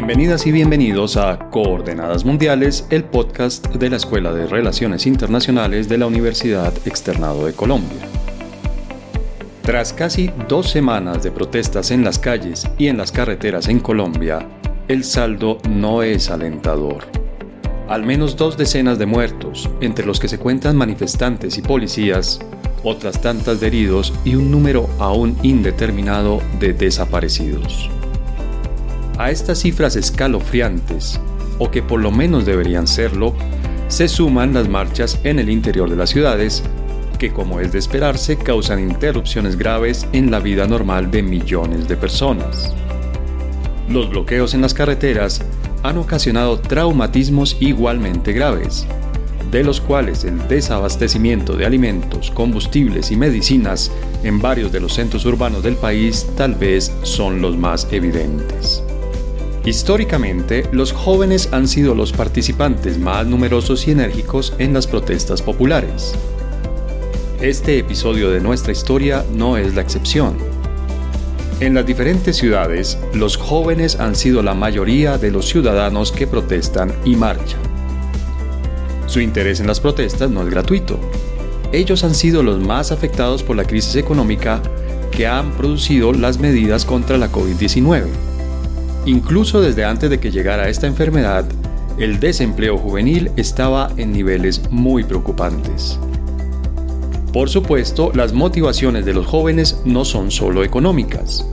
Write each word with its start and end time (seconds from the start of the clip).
Bienvenidas 0.00 0.46
y 0.46 0.50
bienvenidos 0.50 1.18
a 1.18 1.50
Coordenadas 1.50 2.24
Mundiales, 2.24 2.86
el 2.88 3.04
podcast 3.04 3.66
de 3.66 3.90
la 3.90 3.96
Escuela 3.96 4.32
de 4.32 4.46
Relaciones 4.46 5.06
Internacionales 5.06 5.90
de 5.90 5.98
la 5.98 6.06
Universidad 6.06 6.72
Externado 6.86 7.44
de 7.44 7.52
Colombia. 7.52 8.08
Tras 9.60 9.92
casi 9.92 10.30
dos 10.48 10.70
semanas 10.70 11.22
de 11.22 11.30
protestas 11.30 11.90
en 11.90 12.02
las 12.02 12.18
calles 12.18 12.66
y 12.78 12.86
en 12.86 12.96
las 12.96 13.12
carreteras 13.12 13.68
en 13.68 13.78
Colombia, 13.78 14.48
el 14.88 15.04
saldo 15.04 15.58
no 15.68 16.02
es 16.02 16.30
alentador. 16.30 17.04
Al 17.86 18.02
menos 18.02 18.36
dos 18.36 18.56
decenas 18.56 18.98
de 18.98 19.04
muertos, 19.04 19.68
entre 19.82 20.06
los 20.06 20.18
que 20.18 20.28
se 20.28 20.38
cuentan 20.38 20.76
manifestantes 20.76 21.58
y 21.58 21.62
policías, 21.62 22.40
otras 22.84 23.20
tantas 23.20 23.60
de 23.60 23.66
heridos 23.66 24.14
y 24.24 24.34
un 24.34 24.50
número 24.50 24.88
aún 24.98 25.36
indeterminado 25.42 26.40
de 26.58 26.72
desaparecidos. 26.72 27.90
A 29.20 29.30
estas 29.30 29.58
cifras 29.58 29.96
escalofriantes, 29.96 31.20
o 31.58 31.70
que 31.70 31.82
por 31.82 32.00
lo 32.00 32.10
menos 32.10 32.46
deberían 32.46 32.86
serlo, 32.86 33.34
se 33.88 34.08
suman 34.08 34.54
las 34.54 34.66
marchas 34.66 35.20
en 35.24 35.38
el 35.38 35.50
interior 35.50 35.90
de 35.90 35.96
las 35.96 36.08
ciudades, 36.08 36.62
que 37.18 37.30
como 37.30 37.60
es 37.60 37.70
de 37.70 37.80
esperarse 37.80 38.38
causan 38.38 38.80
interrupciones 38.80 39.58
graves 39.58 40.08
en 40.14 40.30
la 40.30 40.38
vida 40.38 40.66
normal 40.66 41.10
de 41.10 41.22
millones 41.22 41.86
de 41.86 41.98
personas. 41.98 42.74
Los 43.90 44.08
bloqueos 44.08 44.54
en 44.54 44.62
las 44.62 44.72
carreteras 44.72 45.42
han 45.82 45.98
ocasionado 45.98 46.58
traumatismos 46.58 47.58
igualmente 47.60 48.32
graves, 48.32 48.86
de 49.50 49.62
los 49.64 49.82
cuales 49.82 50.24
el 50.24 50.48
desabastecimiento 50.48 51.56
de 51.56 51.66
alimentos, 51.66 52.30
combustibles 52.30 53.10
y 53.10 53.16
medicinas 53.16 53.92
en 54.24 54.40
varios 54.40 54.72
de 54.72 54.80
los 54.80 54.94
centros 54.94 55.26
urbanos 55.26 55.62
del 55.62 55.76
país 55.76 56.26
tal 56.38 56.54
vez 56.54 56.90
son 57.02 57.42
los 57.42 57.58
más 57.58 57.86
evidentes. 57.90 58.82
Históricamente, 59.64 60.64
los 60.72 60.92
jóvenes 60.92 61.50
han 61.52 61.68
sido 61.68 61.94
los 61.94 62.12
participantes 62.12 62.98
más 62.98 63.26
numerosos 63.26 63.86
y 63.86 63.90
enérgicos 63.90 64.54
en 64.58 64.72
las 64.72 64.86
protestas 64.86 65.42
populares. 65.42 66.14
Este 67.42 67.78
episodio 67.78 68.30
de 68.30 68.40
nuestra 68.40 68.72
historia 68.72 69.22
no 69.34 69.58
es 69.58 69.74
la 69.74 69.82
excepción. 69.82 70.38
En 71.60 71.74
las 71.74 71.84
diferentes 71.84 72.36
ciudades, 72.36 72.96
los 73.12 73.36
jóvenes 73.36 74.00
han 74.00 74.16
sido 74.16 74.42
la 74.42 74.54
mayoría 74.54 75.18
de 75.18 75.30
los 75.30 75.46
ciudadanos 75.46 76.10
que 76.10 76.26
protestan 76.26 76.90
y 77.04 77.16
marchan. 77.16 77.60
Su 79.06 79.20
interés 79.20 79.60
en 79.60 79.66
las 79.66 79.80
protestas 79.80 80.30
no 80.30 80.40
es 80.42 80.48
gratuito. 80.48 80.98
Ellos 81.70 82.02
han 82.02 82.14
sido 82.14 82.42
los 82.42 82.58
más 82.60 82.92
afectados 82.92 83.42
por 83.42 83.56
la 83.56 83.64
crisis 83.64 83.96
económica 83.96 84.62
que 85.10 85.26
han 85.26 85.52
producido 85.52 86.14
las 86.14 86.38
medidas 86.38 86.86
contra 86.86 87.18
la 87.18 87.30
COVID-19 87.30 88.29
Incluso 89.06 89.60
desde 89.60 89.84
antes 89.84 90.10
de 90.10 90.20
que 90.20 90.30
llegara 90.30 90.68
esta 90.68 90.86
enfermedad, 90.86 91.44
el 91.98 92.20
desempleo 92.20 92.78
juvenil 92.78 93.30
estaba 93.36 93.90
en 93.96 94.12
niveles 94.12 94.62
muy 94.70 95.04
preocupantes. 95.04 95.98
Por 97.32 97.48
supuesto, 97.48 98.10
las 98.14 98.32
motivaciones 98.32 99.04
de 99.04 99.14
los 99.14 99.26
jóvenes 99.26 99.80
no 99.84 100.04
son 100.04 100.30
solo 100.30 100.64
económicas. 100.64 101.46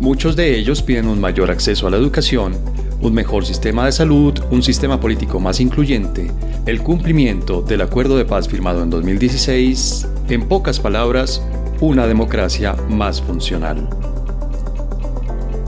Muchos 0.00 0.36
de 0.36 0.56
ellos 0.56 0.82
piden 0.82 1.08
un 1.08 1.20
mayor 1.20 1.50
acceso 1.50 1.86
a 1.86 1.90
la 1.90 1.96
educación, 1.96 2.54
un 3.00 3.12
mejor 3.12 3.44
sistema 3.44 3.84
de 3.86 3.92
salud, 3.92 4.34
un 4.50 4.62
sistema 4.62 5.00
político 5.00 5.40
más 5.40 5.60
incluyente, 5.60 6.30
el 6.66 6.82
cumplimiento 6.82 7.60
del 7.60 7.82
acuerdo 7.82 8.16
de 8.16 8.24
paz 8.24 8.48
firmado 8.48 8.82
en 8.82 8.90
2016, 8.90 10.06
en 10.28 10.48
pocas 10.48 10.80
palabras, 10.80 11.42
una 11.80 12.06
democracia 12.06 12.74
más 12.88 13.20
funcional. 13.20 13.88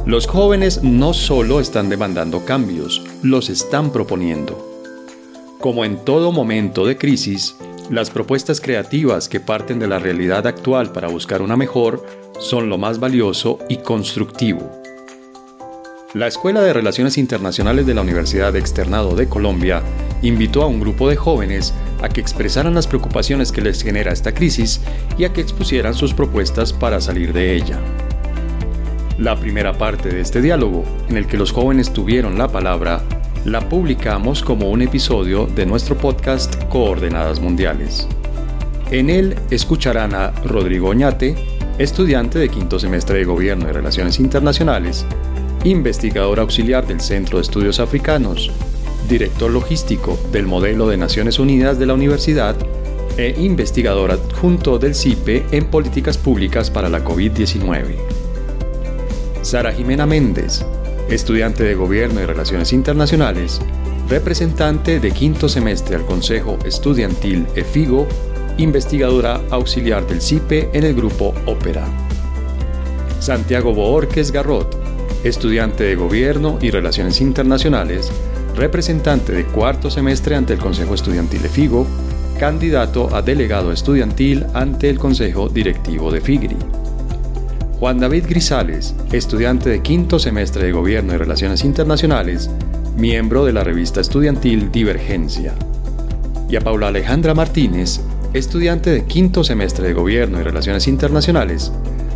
Los 0.07 0.29
jóvenes 0.29 0.85
no 0.85 1.13
solo 1.15 1.59
están 1.59 1.89
demandando 1.89 2.45
cambios, 2.45 3.03
los 3.25 3.51
están 3.51 3.91
proponiendo. 3.91 4.57
Como 5.59 5.85
en 5.85 5.97
todo 6.05 6.31
momento 6.31 6.87
de 6.87 6.97
crisis, 6.97 7.57
las 7.91 8.11
propuestas 8.11 8.61
creativas 8.61 9.29
que 9.29 9.41
parten 9.41 9.81
de 9.81 9.89
la 9.89 9.99
realidad 9.99 10.47
actual 10.47 10.93
para 10.93 11.09
buscar 11.09 11.43
una 11.43 11.57
mejor 11.57 12.07
son 12.39 12.69
lo 12.69 12.79
más 12.79 13.01
valioso 13.01 13.59
y 13.69 13.79
constructivo. 13.79 14.71
La 16.15 16.29
Escuela 16.29 16.63
de 16.63 16.73
Relaciones 16.73 17.19
Internacionales 17.19 17.85
de 17.85 17.95
la 17.95 18.03
Universidad 18.03 18.55
Externado 18.55 19.17
de 19.17 19.29
Colombia 19.29 19.83
invitó 20.23 20.63
a 20.63 20.67
un 20.67 20.79
grupo 20.79 21.09
de 21.09 21.17
jóvenes 21.17 21.75
a 22.01 22.09
que 22.09 22.21
expresaran 22.21 22.77
las 22.77 22.87
preocupaciones 22.87 23.51
que 23.51 23.61
les 23.61 23.83
genera 23.83 24.13
esta 24.13 24.33
crisis 24.33 24.81
y 25.19 25.25
a 25.25 25.33
que 25.33 25.41
expusieran 25.41 25.95
sus 25.95 26.15
propuestas 26.15 26.73
para 26.73 27.01
salir 27.01 27.33
de 27.33 27.57
ella. 27.57 27.81
La 29.19 29.35
primera 29.35 29.73
parte 29.73 30.11
de 30.11 30.21
este 30.21 30.43
diálogo, 30.43 30.85
en 31.09 31.17
el 31.17 31.27
que 31.27 31.39
los 31.39 31.51
jóvenes 31.51 31.91
tuvieron 31.91 32.37
la 32.37 32.49
palabra, 32.49 33.01
la 33.47 33.67
publicamos 33.67 34.43
como 34.43 34.69
un 34.69 34.83
episodio 34.83 35.47
de 35.47 35.65
nuestro 35.65 35.97
podcast 35.97 36.63
Coordenadas 36.65 37.41
Mundiales. 37.41 38.07
En 38.91 39.09
él 39.09 39.37
escucharán 39.51 40.15
a 40.15 40.33
Rodrigo 40.45 40.91
Oñate, 40.91 41.35
estudiante 41.79 42.39
de 42.39 42.51
quinto 42.51 42.79
semestre 42.79 43.19
de 43.19 43.25
Gobierno 43.25 43.71
y 43.71 43.73
Relaciones 43.73 44.21
Internacionales, 44.21 45.07
investigador 45.65 46.39
auxiliar 46.39 46.87
del 46.87 47.01
Centro 47.01 47.39
de 47.39 47.43
Estudios 47.43 47.81
Africanos, 47.81 48.51
director 49.09 49.51
logístico 49.51 50.19
del 50.31 50.47
Modelo 50.47 50.89
de 50.89 50.99
Naciones 50.99 51.39
Unidas 51.39 51.79
de 51.79 51.87
la 51.87 51.95
Universidad 51.95 52.55
e 53.17 53.35
investigador 53.39 54.11
adjunto 54.11 54.79
del 54.79 54.95
CIPE 54.95 55.47
en 55.53 55.65
Políticas 55.65 56.19
Públicas 56.19 56.71
para 56.71 56.91
la 56.91 57.03
COVID-19. 57.03 58.16
Sara 59.47 59.73
Jimena 59.73 60.07
Méndez, 60.07 60.67
estudiante 61.09 61.63
de 61.63 61.77
Gobierno 61.77 62.21
y 62.21 62.27
Relaciones 62.27 62.73
Internacionales, 62.73 63.61
representante 64.09 64.99
de 64.99 65.13
quinto 65.13 65.49
semestre 65.49 65.95
al 65.95 66.05
Consejo 66.05 66.59
Estudiantil 66.65 67.47
EFIGO, 67.55 68.09
investigadora 68.59 69.41
auxiliar 69.51 70.05
del 70.09 70.21
CIPE 70.21 70.71
en 70.73 70.83
el 70.83 70.97
grupo 70.97 71.33
Ópera. 71.47 71.87
Santiago 73.21 73.73
Boorques 73.73 74.33
Garrot, 74.33 74.77
estudiante 75.23 75.85
de 75.85 75.95
Gobierno 75.95 76.59
y 76.61 76.73
Relaciones 76.73 77.21
Internacionales, 77.21 78.11
representante 78.57 79.31
de 79.31 79.45
cuarto 79.45 79.91
semestre 79.91 80.35
ante 80.35 80.55
el 80.55 80.59
Consejo 80.59 80.93
Estudiantil 80.93 81.45
EFIGO, 81.45 81.87
candidato 82.41 83.15
a 83.15 83.23
delegado 83.23 83.71
estudiantil 83.71 84.45
ante 84.55 84.91
el 84.91 84.99
Consejo 84.99 85.49
Directivo 85.49 86.11
de 86.11 86.21
FIGRI. 86.21 86.86
Juan 87.79 88.01
David 88.01 88.25
Grisales, 88.27 88.95
estudiante 89.13 89.69
de 89.69 89.83
quinto 89.83 90.19
semestre 90.19 90.65
de 90.65 90.73
Gobierno 90.73 91.13
y 91.13 91.19
Relaciones 91.19 91.63
Internacionales, 91.63 92.51
miembro 92.97 93.45
de 93.45 93.53
la 93.53 93.65
revista 93.65 94.01
estudiantil 94.01 94.73
Divergencia. 94.73 95.53
Y 96.49 96.57
a 96.57 96.63
Paula 96.63 96.89
Alejandra 96.89 97.35
Martínez, 97.35 98.01
estudiante 98.33 98.89
de 98.89 99.05
quinto 99.05 99.45
semestre 99.45 99.89
de 99.89 99.93
Gobierno 99.93 100.41
y 100.41 100.43
Relaciones 100.43 100.89
Internacionales, 100.89 101.71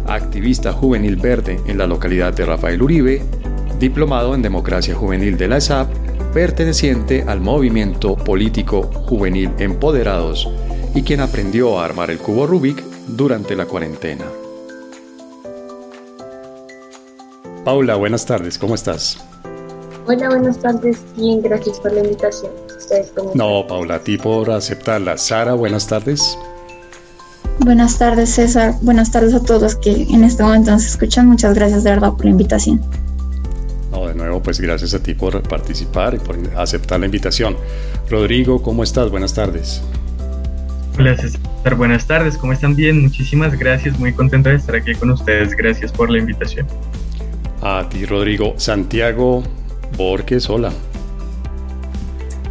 activista 0.06 0.72
juvenil 0.72 1.16
verde 1.16 1.60
en 1.66 1.76
la 1.76 1.86
localidad 1.86 2.32
de 2.32 2.46
Rafael 2.46 2.80
Uribe, 2.80 3.22
diplomado 3.78 4.34
en 4.34 4.40
Democracia 4.40 4.94
Juvenil 4.94 5.36
de 5.36 5.48
la 5.48 5.58
ESAP, 5.58 5.92
perteneciente 6.32 7.24
al 7.26 7.42
movimiento 7.42 8.16
político 8.16 8.84
juvenil 8.84 9.50
Empoderados 9.58 10.48
y 10.94 11.02
quien 11.02 11.20
aprendió 11.20 11.78
a 11.78 11.84
armar 11.84 12.10
el 12.10 12.16
cubo 12.16 12.46
Rubik 12.46 12.82
durante 13.08 13.54
la 13.54 13.66
cuarentena. 13.66 14.24
Paula, 17.64 17.96
buenas 17.96 18.24
tardes, 18.24 18.56
¿cómo 18.58 18.74
estás? 18.74 19.22
Hola, 20.06 20.28
buenas 20.28 20.58
tardes, 20.60 21.04
bien, 21.16 21.42
gracias 21.42 21.78
por 21.78 21.92
la 21.92 22.00
invitación. 22.00 22.50
no, 23.34 23.66
Paula, 23.66 23.96
a 23.96 23.98
ti 24.00 24.16
por 24.16 24.50
aceptarla. 24.50 25.18
Sara, 25.18 25.52
buenas 25.52 25.86
tardes. 25.86 26.38
Buenas 27.58 27.98
tardes, 27.98 28.30
César. 28.30 28.74
Buenas 28.80 29.12
tardes 29.12 29.34
a 29.34 29.42
todos 29.42 29.76
que 29.76 30.06
en 30.10 30.24
este 30.24 30.42
momento 30.42 30.70
nos 30.70 30.86
escuchan. 30.86 31.26
Muchas 31.28 31.54
gracias 31.54 31.84
de 31.84 31.90
verdad 31.90 32.12
por 32.14 32.24
la 32.24 32.30
invitación. 32.30 32.80
No, 33.92 34.06
de 34.06 34.14
nuevo, 34.14 34.42
pues 34.42 34.58
gracias 34.58 34.94
a 34.94 35.02
ti 35.02 35.12
por 35.12 35.42
participar 35.42 36.14
y 36.14 36.18
por 36.18 36.38
aceptar 36.56 36.98
la 36.98 37.06
invitación. 37.06 37.56
Rodrigo, 38.08 38.62
¿cómo 38.62 38.82
estás? 38.82 39.10
Buenas 39.10 39.34
tardes. 39.34 39.82
Hola 40.98 41.16
César, 41.16 41.74
buenas 41.76 42.06
tardes, 42.06 42.36
¿cómo 42.38 42.52
están? 42.54 42.74
Bien, 42.74 43.00
muchísimas 43.02 43.58
gracias, 43.58 43.98
muy 43.98 44.12
contento 44.12 44.48
de 44.48 44.56
estar 44.56 44.74
aquí 44.74 44.94
con 44.94 45.10
ustedes, 45.10 45.54
gracias 45.54 45.92
por 45.92 46.10
la 46.10 46.18
invitación. 46.18 46.66
A 47.62 47.86
ti, 47.88 48.06
Rodrigo. 48.06 48.54
Santiago 48.56 49.42
Borges, 49.96 50.48
hola. 50.48 50.72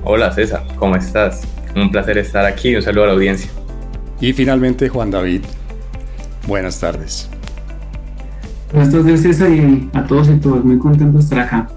Hola, 0.03 0.31
César, 0.31 0.63
¿cómo 0.75 0.95
estás? 0.95 1.47
Un 1.75 1.91
placer 1.91 2.17
estar 2.19 2.45
aquí. 2.45 2.75
Un 2.75 2.81
saludo 2.81 3.06
a 3.06 3.07
la 3.07 3.13
audiencia. 3.13 3.50
Y 4.21 4.33
finalmente, 4.33 4.88
Juan 4.88 5.09
David. 5.09 5.41
Buenas 6.47 6.79
tardes. 6.79 7.29
Buenas 8.71 8.91
tardes, 8.91 9.21
César, 9.23 9.50
y 9.50 9.89
a 9.94 10.06
todos 10.06 10.29
y 10.29 10.38
todas. 10.38 10.63
Muy 10.63 10.77
contento 10.77 11.17
de 11.17 11.23
estar 11.23 11.39
acá. 11.39 11.67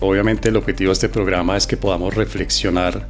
Obviamente, 0.00 0.50
el 0.50 0.56
objetivo 0.56 0.88
de 0.90 0.94
este 0.94 1.08
programa 1.08 1.56
es 1.56 1.66
que 1.66 1.76
podamos 1.76 2.14
reflexionar 2.14 3.06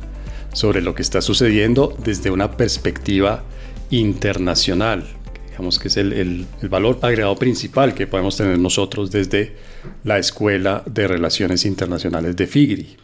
sobre 0.52 0.82
lo 0.82 0.94
que 0.94 1.02
está 1.02 1.20
sucediendo 1.20 1.96
desde 2.04 2.30
una 2.30 2.52
perspectiva 2.52 3.42
internacional, 3.90 5.04
digamos 5.52 5.78
que 5.78 5.88
es 5.88 5.98
el, 5.98 6.46
valor 6.62 6.98
agregado 7.02 7.36
principal 7.36 7.92
que 7.92 8.06
podemos 8.06 8.38
tener 8.38 8.58
nosotros 8.58 9.10
desde 9.10 9.54
la 10.02 10.18
Escuela 10.18 10.82
de 10.86 11.06
Relaciones 11.06 11.66
Internacionales 11.66 12.34
de 12.36 12.46
FIGRI. 12.46 12.96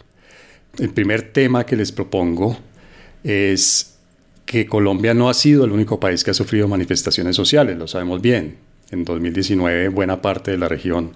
El 0.78 0.88
primer 0.88 1.30
tema 1.32 1.66
que 1.66 1.76
les 1.76 1.92
propongo 1.92 2.56
es 3.22 3.98
que 4.46 4.66
Colombia 4.66 5.12
no 5.12 5.28
ha 5.28 5.34
sido 5.34 5.66
el 5.66 5.72
único 5.72 6.00
país 6.00 6.24
que 6.24 6.30
ha 6.30 6.34
sufrido 6.34 6.66
manifestaciones 6.68 7.36
sociales, 7.36 7.76
lo 7.76 7.86
sabemos 7.86 8.22
bien. 8.22 8.56
En 8.90 9.04
2019 9.04 9.88
buena 9.88 10.22
parte 10.22 10.52
de 10.52 10.56
la 10.56 10.68
región 10.68 11.12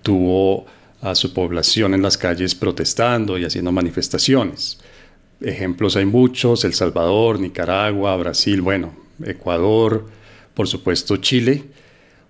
tuvo 0.00 0.64
a 1.02 1.14
su 1.14 1.34
población 1.34 1.92
en 1.92 2.00
las 2.00 2.16
calles 2.16 2.54
protestando 2.54 3.36
y 3.36 3.44
haciendo 3.44 3.72
manifestaciones. 3.72 4.78
Ejemplos 5.42 5.96
hay 5.96 6.06
muchos, 6.06 6.64
El 6.64 6.72
Salvador, 6.72 7.40
Nicaragua, 7.40 8.16
Brasil, 8.16 8.62
bueno, 8.62 8.94
Ecuador, 9.22 10.06
por 10.54 10.68
supuesto 10.68 11.16
Chile. 11.16 11.64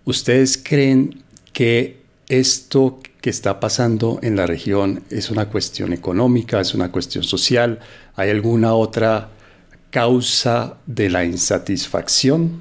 ¿Ustedes 0.04 0.60
creen 0.62 1.22
que 1.52 2.02
esto 2.28 2.98
que 3.20 3.30
está 3.30 3.60
pasando 3.60 4.18
en 4.22 4.36
la 4.36 4.46
región 4.46 5.04
es 5.10 5.30
una 5.30 5.48
cuestión 5.48 5.92
económica, 5.92 6.60
es 6.60 6.74
una 6.74 6.90
cuestión 6.90 7.24
social? 7.24 7.78
¿Hay 8.16 8.30
alguna 8.30 8.74
otra 8.74 9.28
causa 9.90 10.78
de 10.86 11.10
la 11.10 11.24
insatisfacción? 11.24 12.60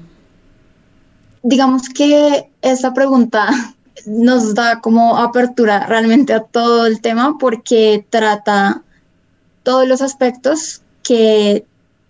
Digamos 1.42 1.88
que 1.88 2.48
esa 2.60 2.94
pregunta 2.94 3.48
nos 4.06 4.54
da 4.54 4.80
como 4.80 5.18
apertura 5.18 5.86
realmente 5.86 6.32
a 6.32 6.44
todo 6.44 6.86
el 6.86 7.00
tema 7.00 7.36
porque 7.38 8.06
trata 8.10 8.82
todos 9.62 9.86
los 9.86 10.02
aspectos 10.02 10.82
que 11.02 11.64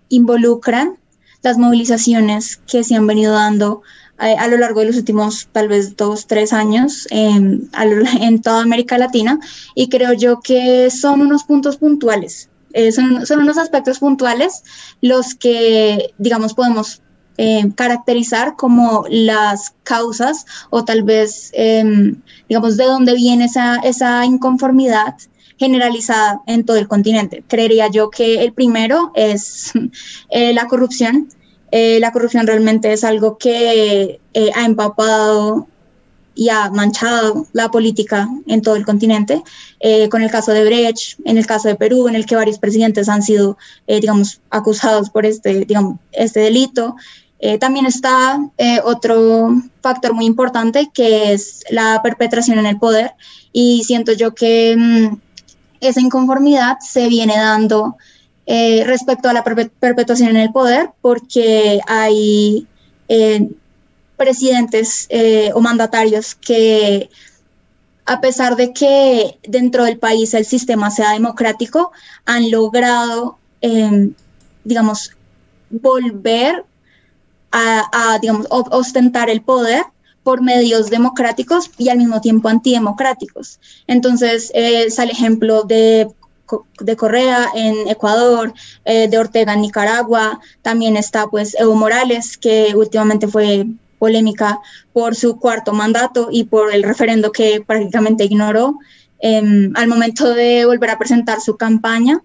involucran 0.09 0.99
las 1.43 1.59
movilizaciones 1.59 2.59
que 2.67 2.85
se 2.85 2.95
han 2.95 3.07
venido 3.07 3.33
dando 3.33 3.83
eh, 4.21 4.37
a 4.39 4.47
lo 4.49 4.57
largo 4.57 4.81
de 4.81 4.87
los 4.87 4.97
últimos 4.97 5.49
tal 5.53 5.69
vez 5.69 5.97
dos, 5.97 6.27
tres 6.27 6.53
años 6.53 7.07
en 7.11 7.71
toda 8.43 8.63
América 8.63 8.99
Latina 8.99 9.39
y 9.75 9.89
creo 9.89 10.13
yo 10.13 10.41
que 10.41 10.91
son 10.91 11.21
unos 11.21 11.45
puntos 11.45 11.77
puntuales, 11.77 12.49
eh, 12.73 12.93
son, 12.93 13.27
son, 13.27 13.41
unos 13.41 13.59
aspectos 13.59 13.99
puntuales 13.99 14.63
los 15.01 15.35
que, 15.35 16.15
digamos, 16.19 16.55
podemos 16.55 17.03
eh, 17.37 17.65
caracterizar 17.75 18.57
como 18.57 19.05
las 19.09 19.75
causas 19.83 20.47
o 20.71 20.85
tal 20.85 21.03
vez, 21.03 21.51
em, 21.55 22.23
digamos, 22.49 22.77
de 22.77 22.85
dónde 22.85 23.15
viene 23.15 23.47
esa, 23.47 23.77
esa 23.77 24.25
inconformidad 24.25 25.17
generalizada 25.63 26.41
en 26.47 26.65
todo 26.65 26.77
el 26.77 26.89
continente. 26.89 27.45
Creería 27.47 27.89
yo 27.89 28.11
que 28.11 28.43
el 28.43 28.53
primero 28.53 29.13
es 29.15 29.73
eh, 30.31 30.53
la 30.53 30.67
corrupción. 30.67 31.29
Eh, 31.71 31.99
la 32.01 32.11
corrupción 32.11 32.47
realmente 32.47 32.93
es 32.93 33.05
algo 33.05 33.39
que 33.39 34.21
eh, 34.35 34.51
ha 34.55 34.65
empapado 34.65 35.69
y 36.35 36.49
ha 36.49 36.71
manchado 36.71 37.47
la 37.53 37.71
política 37.71 38.29
en 38.47 38.63
todo 38.63 38.77
el 38.77 38.87
continente, 38.87 39.43
con 40.11 40.23
el 40.23 40.31
caso 40.31 40.53
de 40.53 40.65
Brecht, 40.65 41.21
en 41.27 41.37
el 41.37 41.45
caso 41.45 41.69
de 41.69 41.75
Perú, 41.75 42.09
en 42.09 42.15
el 42.15 42.25
que 42.25 42.37
varios 42.37 42.59
presidentes 42.59 43.11
han 43.11 43.23
sido, 43.23 43.59
digamos, 43.87 44.41
acusados 44.49 45.11
por 45.11 45.27
este, 45.27 45.67
digamos, 45.67 45.99
este 46.11 46.41
delito. 46.41 46.97
también 47.61 47.85
está 47.85 48.39
otro 48.85 49.61
factor 49.83 50.15
muy 50.15 50.25
importante 50.25 50.91
que 50.95 51.35
es 51.35 51.65
la 51.69 52.01
perpetración 52.03 52.59
en 52.59 52.65
el 52.65 52.79
poder 52.79 53.13
y 53.53 53.85
siento 53.85 54.13
yo 54.13 54.35
que 54.35 54.75
mm, 54.77 55.17
esa 55.83 56.01
inconformidad 56.01 56.79
se 56.81 57.09
viene 57.09 57.37
dando 57.37 57.97
eh, 58.47 58.85
respecto 58.87 59.29
a 59.29 59.33
la 59.33 59.45
perpetuación 59.45 60.31
en 60.31 60.37
el 60.37 60.53
poder 60.53 60.91
porque 61.01 61.81
hay 61.87 62.67
eh, 63.09 63.49
presidentes 64.17 65.07
eh, 65.11 65.51
o 65.55 65.61
mandatarios 65.61 66.35
que 66.35 67.11
a 68.05 68.21
pesar 68.21 68.57
de 68.57 68.73
que 68.73 69.39
dentro 69.43 69.85
del 69.85 69.99
país 69.99 70.35
el 70.35 70.45
sistema 70.45 70.91
sea 70.91 71.13
democrático, 71.13 71.93
han 72.25 72.51
logrado, 72.51 73.39
em, 73.61 74.15
digamos, 74.65 75.17
volver 75.71 76.65
a, 77.53 78.15
a, 78.15 78.19
digamos, 78.19 78.47
ostentar 78.51 79.31
el 79.31 79.43
poder 79.43 79.85
por 80.23 80.43
medios 80.43 80.91
democráticos 80.91 81.71
y 81.79 81.89
al 81.89 81.99
mismo 81.99 82.21
tiempo 82.21 82.49
antidemocráticos. 82.49 83.59
Entonces, 83.87 84.51
eh, 84.55 84.91
sale 84.91 85.13
ejemplo 85.13 85.65
de, 85.65 86.09
de 86.81 86.97
Correa 86.97 87.49
en 87.55 87.89
Ecuador, 87.89 88.53
eh, 88.85 89.09
de 89.09 89.19
Ortega 89.19 89.55
en 89.55 89.63
Nicaragua, 89.63 90.41
también 90.63 90.97
está 90.97 91.27
pues 91.27 91.57
Evo 91.59 91.75
Morales, 91.75 92.37
que 92.37 92.75
últimamente 92.75 93.27
fue 93.29 93.67
polémica 93.99 94.61
por 94.93 95.15
su 95.15 95.39
cuarto 95.39 95.73
mandato 95.73 96.29
y 96.31 96.45
por 96.45 96.75
el 96.75 96.83
referendo 96.83 97.31
que 97.31 97.63
prácticamente 97.65 98.25
ignoró 98.25 98.79
em, 99.21 99.73
al 99.77 99.87
momento 99.87 100.35
de 100.35 100.67
volver 100.67 100.91
a 100.91 100.99
presentar 100.99 101.41
su 101.41 101.57
campaña. 101.57 102.21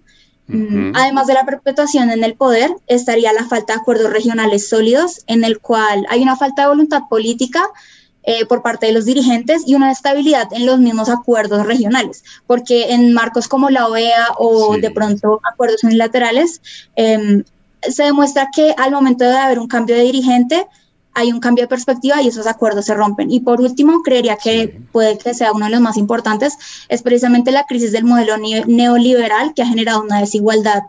Mm, 0.48 0.92
además 0.94 1.26
de 1.26 1.34
la 1.34 1.44
perpetuación 1.44 2.10
en 2.10 2.24
el 2.24 2.34
poder, 2.34 2.70
estaría 2.86 3.32
la 3.34 3.44
falta 3.44 3.74
de 3.74 3.80
acuerdos 3.80 4.10
regionales 4.10 4.68
sólidos, 4.68 5.22
en 5.26 5.44
el 5.44 5.60
cual 5.60 6.06
hay 6.08 6.22
una 6.22 6.36
falta 6.36 6.62
de 6.62 6.68
voluntad 6.68 7.02
política 7.08 7.62
eh, 8.22 8.46
por 8.46 8.62
parte 8.62 8.86
de 8.86 8.92
los 8.92 9.04
dirigentes 9.04 9.62
y 9.66 9.74
una 9.74 9.92
estabilidad 9.92 10.48
en 10.52 10.64
los 10.64 10.78
mismos 10.78 11.10
acuerdos 11.10 11.66
regionales, 11.66 12.24
porque 12.46 12.92
en 12.92 13.12
marcos 13.12 13.46
como 13.46 13.68
la 13.68 13.86
OEA 13.86 14.28
o 14.38 14.76
de 14.78 14.90
pronto 14.90 15.40
acuerdos 15.50 15.84
unilaterales, 15.84 16.62
em, 16.96 17.44
se 17.82 18.04
demuestra 18.04 18.48
que 18.54 18.74
al 18.76 18.90
momento 18.90 19.24
de 19.24 19.36
haber 19.36 19.58
un 19.58 19.68
cambio 19.68 19.96
de 19.96 20.02
dirigente, 20.02 20.66
hay 21.14 21.32
un 21.32 21.40
cambio 21.40 21.64
de 21.64 21.68
perspectiva 21.68 22.22
y 22.22 22.28
esos 22.28 22.46
acuerdos 22.46 22.86
se 22.86 22.94
rompen. 22.94 23.30
Y 23.30 23.40
por 23.40 23.60
último, 23.60 24.02
creería 24.02 24.36
que 24.36 24.80
puede 24.92 25.18
que 25.18 25.34
sea 25.34 25.52
uno 25.52 25.66
de 25.66 25.72
los 25.72 25.80
más 25.80 25.96
importantes, 25.96 26.56
es 26.88 27.02
precisamente 27.02 27.50
la 27.50 27.64
crisis 27.64 27.92
del 27.92 28.04
modelo 28.04 28.36
neoliberal 28.38 29.52
que 29.54 29.62
ha 29.62 29.66
generado 29.66 30.02
una 30.02 30.20
desigualdad 30.20 30.82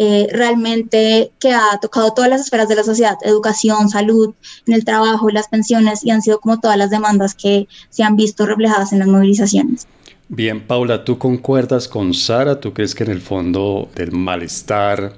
eh, 0.00 0.28
realmente 0.30 1.32
que 1.40 1.52
ha 1.52 1.76
tocado 1.82 2.12
todas 2.12 2.30
las 2.30 2.42
esferas 2.42 2.68
de 2.68 2.76
la 2.76 2.84
sociedad, 2.84 3.18
educación, 3.22 3.88
salud, 3.88 4.32
en 4.68 4.74
el 4.74 4.84
trabajo, 4.84 5.28
las 5.28 5.48
pensiones, 5.48 6.04
y 6.04 6.12
han 6.12 6.22
sido 6.22 6.38
como 6.38 6.60
todas 6.60 6.76
las 6.76 6.90
demandas 6.90 7.34
que 7.34 7.66
se 7.90 8.04
han 8.04 8.14
visto 8.14 8.46
reflejadas 8.46 8.92
en 8.92 9.00
las 9.00 9.08
movilizaciones. 9.08 9.88
Bien, 10.28 10.64
Paula, 10.64 11.04
¿tú 11.04 11.18
concuerdas 11.18 11.88
con 11.88 12.14
Sara? 12.14 12.60
¿Tú 12.60 12.72
crees 12.72 12.94
que 12.94 13.02
en 13.02 13.10
el 13.10 13.20
fondo 13.20 13.88
del 13.96 14.12
malestar 14.12 15.14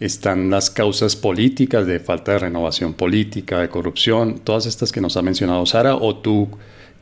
están 0.00 0.50
las 0.50 0.70
causas 0.70 1.16
políticas 1.16 1.86
de 1.86 2.00
falta 2.00 2.32
de 2.32 2.40
renovación 2.40 2.94
política, 2.94 3.60
de 3.60 3.68
corrupción, 3.68 4.40
todas 4.40 4.66
estas 4.66 4.90
que 4.90 5.00
nos 5.00 5.16
ha 5.16 5.22
mencionado 5.22 5.64
Sara, 5.66 5.96
o 5.96 6.16
tú 6.16 6.48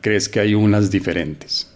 crees 0.01 0.29
que 0.29 0.39
hay 0.39 0.53
unas 0.53 0.91
diferentes? 0.91 1.69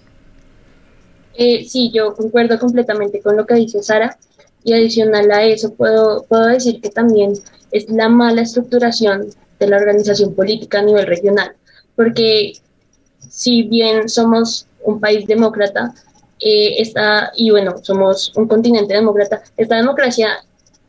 Eh, 1.33 1.65
sí, 1.67 1.91
yo 1.93 2.13
concuerdo 2.13 2.59
completamente 2.59 3.21
con 3.21 3.37
lo 3.37 3.45
que 3.45 3.55
dice 3.55 3.81
Sara 3.81 4.17
y 4.63 4.73
adicional 4.73 5.31
a 5.31 5.43
eso 5.43 5.73
puedo, 5.73 6.23
puedo 6.23 6.47
decir 6.47 6.81
que 6.81 6.89
también 6.89 7.33
es 7.71 7.89
la 7.89 8.09
mala 8.09 8.41
estructuración 8.41 9.29
de 9.59 9.67
la 9.67 9.77
organización 9.77 10.35
política 10.35 10.79
a 10.79 10.83
nivel 10.83 11.07
regional, 11.07 11.55
porque 11.95 12.53
si 13.29 13.63
bien 13.63 14.09
somos 14.09 14.67
un 14.83 14.99
país 14.99 15.25
demócrata, 15.25 15.93
eh, 16.39 16.81
está, 16.81 17.31
y 17.35 17.49
bueno, 17.49 17.75
somos 17.81 18.31
un 18.35 18.47
continente 18.47 18.93
demócrata, 18.93 19.41
esta 19.57 19.75
democracia 19.75 20.43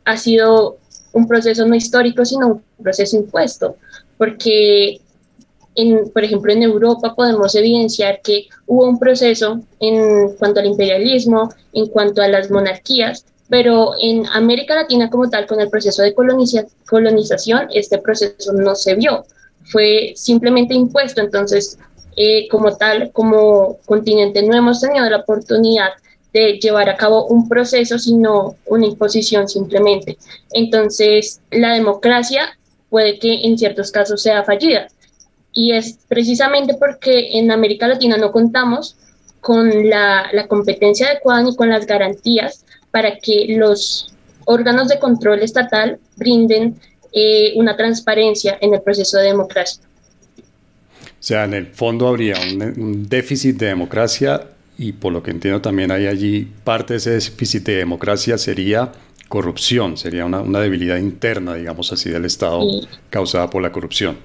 ha 0.09 0.17
sido 0.17 0.77
un 1.13 1.27
proceso 1.27 1.65
no 1.65 1.75
histórico, 1.75 2.25
sino 2.25 2.47
un 2.47 2.63
proceso 2.83 3.15
impuesto, 3.15 3.77
porque, 4.17 5.01
en, 5.75 6.09
por 6.09 6.23
ejemplo, 6.23 6.51
en 6.51 6.63
Europa 6.63 7.13
podemos 7.15 7.53
evidenciar 7.55 8.21
que 8.23 8.47
hubo 8.65 8.87
un 8.87 8.97
proceso 8.97 9.59
en 9.79 10.33
cuanto 10.37 10.59
al 10.59 10.65
imperialismo, 10.65 11.53
en 11.73 11.87
cuanto 11.87 12.21
a 12.21 12.27
las 12.27 12.49
monarquías, 12.49 13.25
pero 13.49 13.93
en 14.01 14.25
América 14.27 14.75
Latina 14.75 15.09
como 15.09 15.29
tal, 15.29 15.45
con 15.45 15.59
el 15.59 15.69
proceso 15.69 16.01
de 16.01 16.13
colonización, 16.13 17.67
este 17.73 17.99
proceso 17.99 18.53
no 18.53 18.75
se 18.75 18.95
vio, 18.95 19.25
fue 19.71 20.13
simplemente 20.15 20.73
impuesto, 20.73 21.21
entonces, 21.21 21.77
eh, 22.15 22.47
como 22.49 22.75
tal, 22.77 23.11
como 23.11 23.77
continente 23.85 24.41
no 24.41 24.55
hemos 24.55 24.81
tenido 24.81 25.07
la 25.09 25.17
oportunidad 25.17 25.89
de 26.33 26.59
llevar 26.59 26.89
a 26.89 26.97
cabo 26.97 27.25
un 27.25 27.47
proceso, 27.49 27.97
sino 27.97 28.55
una 28.65 28.85
imposición 28.85 29.47
simplemente. 29.47 30.17
Entonces, 30.51 31.41
la 31.51 31.73
democracia 31.73 32.57
puede 32.89 33.19
que 33.19 33.45
en 33.45 33.57
ciertos 33.57 33.91
casos 33.91 34.21
sea 34.21 34.43
fallida. 34.43 34.87
Y 35.53 35.73
es 35.73 35.97
precisamente 36.07 36.75
porque 36.75 37.37
en 37.37 37.51
América 37.51 37.87
Latina 37.87 38.17
no 38.17 38.31
contamos 38.31 38.95
con 39.41 39.89
la, 39.89 40.29
competencia 40.47 41.07
adecuada 41.07 41.43
ni 41.43 41.55
con 41.55 41.69
las 41.69 41.85
garantías 41.85 42.65
para 42.91 43.17
que 43.17 43.55
los 43.57 44.13
órganos 44.45 44.87
de 44.89 44.99
control 44.99 45.41
estatal 45.41 45.99
brinden 46.17 46.75
eh, 47.11 47.53
una 47.55 47.75
transparencia 47.75 48.57
en 48.61 48.73
el 48.73 48.81
proceso 48.81 49.17
de 49.17 49.25
democracia. 49.25 49.83
O 50.97 51.21
sea, 51.21 51.45
en 51.45 51.53
el 51.53 51.67
fondo 51.67 52.07
habría 52.07 52.35
un 52.39 53.07
déficit 53.09 53.57
de 53.57 53.67
democracia 53.67 54.41
y 54.79 54.93
por 54.93 55.11
lo 55.11 55.21
que 55.21 55.31
entiendo 55.31 55.61
también 55.61 55.91
hay 55.91 56.07
allí 56.07 56.47
parte 56.63 56.93
de 56.93 56.97
ese 56.99 57.11
déficit 57.11 57.63
de 57.65 57.75
democracia 57.75 58.37
sería 58.37 58.93
corrupción, 59.27 59.97
sería 59.97 60.25
una, 60.25 60.41
debilidad 60.61 60.95
interna, 60.95 61.53
digamos 61.53 61.91
así, 61.91 62.09
del 62.09 62.23
Estado 62.23 62.61
causada 63.09 63.49
por 63.49 63.61
la 63.61 63.73
corrupción. 63.73 64.17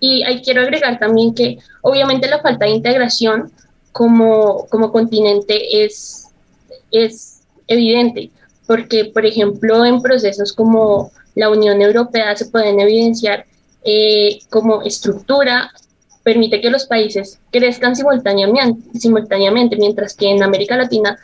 Y 0.00 0.22
ahí 0.24 0.42
quiero 0.42 0.60
agregar 0.60 0.98
también 0.98 1.34
que 1.34 1.58
obviamente 1.80 2.28
la 2.28 2.40
falta 2.40 2.66
de 2.66 2.72
integración 2.72 3.50
como, 3.92 4.66
como 4.68 4.92
continente 4.92 5.84
es, 5.84 6.26
es 6.90 7.40
evidente, 7.66 8.30
porque 8.66 9.06
por 9.06 9.24
ejemplo 9.24 9.86
en 9.86 10.02
procesos 10.02 10.52
como 10.52 11.12
la 11.34 11.48
Unión 11.48 11.80
Europea 11.80 12.36
se 12.36 12.46
pueden 12.46 12.78
evidenciar 12.78 13.46
eh, 13.84 14.40
como 14.50 14.82
estructura 14.82 15.72
permite 16.24 16.60
que 16.60 16.70
los 16.70 16.86
países 16.86 17.38
crezcan 17.52 17.94
simultáneamente, 17.94 18.98
simultáneamente, 18.98 19.76
mientras 19.76 20.14
que 20.14 20.30
en 20.30 20.42
América 20.42 20.76
Latina 20.76 21.16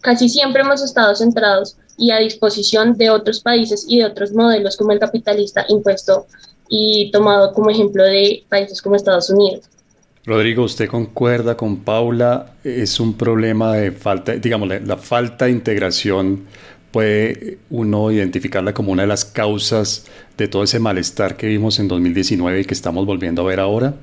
casi 0.00 0.28
siempre 0.28 0.62
hemos 0.62 0.82
estado 0.82 1.14
centrados 1.14 1.76
y 1.96 2.10
a 2.10 2.18
disposición 2.18 2.96
de 2.96 3.10
otros 3.10 3.40
países 3.40 3.86
y 3.88 3.98
de 3.98 4.06
otros 4.06 4.32
modelos 4.32 4.76
como 4.76 4.92
el 4.92 4.98
capitalista 4.98 5.64
impuesto 5.68 6.26
y 6.68 7.10
tomado 7.12 7.52
como 7.52 7.70
ejemplo 7.70 8.02
de 8.02 8.44
países 8.48 8.82
como 8.82 8.96
Estados 8.96 9.30
Unidos. 9.30 9.64
Rodrigo, 10.24 10.64
¿usted 10.64 10.88
concuerda 10.88 11.56
con 11.56 11.78
Paula? 11.78 12.54
¿Es 12.64 12.98
un 12.98 13.14
problema 13.14 13.74
de 13.74 13.92
falta, 13.92 14.32
digamos, 14.32 14.68
la, 14.68 14.96
falta 14.96 15.44
de 15.44 15.52
integración 15.52 16.46
puede 16.90 17.58
uno 17.70 18.10
identificarla 18.10 18.72
como 18.72 18.90
una 18.90 19.02
de 19.02 19.08
las 19.08 19.24
causas 19.24 20.06
de 20.36 20.48
todo 20.48 20.64
ese 20.64 20.80
malestar 20.80 21.36
que 21.36 21.46
vimos 21.46 21.78
en 21.78 21.88
2019 21.88 22.60
y 22.60 22.64
que 22.64 22.74
estamos 22.74 23.06
volviendo 23.06 23.42
a 23.42 23.44
ver 23.44 23.60
ahora? 23.60 23.94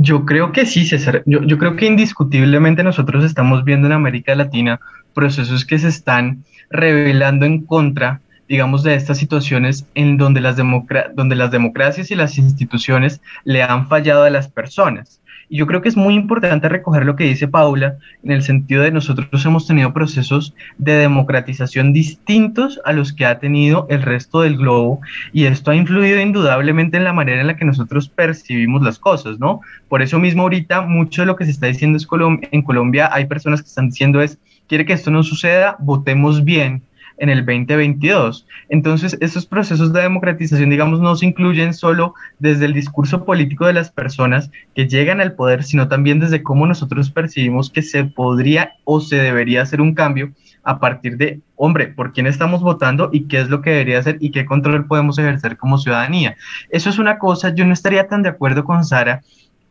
Yo 0.00 0.24
creo 0.24 0.52
que 0.52 0.66
sí, 0.66 0.86
César. 0.86 1.22
Yo, 1.26 1.42
yo, 1.42 1.58
creo 1.58 1.76
que 1.76 1.86
indiscutiblemente 1.86 2.82
nosotros 2.82 3.24
estamos 3.24 3.64
viendo 3.64 3.86
en 3.86 3.92
América 3.92 4.34
Latina 4.34 4.80
procesos 5.14 5.64
que 5.64 5.78
se 5.78 5.88
están 5.88 6.44
revelando 6.70 7.44
en 7.44 7.64
contra, 7.66 8.20
digamos, 8.48 8.82
de 8.82 8.94
estas 8.94 9.18
situaciones 9.18 9.84
en 9.94 10.16
donde 10.16 10.40
las, 10.40 10.56
donde 10.56 11.36
las 11.36 11.50
democracias 11.50 12.10
y 12.10 12.14
las 12.14 12.38
instituciones 12.38 13.20
le 13.44 13.62
han 13.62 13.88
fallado 13.88 14.24
a 14.24 14.30
las 14.30 14.48
personas. 14.48 15.19
Yo 15.52 15.66
creo 15.66 15.82
que 15.82 15.88
es 15.88 15.96
muy 15.96 16.14
importante 16.14 16.68
recoger 16.68 17.04
lo 17.04 17.16
que 17.16 17.24
dice 17.24 17.48
Paula, 17.48 17.96
en 18.22 18.30
el 18.30 18.42
sentido 18.42 18.84
de 18.84 18.92
nosotros 18.92 19.44
hemos 19.44 19.66
tenido 19.66 19.92
procesos 19.92 20.54
de 20.78 20.92
democratización 20.92 21.92
distintos 21.92 22.80
a 22.84 22.92
los 22.92 23.12
que 23.12 23.26
ha 23.26 23.40
tenido 23.40 23.86
el 23.90 24.02
resto 24.02 24.42
del 24.42 24.56
globo, 24.56 25.00
y 25.32 25.46
esto 25.46 25.72
ha 25.72 25.74
influido 25.74 26.20
indudablemente 26.20 26.98
en 26.98 27.04
la 27.04 27.12
manera 27.12 27.40
en 27.40 27.48
la 27.48 27.56
que 27.56 27.64
nosotros 27.64 28.08
percibimos 28.08 28.82
las 28.82 29.00
cosas, 29.00 29.40
¿no? 29.40 29.60
Por 29.88 30.02
eso 30.02 30.20
mismo 30.20 30.42
ahorita 30.42 30.82
mucho 30.82 31.22
de 31.22 31.26
lo 31.26 31.34
que 31.34 31.44
se 31.44 31.50
está 31.50 31.66
diciendo 31.66 31.96
es 31.98 32.06
en 32.52 32.62
Colombia 32.62 33.10
hay 33.12 33.26
personas 33.26 33.60
que 33.60 33.68
están 33.68 33.88
diciendo 33.90 34.22
es, 34.22 34.38
quiere 34.68 34.86
que 34.86 34.92
esto 34.92 35.10
no 35.10 35.24
suceda, 35.24 35.74
votemos 35.80 36.44
bien, 36.44 36.82
en 37.20 37.28
el 37.28 37.46
2022. 37.46 38.46
Entonces, 38.68 39.16
estos 39.20 39.46
procesos 39.46 39.92
de 39.92 40.00
democratización, 40.00 40.70
digamos, 40.70 41.00
no 41.00 41.14
se 41.14 41.26
incluyen 41.26 41.74
solo 41.74 42.14
desde 42.38 42.64
el 42.64 42.72
discurso 42.72 43.24
político 43.24 43.66
de 43.66 43.74
las 43.74 43.90
personas 43.90 44.50
que 44.74 44.88
llegan 44.88 45.20
al 45.20 45.34
poder, 45.34 45.62
sino 45.62 45.86
también 45.86 46.18
desde 46.18 46.42
cómo 46.42 46.66
nosotros 46.66 47.10
percibimos 47.10 47.70
que 47.70 47.82
se 47.82 48.04
podría 48.04 48.72
o 48.84 49.00
se 49.00 49.16
debería 49.16 49.62
hacer 49.62 49.80
un 49.80 49.94
cambio 49.94 50.32
a 50.62 50.80
partir 50.80 51.16
de, 51.16 51.40
hombre, 51.56 51.88
por 51.88 52.12
quién 52.12 52.26
estamos 52.26 52.62
votando 52.62 53.10
y 53.12 53.24
qué 53.24 53.40
es 53.40 53.48
lo 53.48 53.62
que 53.62 53.70
debería 53.70 53.98
hacer 53.98 54.16
y 54.20 54.30
qué 54.30 54.44
control 54.44 54.86
podemos 54.86 55.18
ejercer 55.18 55.56
como 55.56 55.78
ciudadanía. 55.78 56.36
Eso 56.70 56.90
es 56.90 56.98
una 56.98 57.18
cosa, 57.18 57.54
yo 57.54 57.64
no 57.66 57.72
estaría 57.72 58.08
tan 58.08 58.22
de 58.22 58.30
acuerdo 58.30 58.64
con 58.64 58.84
Sara 58.84 59.22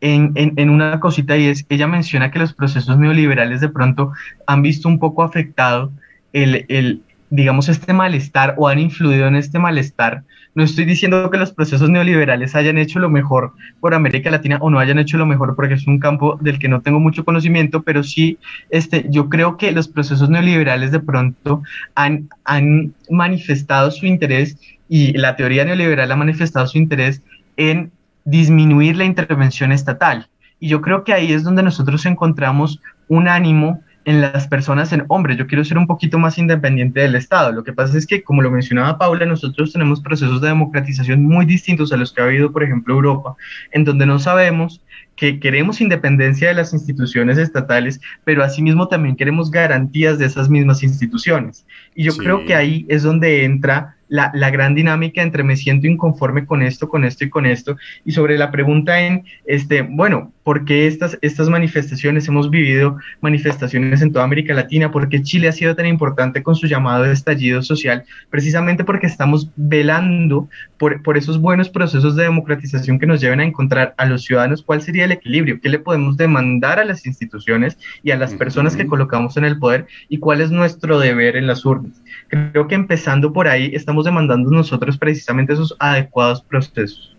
en, 0.02 0.32
en, 0.36 0.54
en, 0.56 0.70
una 0.70 1.00
cosita 1.00 1.36
y 1.36 1.48
es, 1.48 1.66
ella 1.70 1.88
menciona 1.88 2.32
que 2.32 2.40
los 2.40 2.54
procesos 2.54 2.98
neoliberales 2.98 3.60
de 3.60 3.70
pronto 3.70 4.14
han 4.48 4.62
visto 4.62 4.88
un 4.88 4.98
poco 4.98 5.24
afectado 5.24 5.92
el, 6.34 6.66
el, 6.70 7.02
digamos, 7.30 7.70
este 7.70 7.94
malestar 7.94 8.56
o 8.58 8.68
han 8.68 8.80
influido 8.80 9.28
en 9.28 9.36
este 9.36 9.60
malestar. 9.60 10.24
No 10.56 10.64
estoy 10.64 10.86
diciendo 10.86 11.30
que 11.30 11.38
los 11.38 11.54
procesos 11.54 11.90
neoliberales 11.90 12.56
hayan 12.56 12.78
hecho 12.78 13.00
lo 13.00 13.10
mejor 13.10 13.54
por 13.80 13.94
América 13.94 14.32
Latina 14.32 14.58
o 14.62 14.70
no 14.70 14.80
hayan 14.80 14.98
hecho 14.98 15.18
lo 15.18 15.26
mejor 15.26 15.56
porque 15.56 15.76
es 15.76 15.88
un 15.88 16.00
campo 16.00 16.38
del 16.42 16.58
que 16.58 16.68
no 16.68 16.82
tengo 16.82 17.00
mucho 17.00 17.24
conocimiento, 17.24 17.84
pero 17.84 18.04
sí, 18.04 18.40
este, 18.70 19.06
yo 19.10 19.30
creo 19.30 19.58
que 19.58 19.72
los 19.72 19.88
procesos 19.88 20.30
neoliberales 20.30 20.92
de 20.92 21.00
pronto 21.00 21.62
han, 21.96 22.30
han 22.46 22.94
manifestado 23.10 23.92
su 23.92 24.06
interés 24.08 24.58
y 24.88 25.14
la 25.14 25.36
teoría 25.36 25.66
neoliberal 25.66 26.12
ha 26.12 26.16
manifestado 26.16 26.66
su 26.66 26.80
interés 26.80 27.22
en 27.58 27.92
disminuir 28.26 28.98
la 28.98 29.06
intervención 29.06 29.72
estatal. 29.72 30.28
Y 30.60 30.68
yo 30.68 30.82
creo 30.82 31.04
que 31.04 31.14
ahí 31.14 31.32
es 31.32 31.44
donde 31.44 31.64
nosotros 31.64 32.06
encontramos 32.06 32.82
un 33.08 33.28
ánimo 33.28 33.82
en 34.06 34.22
las 34.22 34.48
personas 34.48 34.92
en, 34.94 35.04
hombre, 35.08 35.36
yo 35.36 35.48
quiero 35.48 35.64
ser 35.64 35.78
un 35.78 35.88
poquito 35.88 36.18
más 36.18 36.38
independiente 36.38 37.02
del 37.02 37.16
Estado. 37.16 37.52
Lo 37.52 37.64
que 37.64 37.74
pasa 37.74 37.98
es 37.98 38.08
que, 38.08 38.24
como 38.24 38.42
lo 38.42 38.50
mencionaba 38.50 38.98
Paula, 38.98 39.26
nosotros 39.26 39.74
tenemos 39.74 40.02
procesos 40.02 40.42
de 40.42 40.48
democratización 40.48 41.24
muy 41.24 41.46
distintos 41.46 41.92
a 41.92 41.98
los 41.98 42.14
que 42.14 42.22
ha 42.22 42.26
habido, 42.26 42.52
por 42.52 42.64
ejemplo, 42.64 42.96
Europa, 42.96 43.36
en 43.72 43.84
donde 43.84 44.06
no 44.06 44.20
sabemos 44.20 44.82
que 45.16 45.40
queremos 45.40 45.82
independencia 45.82 46.48
de 46.48 46.54
las 46.54 46.74
instituciones 46.74 47.38
estatales, 47.38 48.00
pero 48.24 48.44
asimismo 48.44 48.88
también 48.88 49.18
queremos 49.18 49.52
garantías 49.52 50.18
de 50.18 50.26
esas 50.26 50.50
mismas 50.50 50.82
instituciones. 50.82 51.66
Y 51.94 52.04
yo 52.04 52.16
creo 52.16 52.46
que 52.46 52.56
ahí 52.56 52.86
es 52.88 53.04
donde 53.04 53.44
entra 53.44 53.98
la, 54.10 54.32
la, 54.34 54.50
gran 54.50 54.76
dinámica 54.76 55.22
entre 55.22 55.44
me 55.44 55.56
siento 55.56 55.88
inconforme 55.88 56.46
con 56.46 56.62
esto, 56.62 56.90
con 56.90 57.06
esto 57.06 57.24
y 57.24 57.30
con 57.30 57.46
esto. 57.46 57.78
Y 58.04 58.12
sobre 58.12 58.38
la 58.38 58.52
pregunta 58.52 59.00
en, 59.00 59.24
este, 59.46 59.84
bueno, 59.84 60.34
¿por 60.44 60.66
qué 60.66 60.88
estas, 60.88 61.18
estas 61.22 61.48
manifestaciones? 61.48 62.28
Hemos 62.28 62.50
vivido 62.50 62.98
manifestaciones 63.22 64.02
en 64.02 64.12
toda 64.12 64.26
América 64.26 64.54
Latina, 64.54 64.92
¿por 64.92 65.08
qué 65.08 65.22
Chile 65.22 65.48
ha 65.48 65.52
sido 65.52 65.76
tan 65.76 65.86
importante 65.86 66.44
con 66.44 66.56
su 66.56 66.68
llamado 66.68 67.04
de 67.04 67.14
estallido 67.14 67.62
social? 67.62 68.04
Precisamente 68.30 68.84
porque 68.84 69.08
estamos 69.08 69.52
velando 69.56 70.50
por, 70.78 71.04
por 71.04 71.18
esos 71.18 71.40
buenos 71.40 71.70
procesos 71.70 72.16
de 72.16 72.24
democratización 72.24 72.98
que 72.98 73.06
nos 73.06 73.22
lleven 73.22 73.40
a 73.42 73.46
encontrar 73.46 73.94
a 73.98 74.06
los 74.06 74.24
ciudadanos 74.24 74.64
cuál 74.64 74.82
sería 74.82 75.06
el 75.06 75.12
equilibrio, 75.12 75.60
qué 75.62 75.70
le 75.70 75.80
podemos 75.80 76.18
demandar 76.18 76.80
a 76.80 76.86
las 76.86 77.06
instituciones 77.06 77.78
y 78.02 78.12
a 78.12 78.18
las 78.18 78.34
personas 78.34 78.76
que 78.76 78.88
colocamos 78.88 79.38
en 79.38 79.46
el 79.46 79.60
poder 79.60 79.86
y 80.08 80.18
cuál 80.18 80.42
es 80.42 80.52
nuestro 80.52 81.00
deber 81.00 81.36
en 81.36 81.48
las 81.48 81.66
urnas. 81.66 82.02
Creo 82.28 82.68
que 82.68 82.76
empezando 82.76 83.34
por 83.34 83.48
ahí 83.48 83.72
estamos 83.74 83.99
demandando 84.06 84.50
nosotros 84.50 84.98
precisamente 84.98 85.54
esos 85.54 85.76
adecuados 85.80 86.42
procesos. 86.42 87.16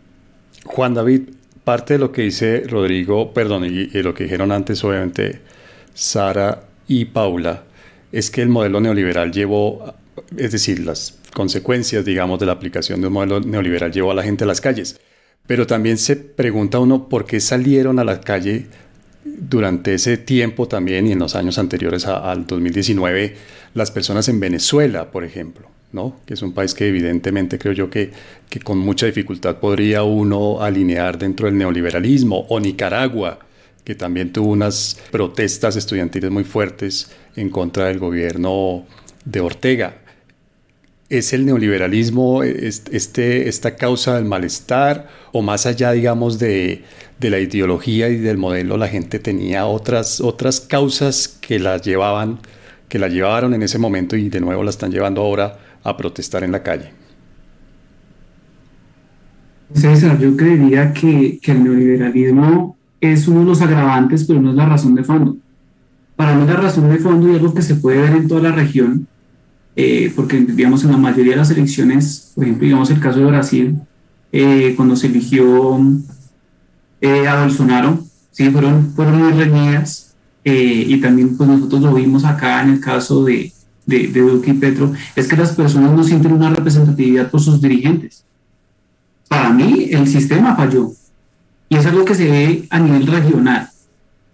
Juan 0.65 0.95
David, 0.95 1.23
parte 1.65 1.95
de 1.95 2.01
lo 2.01 2.13
que 2.13 2.23
dice 2.23 2.65
Rodrigo, 2.69 3.33
perdón, 3.33 3.65
y, 3.65 3.87
lo 4.03 4.15
que 4.15 4.25
dijeron 4.25 4.53
antes, 4.53 4.83
obviamente, 4.85 5.41
Sara 5.95 6.63
y 6.87 7.07
Paula, 7.07 7.65
es 8.13 8.31
que 8.31 8.43
el 8.43 8.49
modelo 8.49 8.81
neoliberal 8.81 9.33
llevó, 9.33 9.95
es 10.37 10.53
decir, 10.53 10.81
las 10.81 11.19
consecuencias, 11.33 12.05
digamos, 12.05 12.41
de 12.41 12.47
la 12.47 12.53
aplicación 12.53 13.01
de 13.01 13.07
un 13.07 13.13
modelo 13.13 13.41
neoliberal 13.41 13.93
llevó 13.93 14.11
a 14.11 14.15
la 14.15 14.23
gente 14.23 14.45
a 14.45 14.47
las 14.47 14.61
calles. 14.61 15.01
Pero 15.47 15.67
también 15.67 15.99
se 15.99 16.17
pregunta 16.17 16.79
uno 16.79 17.09
por 17.09 17.25
qué 17.25 17.41
salieron 17.41 17.99
a 17.99 18.05
la 18.05 18.21
calle 18.21 18.67
durante 19.25 19.95
ese 19.95 20.17
tiempo 20.17 20.69
también 20.69 21.07
y 21.07 21.13
en 21.13 21.19
los 21.19 21.35
años 21.35 21.59
anteriores 21.59 22.07
al 22.07 22.47
2019 22.47 23.37
las 23.75 23.91
personas 23.91 24.29
en 24.29 24.41
Venezuela, 24.41 25.11
por 25.11 25.25
ejemplo, 25.25 25.69
¿no? 25.93 26.17
que 26.25 26.35
es 26.35 26.43
un 26.43 26.53
país 26.53 26.75
que 26.75 26.89
evidentemente 26.89 27.59
creo 27.59 27.73
yo 27.73 27.91
que, 27.91 28.13
que 28.49 28.61
con 28.61 28.79
mucha 28.79 29.07
dificultad 29.07 29.57
podría 29.57 30.03
uno 30.03 30.63
alinear 30.63 31.19
dentro 31.19 31.47
del 31.47 31.59
neoliberalismo, 31.59 32.47
o 32.49 32.61
Nicaragua, 32.61 33.41
que 33.85 33.95
también 33.95 34.33
tuvo 34.33 34.53
unas 34.53 34.99
protestas 35.11 35.77
estudiantiles 35.77 36.31
muy 36.31 36.45
fuertes 36.45 37.11
en 37.37 37.51
contra 37.51 37.87
del 37.87 37.99
gobierno 37.99 38.85
de 39.25 39.41
Ortega. 39.41 39.97
¿Es 41.09 41.33
el 41.33 41.45
neoliberalismo 41.45 42.45
este, 42.45 43.49
esta 43.49 43.75
causa 43.75 44.15
del 44.15 44.27
malestar 44.27 45.09
o 45.33 45.43
más 45.43 45.67
allá, 45.67 45.91
digamos, 45.91 46.39
de, 46.39 46.85
de, 47.19 47.31
la 47.31 47.41
ideología 47.41 48.09
y 48.11 48.17
del 48.17 48.39
modelo, 48.39 48.77
la 48.77 48.87
gente 48.87 49.19
tenía 49.19 49.67
otras, 49.67 50.21
otras 50.21 50.61
causas 50.61 51.27
que 51.27 51.59
la 51.59 51.79
llevaban 51.79 52.39
que 52.91 52.99
la 52.99 53.09
llevaron 53.09 53.55
en 53.55 53.63
ese 53.63 53.79
momento 53.79 54.17
y 54.17 54.29
de 54.29 54.41
nuevo 54.41 54.65
la 54.65 54.71
están 54.71 54.91
llevando 54.91 55.23
ahora 55.23 55.59
a 55.83 55.97
protestar 55.97 56.45
en 56.45 56.53
la 56.53 56.63
calle? 56.63 56.93
César, 59.75 60.19
yo 60.19 60.37
creería 60.37 60.93
que, 60.93 61.39
que 61.41 61.53
el 61.53 61.63
neoliberalismo 61.63 62.77
es 63.01 63.29
uno 63.29 63.41
de 63.41 63.47
los 63.47 63.63
agravantes, 63.63 64.25
pero 64.25 64.41
no 64.41 64.51
es 64.51 64.57
la 64.57 64.67
razón 64.67 64.95
de 64.95 65.05
fondo. 65.05 65.37
Para 66.17 66.35
mí 66.35 66.47
la 66.47 66.57
razón 66.57 66.91
de 66.91 66.99
fondo 66.99 67.31
y 67.31 67.37
algo 67.37 67.55
que 67.55 67.63
se 67.63 67.77
puede 67.77 68.01
ver 68.01 68.13
en 68.13 68.29
toda 68.29 68.43
la 68.43 68.53
región, 68.53 69.07
eh, 69.77 70.13
porque 70.15 70.39
digamos 70.41 70.85
en 70.85 70.91
la 70.91 70.99
mayoría 70.99 71.33
de 71.33 71.39
las 71.39 71.51
elecciones, 71.51 72.33
por 72.35 72.45
ejemplo, 72.45 72.67
digamos 72.67 72.91
el 72.91 73.01
caso 73.01 73.21
de 73.21 73.25
Brasil, 73.27 73.81
eh, 74.33 74.75
cuando 74.77 74.97
se 74.97 75.07
eligió 75.07 75.81
eh, 77.01 77.27
a 77.27 77.43
Bolsonaro, 77.43 78.05
sí, 78.31 78.51
fueron, 78.51 78.93
fueron 78.95 79.19
muy 79.23 79.33
reñidas, 79.33 80.15
eh, 80.45 80.85
y 80.87 81.01
también 81.01 81.37
pues 81.37 81.49
nosotros 81.49 81.83
lo 81.83 81.95
vimos 81.95 82.25
acá 82.25 82.63
en 82.63 82.71
el 82.71 82.81
caso 82.81 83.25
de, 83.25 83.53
de, 83.91 84.09
de, 84.09 84.21
Duque 84.21 84.53
y 84.53 84.55
Petro, 84.55 84.93
es 85.15 85.29
que 85.29 85.37
las 85.37 85.53
personas 85.53 85.93
no 85.93 86.03
sienten 86.03 86.33
una 86.33 86.51
representatividad 86.51 87.31
por 87.31 87.41
sus 87.41 87.61
dirigentes. 87.61 88.25
Para 89.29 89.51
mí 89.51 89.89
el 89.91 90.09
sistema 90.09 90.57
falló 90.57 90.93
y 91.69 91.77
es 91.77 91.87
algo 91.87 92.05
que 92.05 92.15
se 92.15 92.31
ve 92.31 92.67
a 92.71 92.79
nivel 92.79 93.07
regional 93.07 93.69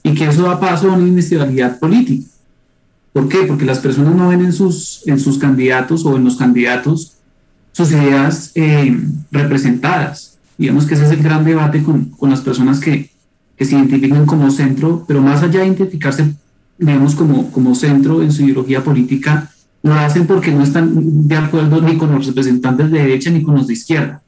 y 0.02 0.14
que 0.14 0.26
eso 0.26 0.42
da 0.42 0.60
paso 0.60 0.90
a 0.90 0.94
una 0.94 1.08
inestabilidad 1.08 1.78
política. 1.78 2.28
¿Por 3.12 3.28
qué? 3.28 3.38
Porque 3.42 3.64
las 3.64 3.78
personas 3.78 4.14
no 4.14 4.28
ven 4.28 4.44
en 4.44 4.52
sus, 4.52 5.02
en 5.06 5.18
sus 5.18 5.38
candidatos 5.38 6.04
o 6.04 6.16
en 6.16 6.24
los 6.24 6.36
candidatos 6.36 7.16
sus 7.72 7.90
ideas 7.90 8.52
eh, 8.54 8.96
representadas. 9.30 10.38
Digamos 10.56 10.86
que 10.86 10.94
ese 10.94 11.04
es 11.04 11.10
el 11.10 11.22
gran 11.22 11.44
debate 11.44 11.82
con, 11.82 12.06
con 12.10 12.30
las 12.30 12.40
personas 12.40 12.78
que, 12.80 13.10
que 13.56 13.64
se 13.64 13.74
identifican 13.74 14.26
como 14.26 14.50
centro, 14.50 15.04
pero 15.06 15.20
más 15.20 15.42
allá 15.42 15.60
de 15.60 15.66
identificarse, 15.66 16.34
digamos, 16.78 17.14
como, 17.14 17.50
como 17.52 17.74
centro 17.74 18.22
en 18.22 18.32
su 18.32 18.44
ideología 18.44 18.82
política, 18.84 19.50
lo 19.82 19.94
hacen 19.94 20.26
porque 20.26 20.50
no 20.50 20.62
están 20.62 21.28
de 21.28 21.36
acuerdo 21.36 21.80
ni 21.80 21.96
con 21.96 22.12
los 22.12 22.26
representantes 22.26 22.90
de 22.90 22.98
derecha 22.98 23.30
ni 23.30 23.42
con 23.42 23.54
los 23.54 23.66
de 23.66 23.74
izquierda. 23.74 24.20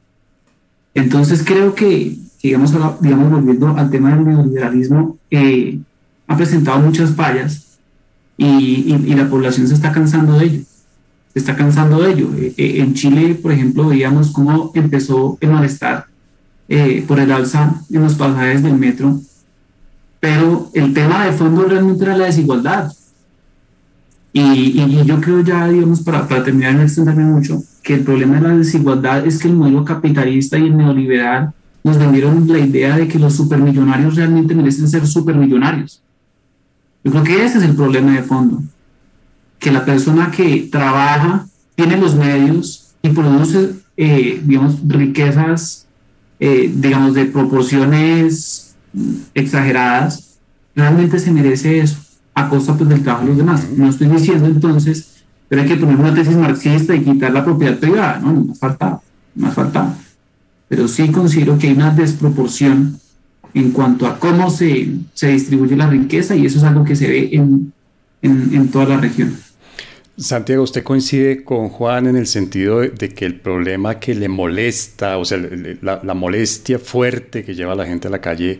Entonces 0.93 1.43
creo 1.45 1.75
que, 1.75 2.17
digamos, 2.41 2.73
digamos 3.01 3.31
volviendo 3.31 3.67
al 3.75 3.89
tema 3.89 4.15
del 4.15 4.25
neoliberalismo, 4.25 5.17
eh, 5.29 5.79
ha 6.27 6.37
presentado 6.37 6.79
muchas 6.79 7.11
fallas 7.11 7.77
y, 8.37 8.95
y, 9.05 9.15
la 9.15 9.29
población 9.29 9.67
se 9.67 9.73
está 9.73 9.91
cansando 9.91 10.37
de 10.39 10.45
ello. 10.45 10.61
Se 11.33 11.39
está 11.39 11.55
cansando 11.55 12.01
de 12.01 12.11
ello. 12.13 12.29
Eh, 12.37 12.53
eh, 12.57 12.79
en 12.79 12.93
Chile, 12.93 13.35
por 13.35 13.51
ejemplo, 13.51 13.87
veíamos 13.87 14.31
cómo 14.31 14.71
empezó 14.73 15.37
el 15.41 15.49
malestar 15.49 16.05
por 17.07 17.19
el 17.19 17.31
alza 17.31 17.81
en 17.91 18.03
los 18.03 18.13
pasajes 18.13 18.61
del 18.61 18.77
metro, 18.77 19.19
pero 20.19 20.69
el 20.73 20.93
tema 20.93 21.25
de 21.25 21.31
fondo 21.31 21.63
realmente 21.63 22.03
era 22.03 22.17
la 22.17 22.25
desigualdad. 22.25 22.91
Y, 24.31 25.05
yo 25.05 25.19
creo 25.21 25.41
ya, 25.41 25.67
digamos, 25.67 26.01
para, 26.01 26.27
para 26.27 26.43
terminar, 26.43 26.75
no 26.75 26.83
extenderme 26.83 27.23
mucho, 27.23 27.63
que 27.81 27.95
el 27.95 28.01
problema 28.01 28.35
de 28.35 28.41
la 28.41 28.57
desigualdad 28.57 29.25
es 29.25 29.39
que 29.39 29.47
el 29.47 29.55
modelo 29.55 29.83
capitalista 29.83 30.57
y 30.57 30.67
el 30.67 30.77
neoliberal 30.77 31.53
nos 31.83 31.97
vendieron 31.97 32.47
la 32.47 32.59
idea 32.59 32.95
de 32.97 33.07
que 33.07 33.17
los 33.17 33.35
supermillonarios 33.35 34.15
realmente 34.15 34.53
merecen 34.53 34.87
ser 34.87 35.07
supermillonarios. 35.07 36.01
Yo 37.03 37.11
creo 37.11 37.23
que 37.23 37.45
ese 37.45 37.57
es 37.57 37.63
el 37.63 37.75
problema 37.75 38.13
de 38.13 38.23
fondo, 38.23 38.61
que 39.57 39.71
la 39.71 39.85
persona 39.85 40.31
que 40.31 40.67
trabaja, 40.71 41.47
tiene 41.75 41.97
los 41.97 42.13
medios 42.13 42.91
y 43.01 43.09
produce, 43.09 43.71
eh, 43.95 44.41
digamos, 44.43 44.77
riquezas, 44.85 45.87
eh, 46.39 46.71
digamos, 46.75 47.13
de 47.13 47.25
proporciones 47.25 48.68
exageradas, 49.33 50.39
realmente 50.75 51.19
se 51.19 51.31
merece 51.31 51.79
eso 51.79 51.97
a 52.33 52.49
costa 52.49 52.75
pues, 52.75 52.89
del 52.89 53.03
trabajo 53.03 53.23
de 53.23 53.29
los 53.29 53.37
demás. 53.37 53.67
No 53.75 53.89
estoy 53.89 54.07
diciendo 54.07 54.47
entonces, 54.47 55.23
pero 55.47 55.61
hay 55.61 55.67
que 55.67 55.75
poner 55.75 55.97
una 55.97 56.13
tesis 56.13 56.35
marxista 56.35 56.95
y 56.95 57.03
quitar 57.03 57.31
la 57.31 57.43
propiedad 57.43 57.77
privada, 57.77 58.19
¿no? 58.19 58.33
Más 58.33 58.59
faltaba, 58.59 59.01
más 59.35 59.53
faltaba. 59.53 59.95
Pero 60.67 60.87
sí 60.87 61.09
considero 61.09 61.57
que 61.57 61.67
hay 61.67 61.73
una 61.73 61.91
desproporción 61.91 62.99
en 63.53 63.71
cuanto 63.71 64.05
a 64.05 64.19
cómo 64.19 64.49
se, 64.49 64.89
se 65.13 65.29
distribuye 65.29 65.75
la 65.75 65.89
riqueza 65.89 66.35
y 66.35 66.45
eso 66.45 66.59
es 66.59 66.63
algo 66.63 66.83
que 66.83 66.95
se 66.95 67.07
ve 67.07 67.29
en, 67.31 67.73
en, 68.21 68.53
en 68.53 68.67
toda 68.69 68.85
la 68.85 68.97
región. 68.97 69.35
Santiago, 70.19 70.63
¿usted 70.63 70.83
coincide 70.83 71.45
con 71.45 71.69
Juan 71.69 72.05
en 72.05 72.17
el 72.17 72.27
sentido 72.27 72.81
de, 72.81 73.09
que 73.09 73.25
el 73.25 73.39
problema 73.39 73.99
que 73.99 74.13
le 74.13 74.27
molesta, 74.27 75.17
o 75.17 75.23
sea, 75.23 75.39
la, 75.81 76.01
la, 76.03 76.13
molestia 76.13 76.77
fuerte 76.77 77.45
que 77.45 77.55
lleva 77.55 77.71
a 77.71 77.75
la 77.75 77.85
gente 77.85 78.09
a 78.09 78.11
la 78.11 78.19
calle 78.19 78.59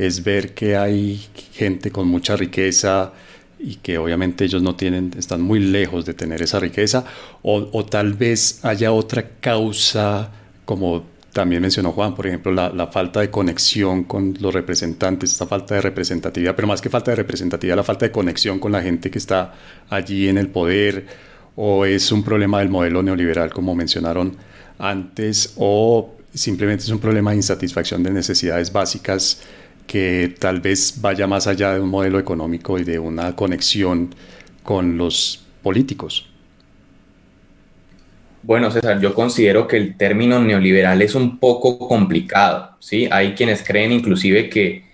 es 0.00 0.24
ver 0.24 0.54
que 0.54 0.78
hay 0.78 1.20
gente 1.52 1.90
con 1.90 2.08
mucha 2.08 2.34
riqueza 2.34 3.12
y 3.58 3.74
que 3.76 3.98
obviamente 3.98 4.46
ellos 4.46 4.62
no 4.62 4.74
tienen, 4.74 5.12
están 5.18 5.42
muy 5.42 5.58
lejos 5.58 6.06
de 6.06 6.14
tener 6.14 6.40
esa 6.40 6.58
riqueza, 6.58 7.04
o, 7.42 7.84
tal 7.84 8.14
vez 8.14 8.64
haya 8.64 8.92
otra 8.92 9.32
causa 9.40 10.30
como 10.64 11.04
también 11.34 11.60
mencionó 11.60 11.92
Juan, 11.92 12.14
por 12.14 12.26
ejemplo, 12.26 12.50
la, 12.50 12.70
la, 12.70 12.86
falta 12.86 13.20
de 13.20 13.30
conexión 13.30 14.04
con 14.04 14.34
los 14.40 14.54
representantes, 14.54 15.32
esta 15.32 15.46
falta 15.46 15.74
de 15.74 15.82
representatividad, 15.82 16.56
pero 16.56 16.66
más 16.66 16.80
que 16.80 16.88
falta 16.88 17.10
de 17.10 17.16
representatividad, 17.16 17.76
la 17.76 17.84
falta 17.84 18.06
de 18.06 18.10
conexión 18.10 18.58
con 18.58 18.72
la 18.72 18.80
gente 18.80 19.10
que 19.10 19.18
está 19.18 19.54
allí 19.90 20.28
en 20.28 20.38
el 20.38 20.48
poder, 20.48 21.06
o 21.56 21.84
es 21.84 22.10
un 22.10 22.24
problema 22.24 22.60
del 22.60 22.70
modelo 22.70 23.02
neoliberal, 23.02 23.52
como 23.52 23.74
mencionaron 23.74 24.36
antes, 24.78 25.52
o 25.56 26.16
simplemente 26.32 26.84
es 26.84 26.90
un 26.90 26.98
problema 26.98 27.32
de 27.32 27.36
insatisfacción 27.36 28.02
de 28.02 28.10
necesidades 28.10 28.72
básicas 28.72 29.42
que 29.90 30.32
tal 30.38 30.60
vez 30.60 31.00
vaya 31.00 31.26
más 31.26 31.48
allá 31.48 31.74
de 31.74 31.80
un 31.80 31.88
modelo 31.88 32.20
económico 32.20 32.78
y 32.78 32.84
de 32.84 33.00
una 33.00 33.34
conexión 33.34 34.14
con 34.62 34.96
los 34.96 35.44
políticos. 35.64 36.28
Bueno, 38.44 38.70
César, 38.70 39.00
yo 39.00 39.12
considero 39.14 39.66
que 39.66 39.76
el 39.78 39.96
término 39.96 40.38
neoliberal 40.38 41.02
es 41.02 41.16
un 41.16 41.40
poco 41.40 41.76
complicado, 41.76 42.76
¿sí? 42.78 43.08
Hay 43.10 43.34
quienes 43.34 43.64
creen 43.64 43.90
inclusive 43.90 44.48
que, 44.48 44.84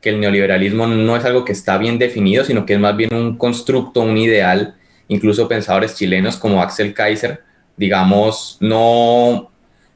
que, 0.00 0.08
el 0.08 0.20
neoliberalismo 0.20 0.86
no 0.86 1.16
es 1.16 1.26
algo 1.26 1.44
que 1.44 1.52
está 1.52 1.76
bien 1.76 1.98
definido, 1.98 2.42
sino 2.42 2.64
que 2.64 2.72
es 2.72 2.80
más 2.80 2.96
bien 2.96 3.12
un 3.12 3.36
constructo, 3.36 4.00
un 4.00 4.16
ideal. 4.16 4.76
Incluso 5.08 5.48
pensadores 5.48 5.96
chilenos 5.96 6.38
como 6.38 6.62
Axel 6.62 6.94
Kaiser, 6.94 7.42
digamos, 7.76 8.56
no, 8.60 9.50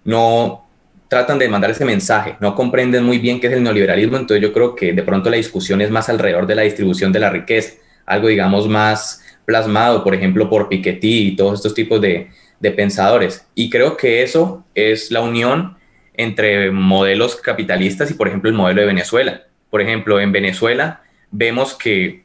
no 0.05 0.67
tratan 1.11 1.41
de 1.41 1.49
mandar 1.49 1.73
ese 1.73 1.85
mensaje, 1.85 2.37
no 2.39 2.55
comprenden 2.55 3.03
muy 3.03 3.19
bien 3.19 3.41
qué 3.41 3.49
es 3.49 3.53
el 3.55 3.65
neoliberalismo, 3.65 4.17
entonces 4.17 4.41
yo 4.41 4.53
creo 4.53 4.77
que 4.77 4.93
de 4.93 5.03
pronto 5.03 5.29
la 5.29 5.39
discusión 5.39 5.81
es 5.81 5.91
más 5.91 6.09
alrededor 6.09 6.47
de 6.47 6.55
la 6.55 6.63
distribución 6.63 7.11
de 7.11 7.19
la 7.19 7.31
riqueza, 7.31 7.75
algo 8.07 8.29
digamos 8.29 8.69
más 8.69 9.21
plasmado, 9.45 10.05
por 10.05 10.15
ejemplo, 10.15 10.49
por 10.49 10.69
Piketty 10.69 11.27
y 11.27 11.37
todos 11.37 11.55
estos 11.55 11.75
tipos 11.75 12.01
de, 12.01 12.29
de 12.61 12.71
pensadores. 12.71 13.45
Y 13.57 13.71
creo 13.71 13.97
que 13.97 14.23
eso 14.23 14.65
es 14.77 15.11
la 15.11 15.21
unión 15.21 15.77
entre 16.15 16.71
modelos 16.71 17.35
capitalistas 17.35 18.09
y, 18.13 18.15
por 18.15 18.29
ejemplo, 18.29 18.49
el 18.49 18.57
modelo 18.57 18.83
de 18.83 18.87
Venezuela. 18.87 19.43
Por 19.69 19.81
ejemplo, 19.81 20.21
en 20.21 20.31
Venezuela 20.31 21.03
vemos 21.33 21.75
que 21.75 22.23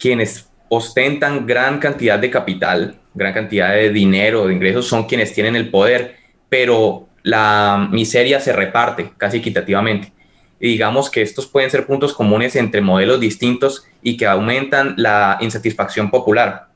quienes 0.00 0.50
ostentan 0.68 1.46
gran 1.46 1.78
cantidad 1.78 2.18
de 2.18 2.30
capital, 2.30 2.98
gran 3.14 3.32
cantidad 3.32 3.72
de 3.72 3.90
dinero, 3.90 4.48
de 4.48 4.54
ingresos, 4.54 4.88
son 4.88 5.04
quienes 5.04 5.32
tienen 5.32 5.54
el 5.54 5.70
poder, 5.70 6.16
pero 6.48 7.06
la 7.22 7.88
miseria 7.90 8.40
se 8.40 8.52
reparte 8.52 9.12
casi 9.16 9.38
equitativamente. 9.38 10.12
Digamos 10.58 11.10
que 11.10 11.22
estos 11.22 11.46
pueden 11.46 11.70
ser 11.70 11.86
puntos 11.86 12.12
comunes 12.12 12.54
entre 12.56 12.80
modelos 12.80 13.20
distintos 13.20 13.86
y 14.02 14.16
que 14.16 14.26
aumentan 14.26 14.94
la 14.96 15.38
insatisfacción 15.40 16.10
popular. 16.10 16.68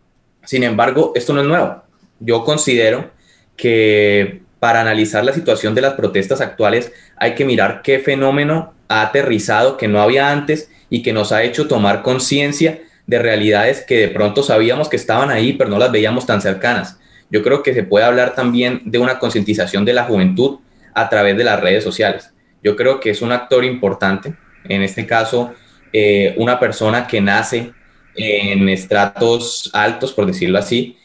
Sin 0.45 0.63
embargo, 0.63 1.13
esto 1.15 1.33
no 1.33 1.41
es 1.41 1.47
nuevo 1.47 1.85
yo 2.21 2.45
considero 2.45 3.11
que 3.57 4.43
para 4.59 4.81
analizar 4.81 5.25
la 5.25 5.33
situación 5.33 5.75
de 5.75 5.83
las 5.83 5.95
protestas 5.95 6.41
actuales 6.41 6.93
hay 7.17 7.35
que 7.35 7.45
mirar 7.45 7.83
qué 7.83 7.99
fenómeno 7.99 8.75
ha 8.89 9.03
aterrizado 9.03 9.77
que 9.77 9.89
no 9.89 10.01
había 10.01 10.31
antes 10.31 10.71
y 10.91 11.03
que 11.03 11.13
nos 11.13 11.33
ha 11.33 11.43
hecho 11.43 11.69
tomar 11.69 12.03
conciencia 12.03 12.81
de 13.07 13.19
realidades 13.19 13.83
que 13.83 13.99
de 13.99 14.09
pronto 14.09 14.43
sabíamos 14.43 14.89
que 14.89 14.97
estaban 14.97 15.31
ahí, 15.31 15.53
pero 15.53 15.69
no 15.69 15.79
las 15.79 15.93
veíamos 15.93 16.27
tan 16.27 16.41
cercanas. 16.41 16.99
Yo 17.31 17.43
creo 17.43 17.63
que 17.63 17.75
se 17.75 17.83
puede 17.83 18.05
hablar 18.05 18.35
también 18.35 18.83
de 18.85 18.99
una 18.99 19.19
concientización 19.19 19.85
de 19.85 19.93
la 19.93 20.05
juventud 20.05 20.59
a 20.95 21.09
través 21.09 21.37
de 21.37 21.45
las 21.45 21.61
redes 21.61 21.83
sociales. 21.83 22.33
Yo 22.63 22.77
creo 22.77 23.01
que 23.01 23.11
es 23.11 23.23
un 23.23 23.33
actor 23.33 23.65
importante, 23.65 24.35
en 24.65 24.83
este 24.83 25.07
caso, 25.07 25.53
eh, 25.93 26.35
una 26.39 26.59
persona 26.59 27.07
que 27.07 27.21
nace 27.21 27.73
en 28.17 28.69
estratos 28.69 29.71
altos, 29.73 30.13
por 30.13 30.27
decirlo 30.27 30.59
así, 30.59 30.97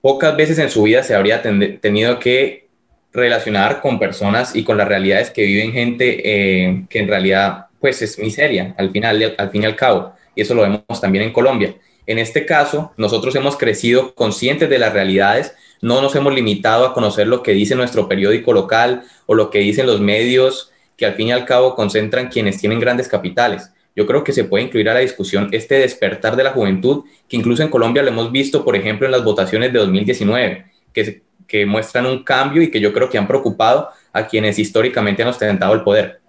pocas 0.00 0.36
veces 0.36 0.58
en 0.58 0.70
su 0.70 0.82
vida 0.82 1.02
se 1.02 1.14
habría 1.14 1.42
tenido 1.42 2.18
que 2.18 2.68
relacionar 3.12 3.80
con 3.80 3.98
personas 3.98 4.54
y 4.54 4.62
con 4.62 4.76
las 4.76 4.86
realidades 4.86 5.30
que 5.30 5.42
viven 5.42 5.72
gente 5.72 6.20
eh, 6.24 6.84
que 6.88 6.98
en 6.98 7.08
realidad 7.08 7.66
pues 7.80 8.02
es 8.02 8.18
miseria 8.18 8.74
al 8.78 8.90
final 8.90 9.34
al 9.38 9.50
fin 9.50 9.62
y 9.62 9.66
al 9.66 9.74
cabo. 9.76 10.12
Y 10.34 10.42
eso 10.42 10.54
lo 10.54 10.62
vemos 10.62 11.00
también 11.00 11.24
en 11.24 11.32
Colombia. 11.32 11.74
En 12.06 12.18
este 12.18 12.44
caso 12.44 12.92
nosotros 12.96 13.34
hemos 13.36 13.56
crecido 13.56 14.14
conscientes 14.14 14.68
de 14.68 14.78
las 14.78 14.92
realidades 14.92 15.54
no 15.82 16.00
nos 16.00 16.14
hemos 16.14 16.34
limitado 16.34 16.86
a 16.86 16.94
conocer 16.94 17.26
lo 17.26 17.42
que 17.42 17.52
dice 17.52 17.74
nuestro 17.74 18.08
periódico 18.08 18.52
local 18.52 19.04
o 19.26 19.34
lo 19.34 19.50
que 19.50 19.58
dicen 19.58 19.86
los 19.86 20.00
medios 20.00 20.72
que 20.96 21.06
al 21.06 21.14
fin 21.14 21.28
y 21.28 21.32
al 21.32 21.44
cabo 21.44 21.74
concentran 21.74 22.28
quienes 22.28 22.58
tienen 22.58 22.80
grandes 22.80 23.08
capitales 23.08 23.70
yo 23.96 24.06
creo 24.06 24.22
que 24.22 24.34
se 24.34 24.44
puede 24.44 24.64
incluir 24.64 24.90
a 24.90 24.94
la 24.94 25.00
discusión 25.00 25.48
este 25.52 25.76
despertar 25.76 26.36
de 26.36 26.44
la 26.44 26.52
juventud, 26.52 27.04
que 27.26 27.36
incluso 27.36 27.62
en 27.62 27.70
Colombia 27.70 28.02
lo 28.02 28.10
hemos 28.10 28.30
visto, 28.30 28.62
por 28.62 28.76
ejemplo, 28.76 29.06
en 29.06 29.12
las 29.12 29.24
votaciones 29.24 29.72
de 29.72 29.78
2019, 29.78 30.66
que, 30.92 31.22
que 31.48 31.64
muestran 31.64 32.04
un 32.04 32.22
cambio 32.22 32.60
y 32.60 32.70
que 32.70 32.78
yo 32.78 32.92
creo 32.92 33.08
que 33.08 33.16
han 33.16 33.26
preocupado 33.26 33.88
a 34.12 34.26
quienes 34.26 34.58
históricamente 34.58 35.22
han 35.22 35.30
ostentado 35.30 35.72
el 35.72 35.80
poder. 35.80 36.20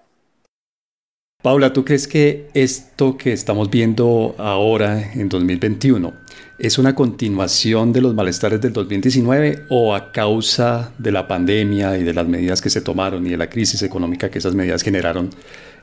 Paula, 1.44 1.72
¿tú 1.74 1.84
crees 1.84 2.08
que 2.08 2.48
esto 2.54 3.18
que 3.18 3.34
estamos 3.34 3.70
viendo 3.70 4.34
ahora 4.38 5.12
en 5.14 5.28
2021 5.28 6.14
es 6.60 6.80
una 6.80 6.96
continuación 6.96 7.94
de 7.94 8.02
los 8.02 8.16
malestares 8.16 8.60
del 8.60 8.74
2019 8.74 9.66
o 9.70 9.94
a 9.94 10.12
causa 10.12 10.92
de 10.98 11.12
la 11.12 11.28
pandemia 11.28 11.98
y 11.98 12.04
de 12.04 12.14
las 12.14 12.28
medidas 12.28 12.62
que 12.62 12.70
se 12.70 12.82
tomaron 12.82 13.26
y 13.28 13.30
de 13.30 13.38
la 13.38 13.50
crisis 13.50 13.84
económica 13.84 14.30
que 14.32 14.40
esas 14.40 14.56
medidas 14.56 14.82
generaron? 14.82 15.30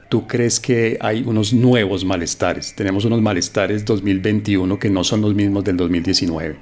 ¿Tú 0.08 0.26
crees 0.26 0.58
que 0.58 0.98
hay 1.00 1.22
unos 1.24 1.52
nuevos 1.52 2.04
malestares? 2.04 2.74
Tenemos 2.74 3.04
unos 3.04 3.22
malestares 3.22 3.84
2021 3.84 4.78
que 4.78 4.90
no 4.90 5.04
son 5.04 5.20
los 5.20 5.34
mismos 5.34 5.64
del 5.64 5.76
2019. 5.76 6.60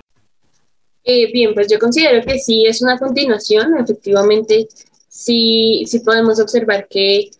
Eh, 1.04 1.32
bien, 1.32 1.52
pues 1.54 1.66
yo 1.68 1.78
considero 1.78 2.24
que 2.24 2.38
sí 2.38 2.66
es 2.66 2.82
una 2.82 2.98
continuación. 2.98 3.76
Efectivamente, 3.78 4.68
sí, 5.08 5.84
sí 5.86 6.00
podemos 6.00 6.38
observar 6.38 6.86
que 6.88 7.30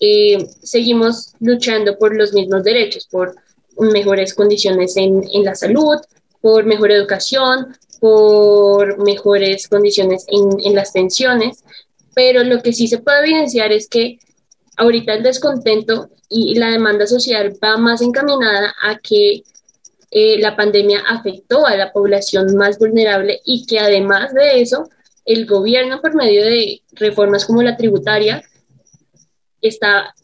eh, 0.00 0.46
seguimos 0.62 1.32
luchando 1.40 1.98
por 1.98 2.14
los 2.14 2.32
mismos 2.32 2.62
derechos, 2.62 3.08
por 3.10 3.34
mejores 3.78 4.34
condiciones 4.34 4.96
en, 4.96 5.22
en, 5.32 5.44
la 5.44 5.54
salud, 5.54 5.96
por 6.40 6.64
mejor 6.64 6.90
educación, 6.90 7.76
por 8.00 8.98
mejores 9.04 9.68
condiciones 9.68 10.26
en, 10.28 10.48
en 10.64 10.74
las 10.74 10.92
pensiones, 10.92 11.64
pero 12.14 12.44
lo 12.44 12.62
que 12.62 12.72
sí 12.72 12.86
se 12.86 12.98
puede 12.98 13.20
evidenciar 13.20 13.72
es 13.72 13.88
que 13.88 14.18
ahorita 14.76 15.14
el 15.14 15.22
descontento 15.22 16.08
y 16.28 16.54
la 16.56 16.70
demanda 16.70 17.06
social 17.06 17.54
va 17.62 17.76
más 17.76 18.02
encaminada 18.02 18.74
a 18.82 18.98
que 18.98 19.42
eh, 20.10 20.38
la 20.38 20.56
pandemia 20.56 21.02
afectó 21.06 21.66
a 21.66 21.76
la 21.76 21.92
población 21.92 22.56
más 22.56 22.78
vulnerable 22.78 23.40
y 23.44 23.66
que 23.66 23.80
además 23.80 24.32
de 24.32 24.60
eso, 24.60 24.88
el 25.24 25.46
gobierno 25.46 26.00
por 26.00 26.14
medio 26.14 26.44
de 26.44 26.82
reformas 26.92 27.44
como 27.44 27.62
la 27.62 27.76
tributaria 27.76 28.42
está 29.60 30.14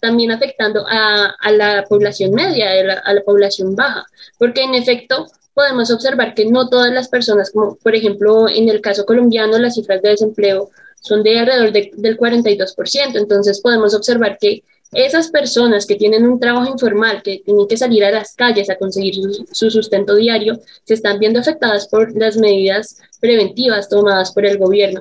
también 0.00 0.30
afectando 0.30 0.84
a, 0.88 1.34
la 1.52 1.84
población 1.88 2.32
media, 2.32 2.70
a 3.04 3.14
la, 3.14 3.22
población 3.22 3.74
baja, 3.74 4.06
porque 4.38 4.62
en 4.62 4.74
efecto 4.74 5.26
podemos 5.54 5.90
observar 5.90 6.34
que 6.34 6.46
no 6.46 6.68
todas 6.68 6.92
las 6.92 7.08
personas, 7.08 7.50
como 7.50 7.76
por 7.76 7.94
ejemplo 7.94 8.48
en 8.48 8.68
el 8.68 8.80
caso 8.80 9.04
colombiano, 9.04 9.58
las 9.58 9.74
cifras 9.74 10.00
de 10.02 10.10
desempleo 10.10 10.70
son 11.00 11.22
de 11.22 11.38
alrededor 11.38 11.72
del 11.72 12.18
42%, 12.18 13.18
entonces 13.18 13.60
podemos 13.60 13.94
observar 13.94 14.38
que 14.38 14.62
esas 14.92 15.30
personas 15.30 15.86
que 15.86 15.94
tienen 15.94 16.26
un 16.26 16.40
trabajo 16.40 16.70
informal, 16.70 17.22
que 17.22 17.42
tienen 17.44 17.68
que 17.68 17.76
salir 17.76 18.04
a 18.04 18.10
las 18.10 18.34
calles 18.34 18.70
a 18.70 18.76
conseguir 18.76 19.14
su, 19.52 19.70
sustento 19.70 20.16
diario, 20.16 20.60
se 20.84 20.94
están 20.94 21.18
viendo 21.20 21.38
afectadas 21.38 21.86
por 21.86 22.16
las 22.16 22.36
medidas 22.36 23.00
preventivas 23.20 23.88
tomadas 23.88 24.32
por 24.32 24.46
el 24.46 24.58
gobierno. 24.58 25.00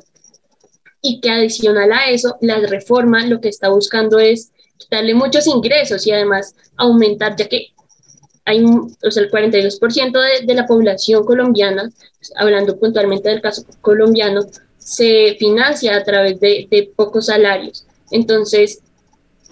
Y 1.02 1.22
que 1.22 1.32
adicional 1.32 1.92
a 1.92 2.10
eso, 2.10 2.38
la 2.42 2.60
reforma 2.60 3.26
lo 3.26 3.42
que 3.42 3.50
está 3.50 3.70
buscando 3.70 4.20
es 4.20 4.52
quitarle 4.80 5.14
muchos 5.14 5.46
ingresos 5.46 6.08
y 6.08 6.12
además 6.12 6.56
aumentar, 6.76 7.36
ya 7.36 7.48
que 7.48 7.68
hay 8.46 8.64
o 8.64 9.12
sea, 9.12 9.24
el 9.24 9.30
42% 9.30 10.12
de, 10.12 10.46
de 10.48 10.54
la 10.56 10.66
población 10.66 11.24
colombiana, 11.24 11.92
hablando 12.36 12.80
puntualmente 12.80 13.30
del 13.30 13.42
caso 13.42 13.64
colombiano, 13.82 14.42
se 14.78 15.36
financia 15.38 15.96
a 15.96 16.04
través 16.04 16.40
de, 16.40 16.68
de 16.72 16.92
pocos 16.96 17.28
salarios. 17.28 17.86
Entonces, 18.10 18.82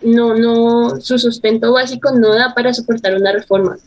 no, 0.02 0.34
no, 0.34 1.00
su 1.02 1.20
sustento 1.20 1.74
básico 1.74 2.12
no 2.12 2.34
da 2.34 2.54
para 2.56 2.74
soportar 2.74 3.16
una 3.16 3.32
reforma. 3.32 3.78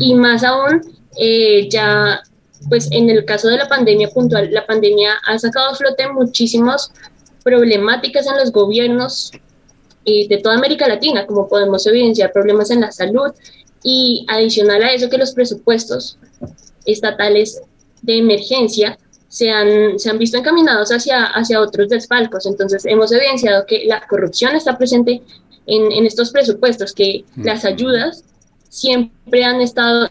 Y 0.00 0.14
más 0.14 0.42
aún, 0.42 0.80
eh, 1.20 1.68
ya, 1.68 2.20
pues 2.68 2.88
en 2.90 3.10
el 3.10 3.24
caso 3.24 3.48
de 3.48 3.58
la 3.58 3.68
pandemia 3.68 4.08
puntual, 4.08 4.50
la 4.52 4.66
pandemia 4.66 5.14
ha 5.26 5.38
sacado 5.38 5.70
a 5.70 5.74
flote 5.74 6.08
muchísimas 6.08 6.92
problemáticas 7.44 8.26
en 8.26 8.36
los 8.36 8.52
gobiernos 8.52 9.32
y 10.08 10.26
de 10.26 10.38
toda 10.38 10.56
América 10.56 10.88
Latina, 10.88 11.26
como 11.26 11.48
podemos 11.48 11.86
evidenciar 11.86 12.32
problemas 12.32 12.70
en 12.70 12.80
la 12.80 12.90
salud 12.90 13.30
y 13.82 14.24
adicional 14.28 14.82
a 14.82 14.92
eso 14.92 15.08
que 15.08 15.18
los 15.18 15.32
presupuestos 15.32 16.18
estatales 16.84 17.60
de 18.02 18.18
emergencia 18.18 18.98
se 19.28 19.50
han, 19.50 19.98
se 19.98 20.08
han 20.08 20.18
visto 20.18 20.38
encaminados 20.38 20.90
hacia, 20.90 21.26
hacia 21.26 21.60
otros 21.60 21.88
desfalcos. 21.88 22.46
Entonces 22.46 22.86
hemos 22.86 23.12
evidenciado 23.12 23.66
que 23.66 23.84
la 23.84 24.00
corrupción 24.08 24.56
está 24.56 24.78
presente 24.78 25.22
en, 25.66 25.92
en 25.92 26.06
estos 26.06 26.30
presupuestos, 26.30 26.92
que 26.92 27.24
las 27.36 27.64
ayudas 27.64 28.24
siempre 28.68 29.44
han 29.44 29.60
estado, 29.60 30.10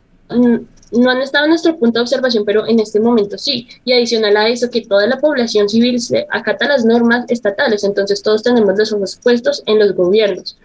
no 0.91 1.09
han 1.09 1.21
estado 1.21 1.45
en 1.45 1.51
nuestro 1.51 1.77
punto 1.77 1.99
de 1.99 2.03
observación, 2.03 2.45
pero 2.45 2.67
en 2.67 2.79
este 2.79 2.99
momento 2.99 3.37
sí. 3.37 3.67
Y 3.85 3.93
adicional 3.93 4.37
a 4.37 4.47
eso, 4.49 4.69
que 4.69 4.81
toda 4.81 5.07
la 5.07 5.19
población 5.19 5.67
civil 5.69 5.99
se 5.99 6.25
acata 6.29 6.67
las 6.67 6.85
normas 6.85 7.25
estatales, 7.29 7.83
entonces 7.83 8.21
todos 8.21 8.43
tenemos 8.43 8.77
los 8.77 8.91
ojos 8.93 9.19
puestos 9.21 9.63
en 9.65 9.79
los 9.79 9.93
gobiernos. 9.93 10.57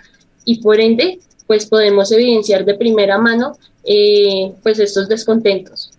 Y 0.44 0.60
por 0.60 0.80
ende, 0.80 1.20
pues 1.46 1.66
podemos 1.66 2.12
evidenciar 2.12 2.64
de 2.64 2.74
primera 2.74 3.18
mano 3.18 3.56
eh, 3.84 4.52
pues 4.62 4.78
estos 4.78 5.08
descontentos. 5.08 5.90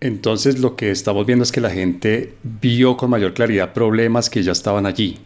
Entonces 0.00 0.58
lo 0.58 0.74
que 0.74 0.90
estamos 0.90 1.24
viendo 1.24 1.44
es 1.44 1.52
que 1.52 1.60
la 1.60 1.70
gente 1.70 2.34
vio 2.42 2.96
con 2.96 3.10
mayor 3.10 3.34
claridad 3.34 3.72
problemas 3.72 4.28
que 4.28 4.42
ya 4.42 4.50
estaban 4.50 4.84
allí. 4.84 5.18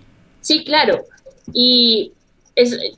Sí, 0.43 0.65
claro. 0.65 1.07
Y 1.53 2.13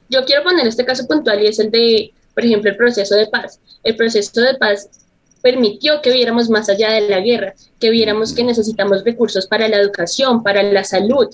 yo 0.08 0.24
quiero 0.24 0.42
poner 0.42 0.66
este 0.66 0.84
caso 0.84 1.06
puntual 1.06 1.42
y 1.42 1.46
es 1.46 1.58
el 1.60 1.70
de, 1.70 2.12
por 2.38 2.44
ejemplo, 2.44 2.70
el 2.70 2.76
proceso 2.76 3.16
de 3.16 3.26
paz. 3.26 3.58
El 3.82 3.96
proceso 3.96 4.40
de 4.40 4.54
paz 4.54 4.88
permitió 5.42 6.00
que 6.00 6.12
viéramos 6.12 6.48
más 6.48 6.68
allá 6.68 6.92
de 6.92 7.08
la 7.08 7.18
guerra, 7.18 7.52
que 7.80 7.90
viéramos 7.90 8.32
que 8.32 8.44
necesitamos 8.44 9.02
recursos 9.02 9.48
para 9.48 9.66
la 9.66 9.78
educación, 9.78 10.44
para 10.44 10.62
la 10.62 10.84
salud, 10.84 11.26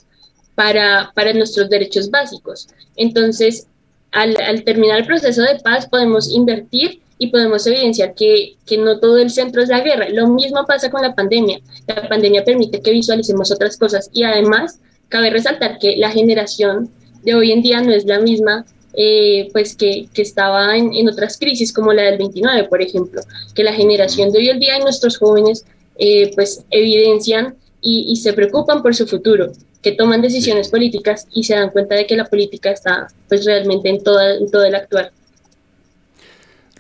para, 0.55 1.13
para 1.15 1.35
nuestros 1.35 1.69
derechos 1.69 2.11
básicos. 2.11 2.69
Entonces, 2.97 3.67
al, 4.13 4.35
al, 4.41 4.65
terminar 4.65 5.01
el 5.01 5.07
proceso 5.07 5.43
de 5.43 5.61
paz, 5.63 5.87
podemos 5.91 6.27
invertir 6.31 7.03
y 7.19 7.27
podemos 7.27 7.67
evidenciar 7.67 8.15
que, 8.15 8.57
que, 8.65 8.79
no 8.79 8.99
todo 8.99 9.19
el 9.19 9.29
centro 9.29 9.61
es 9.61 9.69
la 9.69 9.81
guerra. 9.81 10.09
Lo 10.09 10.29
mismo 10.29 10.65
pasa 10.65 10.91
con 10.91 11.03
la 11.03 11.15
pandemia. 11.15 11.61
La 11.87 12.09
pandemia 12.09 12.47
permite 12.47 12.81
que 12.81 12.93
visualicemos 12.93 13.53
otras 13.53 13.77
cosas 13.77 14.09
y 14.15 14.23
además 14.23 14.81
cabe 15.11 15.29
resaltar 15.29 15.79
que 15.79 15.99
la 15.99 16.11
generación 16.11 16.89
de 17.25 17.35
hoy 17.35 17.53
en 17.53 17.61
día 17.61 17.83
no 17.83 17.93
es 17.93 18.07
la 18.07 18.21
misma 18.21 18.65
eh, 18.97 19.49
pues 19.53 19.77
que, 19.77 20.09
que 20.13 20.23
estaba 20.23 20.77
en, 20.77 20.93
en, 20.95 21.09
otras 21.09 21.39
crisis 21.39 21.73
como 21.73 21.93
la 21.93 22.03
del 22.03 22.19
29, 22.19 22.69
por 22.69 22.81
ejemplo, 22.81 23.23
que 23.55 23.65
la 23.65 23.73
generación 23.73 24.31
de 24.31 24.39
hoy 24.39 24.49
en 24.51 24.61
día 24.61 24.79
y 24.79 24.83
nuestros 24.83 25.19
jóvenes 25.19 25.65
eh, 25.97 26.31
pues 26.35 26.65
evidencian 26.71 27.57
y, 27.81 28.07
y, 28.13 28.17
se 28.17 28.33
preocupan 28.33 28.83
por 28.83 28.95
su 28.95 29.07
futuro, 29.07 29.53
que 29.83 29.93
toman 29.93 30.23
decisiones 30.23 30.69
políticas 30.69 31.27
y 31.33 31.45
se 31.45 31.55
dan 31.55 31.71
cuenta 31.71 31.95
de 31.95 32.07
que 32.07 32.17
la 32.17 32.25
política 32.25 32.71
está 32.71 33.09
pues 33.29 33.45
realmente 33.45 33.89
en, 33.89 34.03
toda, 34.03 34.37
en 34.37 34.51
todo 34.51 34.65
el 34.65 34.75
actual. 34.75 35.11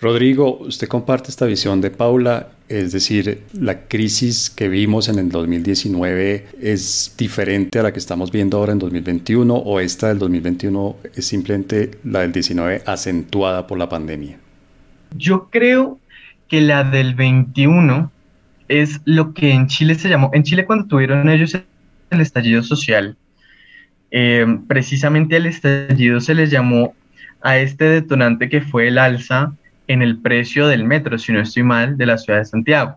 Rodrigo, 0.04 0.58
usted 0.58 0.86
comparte 0.86 1.30
esta 1.30 1.46
visión 1.46 1.80
de 1.80 1.90
Paula, 1.90 2.48
es 2.68 2.92
decir, 2.92 3.44
la 3.54 3.88
crisis 3.88 4.50
que 4.50 4.68
vimos 4.68 5.08
en 5.08 5.18
el 5.18 5.30
2019 5.30 6.48
es 6.60 7.14
diferente 7.16 7.78
a 7.78 7.84
la 7.84 7.90
que 7.90 8.00
estamos 8.00 8.30
viendo 8.30 8.58
ahora 8.58 8.72
en 8.72 8.80
2021 8.80 9.54
o 9.54 9.80
esta 9.80 10.08
del 10.08 10.18
2021 10.18 10.96
es 11.14 11.26
simplemente 11.26 11.92
la 12.04 12.20
del 12.20 12.32
19 12.32 12.82
acentuada 12.84 13.66
por 13.66 13.78
la 13.78 13.88
pandemia. 13.88 14.36
Yo 15.16 15.48
creo 15.48 15.98
que 16.48 16.60
la 16.60 16.84
del 16.84 17.14
21 17.14 18.12
es 18.68 19.00
lo 19.06 19.32
que 19.32 19.52
en 19.52 19.68
Chile 19.68 19.94
se 19.94 20.10
llamó, 20.10 20.28
en 20.34 20.42
Chile 20.42 20.66
cuando 20.66 20.86
tuvieron 20.86 21.30
ellos 21.30 21.58
el 22.10 22.20
estallido 22.20 22.62
social, 22.62 23.16
eh, 24.10 24.44
precisamente 24.68 25.36
al 25.36 25.46
estallido 25.46 26.20
se 26.20 26.34
les 26.34 26.50
llamó 26.50 26.94
a 27.40 27.56
este 27.56 27.86
detonante 27.86 28.50
que 28.50 28.60
fue 28.60 28.88
el 28.88 28.98
alza 28.98 29.54
en 29.86 30.02
el 30.02 30.18
precio 30.18 30.66
del 30.68 30.84
metro, 30.84 31.18
si 31.18 31.32
no 31.32 31.40
estoy 31.40 31.62
mal, 31.62 31.96
de 31.96 32.06
la 32.06 32.18
ciudad 32.18 32.38
de 32.38 32.44
Santiago. 32.44 32.96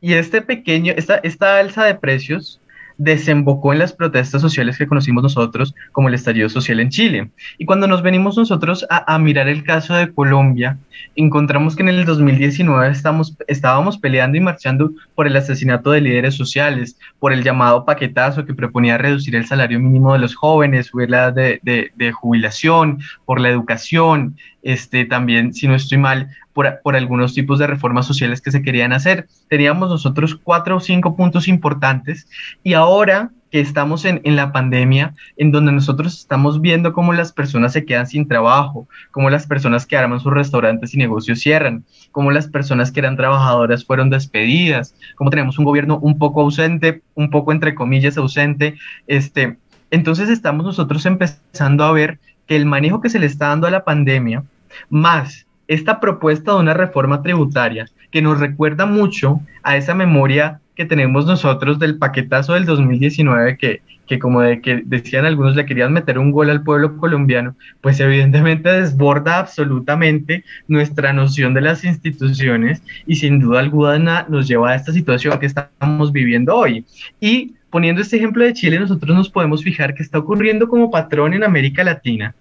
Y 0.00 0.14
este 0.14 0.42
pequeño, 0.42 0.92
esta, 0.96 1.16
esta 1.16 1.58
alza 1.58 1.84
de 1.84 1.94
precios 1.94 2.60
desembocó 2.98 3.72
en 3.72 3.78
las 3.78 3.92
protestas 3.92 4.40
sociales 4.40 4.78
que 4.78 4.86
conocimos 4.86 5.22
nosotros 5.22 5.74
como 5.92 6.08
el 6.08 6.14
estallido 6.14 6.48
social 6.48 6.80
en 6.80 6.90
Chile. 6.90 7.30
Y 7.58 7.64
cuando 7.64 7.86
nos 7.86 8.02
venimos 8.02 8.36
nosotros 8.36 8.86
a, 8.90 9.18
mirar 9.18 9.48
el 9.48 9.64
caso 9.64 9.94
de 9.94 10.12
Colombia, 10.12 10.78
encontramos 11.16 11.74
que 11.74 11.82
en 11.82 11.88
el 11.88 12.04
2019 12.04 12.90
estamos, 12.90 13.36
estábamos 13.46 13.98
peleando 13.98 14.36
y 14.36 14.40
marchando 14.40 14.90
por 15.14 15.26
el 15.26 15.36
asesinato 15.36 15.90
de 15.90 16.00
líderes 16.00 16.34
sociales, 16.34 16.98
por 17.18 17.32
el 17.32 17.42
llamado 17.42 17.84
paquetazo 17.84 18.44
que 18.44 18.54
proponía 18.54 18.98
reducir 18.98 19.34
el 19.36 19.46
salario 19.46 19.80
mínimo 19.80 20.12
de 20.12 20.20
los 20.20 20.34
jóvenes, 20.34 20.86
subir 20.86 21.10
la 21.10 21.30
de, 21.30 21.60
de 21.62 22.12
jubilación, 22.12 23.00
por 23.24 23.40
la 23.40 23.48
educación, 23.48 24.36
este, 24.62 25.04
también, 25.04 25.52
si 25.52 25.66
no 25.68 25.74
estoy 25.74 25.98
mal, 25.98 26.30
por, 26.52 26.80
por, 26.82 26.96
algunos 26.96 27.34
tipos 27.34 27.58
de 27.58 27.66
reformas 27.66 28.06
sociales 28.06 28.40
que 28.40 28.50
se 28.50 28.62
querían 28.62 28.92
hacer. 28.92 29.26
Teníamos 29.48 29.90
nosotros 29.90 30.38
cuatro 30.42 30.76
o 30.76 30.80
cinco 30.80 31.16
puntos 31.16 31.48
importantes 31.48 32.28
y 32.62 32.74
ahora 32.74 33.30
que 33.50 33.60
estamos 33.60 34.06
en, 34.06 34.22
en, 34.24 34.34
la 34.34 34.50
pandemia, 34.50 35.14
en 35.36 35.52
donde 35.52 35.72
nosotros 35.72 36.18
estamos 36.18 36.62
viendo 36.62 36.94
cómo 36.94 37.12
las 37.12 37.32
personas 37.32 37.74
se 37.74 37.84
quedan 37.84 38.06
sin 38.06 38.26
trabajo, 38.26 38.88
cómo 39.10 39.28
las 39.28 39.46
personas 39.46 39.84
que 39.84 39.96
arman 39.96 40.20
sus 40.20 40.32
restaurantes 40.32 40.94
y 40.94 40.96
negocios 40.96 41.40
cierran, 41.40 41.84
cómo 42.12 42.30
las 42.30 42.48
personas 42.48 42.90
que 42.90 43.00
eran 43.00 43.16
trabajadoras 43.16 43.84
fueron 43.84 44.08
despedidas, 44.08 44.94
cómo 45.16 45.28
tenemos 45.28 45.58
un 45.58 45.66
gobierno 45.66 45.98
un 45.98 46.18
poco 46.18 46.40
ausente, 46.40 47.02
un 47.14 47.28
poco 47.28 47.52
entre 47.52 47.74
comillas 47.74 48.16
ausente, 48.16 48.76
este, 49.06 49.58
entonces 49.92 50.30
estamos 50.30 50.64
nosotros 50.64 51.04
empezando 51.04 51.84
a 51.84 51.92
ver 51.92 52.18
que 52.46 52.56
el 52.56 52.66
manejo 52.66 53.00
que 53.00 53.10
se 53.10 53.18
le 53.18 53.26
está 53.26 53.48
dando 53.48 53.66
a 53.66 53.70
la 53.70 53.84
pandemia, 53.84 54.44
más 54.90 55.46
esta 55.68 56.00
propuesta 56.00 56.52
de 56.52 56.58
una 56.58 56.74
reforma 56.74 57.22
tributaria 57.22 57.86
que 58.10 58.22
nos 58.22 58.40
recuerda 58.40 58.86
mucho 58.86 59.40
a 59.62 59.76
esa 59.76 59.94
memoria 59.94 60.60
que 60.74 60.84
tenemos 60.84 61.26
nosotros 61.26 61.78
del 61.78 61.98
paquetazo 61.98 62.54
del 62.54 62.64
2019 62.64 63.58
que, 63.58 63.82
que 64.06 64.18
como 64.18 64.40
de 64.40 64.60
que 64.60 64.82
decían 64.84 65.24
algunos 65.24 65.54
le 65.54 65.66
querían 65.66 65.92
meter 65.92 66.18
un 66.18 66.30
gol 66.30 66.50
al 66.50 66.62
pueblo 66.62 66.96
colombiano, 66.96 67.56
pues 67.80 68.00
evidentemente 68.00 68.70
desborda 68.70 69.38
absolutamente 69.38 70.44
nuestra 70.68 71.12
noción 71.12 71.54
de 71.54 71.60
las 71.60 71.84
instituciones 71.84 72.82
y 73.06 73.16
sin 73.16 73.38
duda 73.38 73.60
alguna 73.60 74.26
nos 74.28 74.48
lleva 74.48 74.70
a 74.70 74.74
esta 74.74 74.92
situación 74.92 75.38
que 75.38 75.46
estamos 75.46 76.12
viviendo 76.12 76.56
hoy. 76.56 76.84
Y 77.20 77.54
poniendo 77.72 78.02
este 78.02 78.18
ejemplo 78.18 78.44
de 78.44 78.52
Chile, 78.52 78.78
nosotros 78.78 79.16
nos 79.16 79.30
podemos 79.30 79.64
fijar 79.64 79.94
que 79.94 80.02
está 80.02 80.18
ocurriendo 80.18 80.68
como 80.68 80.90
patrón 80.90 81.32
en 81.34 81.42
América 81.42 81.82
Latina 81.82 82.34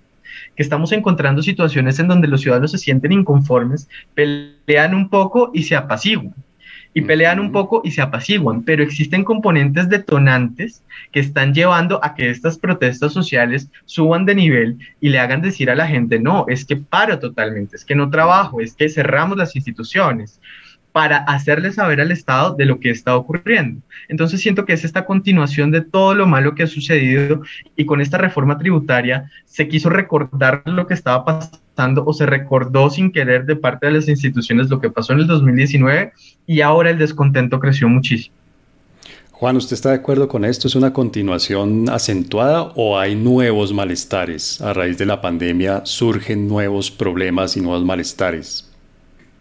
que 0.56 0.64
estamos 0.64 0.92
encontrando 0.92 1.42
situaciones 1.42 2.00
en 2.00 2.08
donde 2.08 2.28
los 2.28 2.42
ciudadanos 2.42 2.72
se 2.72 2.78
sienten 2.78 3.14
inconformes, 3.14 3.90
pelean 4.14 4.94
un 4.94 5.10
poco 5.10 5.52
y 5.54 5.64
se 5.64 5.76
apaciguan. 5.76 6.36
y 6.94 7.04
pelean 7.04 7.40
un 7.40 7.54
poco 7.54 7.82
y 7.86 7.92
se 7.92 8.02
apaciguan, 8.02 8.64
pero 8.64 8.84
existen 8.84 9.24
componentes 9.24 9.88
detonantes 9.88 10.84
que 11.14 11.22
están 11.22 11.54
llevando 11.54 12.04
a 12.04 12.16
que 12.16 12.30
estas 12.30 12.58
protestas 12.58 13.14
sociales 13.14 13.70
suban 13.86 14.26
de 14.26 14.36
nivel 14.36 14.78
y 15.00 15.08
le 15.08 15.20
hagan 15.20 15.42
decir 15.42 15.70
a 15.70 15.76
la 15.76 15.88
gente, 15.88 16.20
no, 16.20 16.44
es 16.50 16.66
que 16.66 16.76
paro 16.76 17.18
totalmente, 17.18 17.78
es 17.78 17.86
que 17.86 17.96
no 17.96 18.10
trabajo, 18.10 18.60
es 18.60 18.74
que 18.74 18.90
cerramos 18.90 19.38
las 19.38 19.56
instituciones 19.56 20.42
para 20.92 21.18
hacerle 21.18 21.72
saber 21.72 22.02
al 22.02 22.12
Estado 22.12 22.56
de 22.56 22.66
lo 22.66 22.80
que 22.80 22.90
está 22.90 23.16
ocurriendo. 23.16 23.82
Entonces 24.10 24.42
siento 24.42 24.66
que 24.66 24.74
es 24.74 24.84
esta 24.84 25.06
continuación 25.06 25.72
de 25.72 25.82
todo 25.82 26.14
lo 26.14 26.28
malo 26.28 26.56
que 26.56 26.64
ha 26.64 26.68
sucedido 26.68 27.42
y 27.76 27.86
con 27.86 28.02
esta 28.02 28.18
reforma 28.18 28.58
tributaria 28.58 29.30
se 29.46 29.68
quiso 29.68 29.90
recordar 29.90 30.64
lo 30.66 30.88
que 30.88 30.94
estaba 30.94 31.26
pasando 31.26 32.04
o 32.06 32.14
se 32.14 32.26
recordó 32.26 32.90
sin 32.90 33.12
querer 33.12 33.46
de 33.46 33.56
parte 33.56 33.88
de 33.88 33.94
las 33.94 34.08
instituciones 34.08 34.70
lo 34.70 34.82
que 34.82 34.90
pasó 34.90 35.14
en 35.14 35.20
el 35.20 35.28
2019 35.28 36.12
y 36.46 36.62
ahora 36.62 36.90
el 36.90 36.98
descontento 36.98 37.60
creció 37.60 37.88
muchísimo. 37.88 38.36
Juan, 39.32 39.58
¿usted 39.58 39.74
está 39.74 39.90
de 39.90 39.96
acuerdo 39.96 40.28
con 40.28 40.46
esto? 40.46 40.68
¿Es 40.68 40.76
una 40.76 40.94
continuación 40.94 41.90
acentuada 41.90 42.74
o 42.76 43.00
hay 43.00 43.16
nuevos 43.16 43.74
malestares? 43.74 44.62
A 44.62 44.72
raíz 44.72 45.00
de 45.00 45.08
la 45.08 45.20
pandemia 45.20 45.82
surgen 45.84 46.48
nuevos 46.48 46.92
problemas 46.92 47.58
y 47.58 47.62
nuevos 47.62 47.84
malestares. 47.84 48.71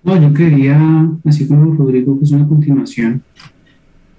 No, 0.03 0.21
yo 0.21 0.33
creería, 0.33 1.09
así 1.25 1.47
como 1.47 1.75
Rodrigo, 1.75 2.19
que 2.19 2.25
es 2.25 2.31
una 2.31 2.49
continuación. 2.49 3.23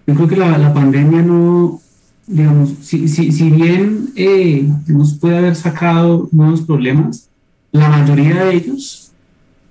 Yo 0.06 0.16
creo 0.16 0.28
que 0.28 0.36
la, 0.36 0.58
la 0.58 0.74
pandemia 0.74 1.22
no, 1.22 1.80
digamos, 2.28 2.74
si, 2.82 3.08
si, 3.08 3.32
si 3.32 3.50
bien 3.50 4.10
eh, 4.16 4.70
nos 4.88 5.14
puede 5.14 5.38
haber 5.38 5.56
sacado 5.56 6.30
nuevos 6.32 6.62
problemas, 6.62 7.30
la 7.72 7.90
mayoría 7.90 8.46
de 8.46 8.56
ellos, 8.56 9.12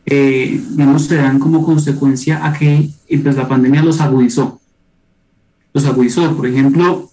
eh, 0.07 0.61
digamos, 0.71 1.05
se 1.05 1.17
dan 1.17 1.39
como 1.39 1.65
consecuencia 1.65 2.45
a 2.45 2.53
que 2.53 2.91
pues, 3.23 3.37
la 3.37 3.49
pandemia 3.49 3.83
los 3.83 4.01
agudizó. 4.01 4.61
Los 5.73 5.87
agudizó, 5.87 6.37
por 6.37 6.47
ejemplo, 6.47 7.11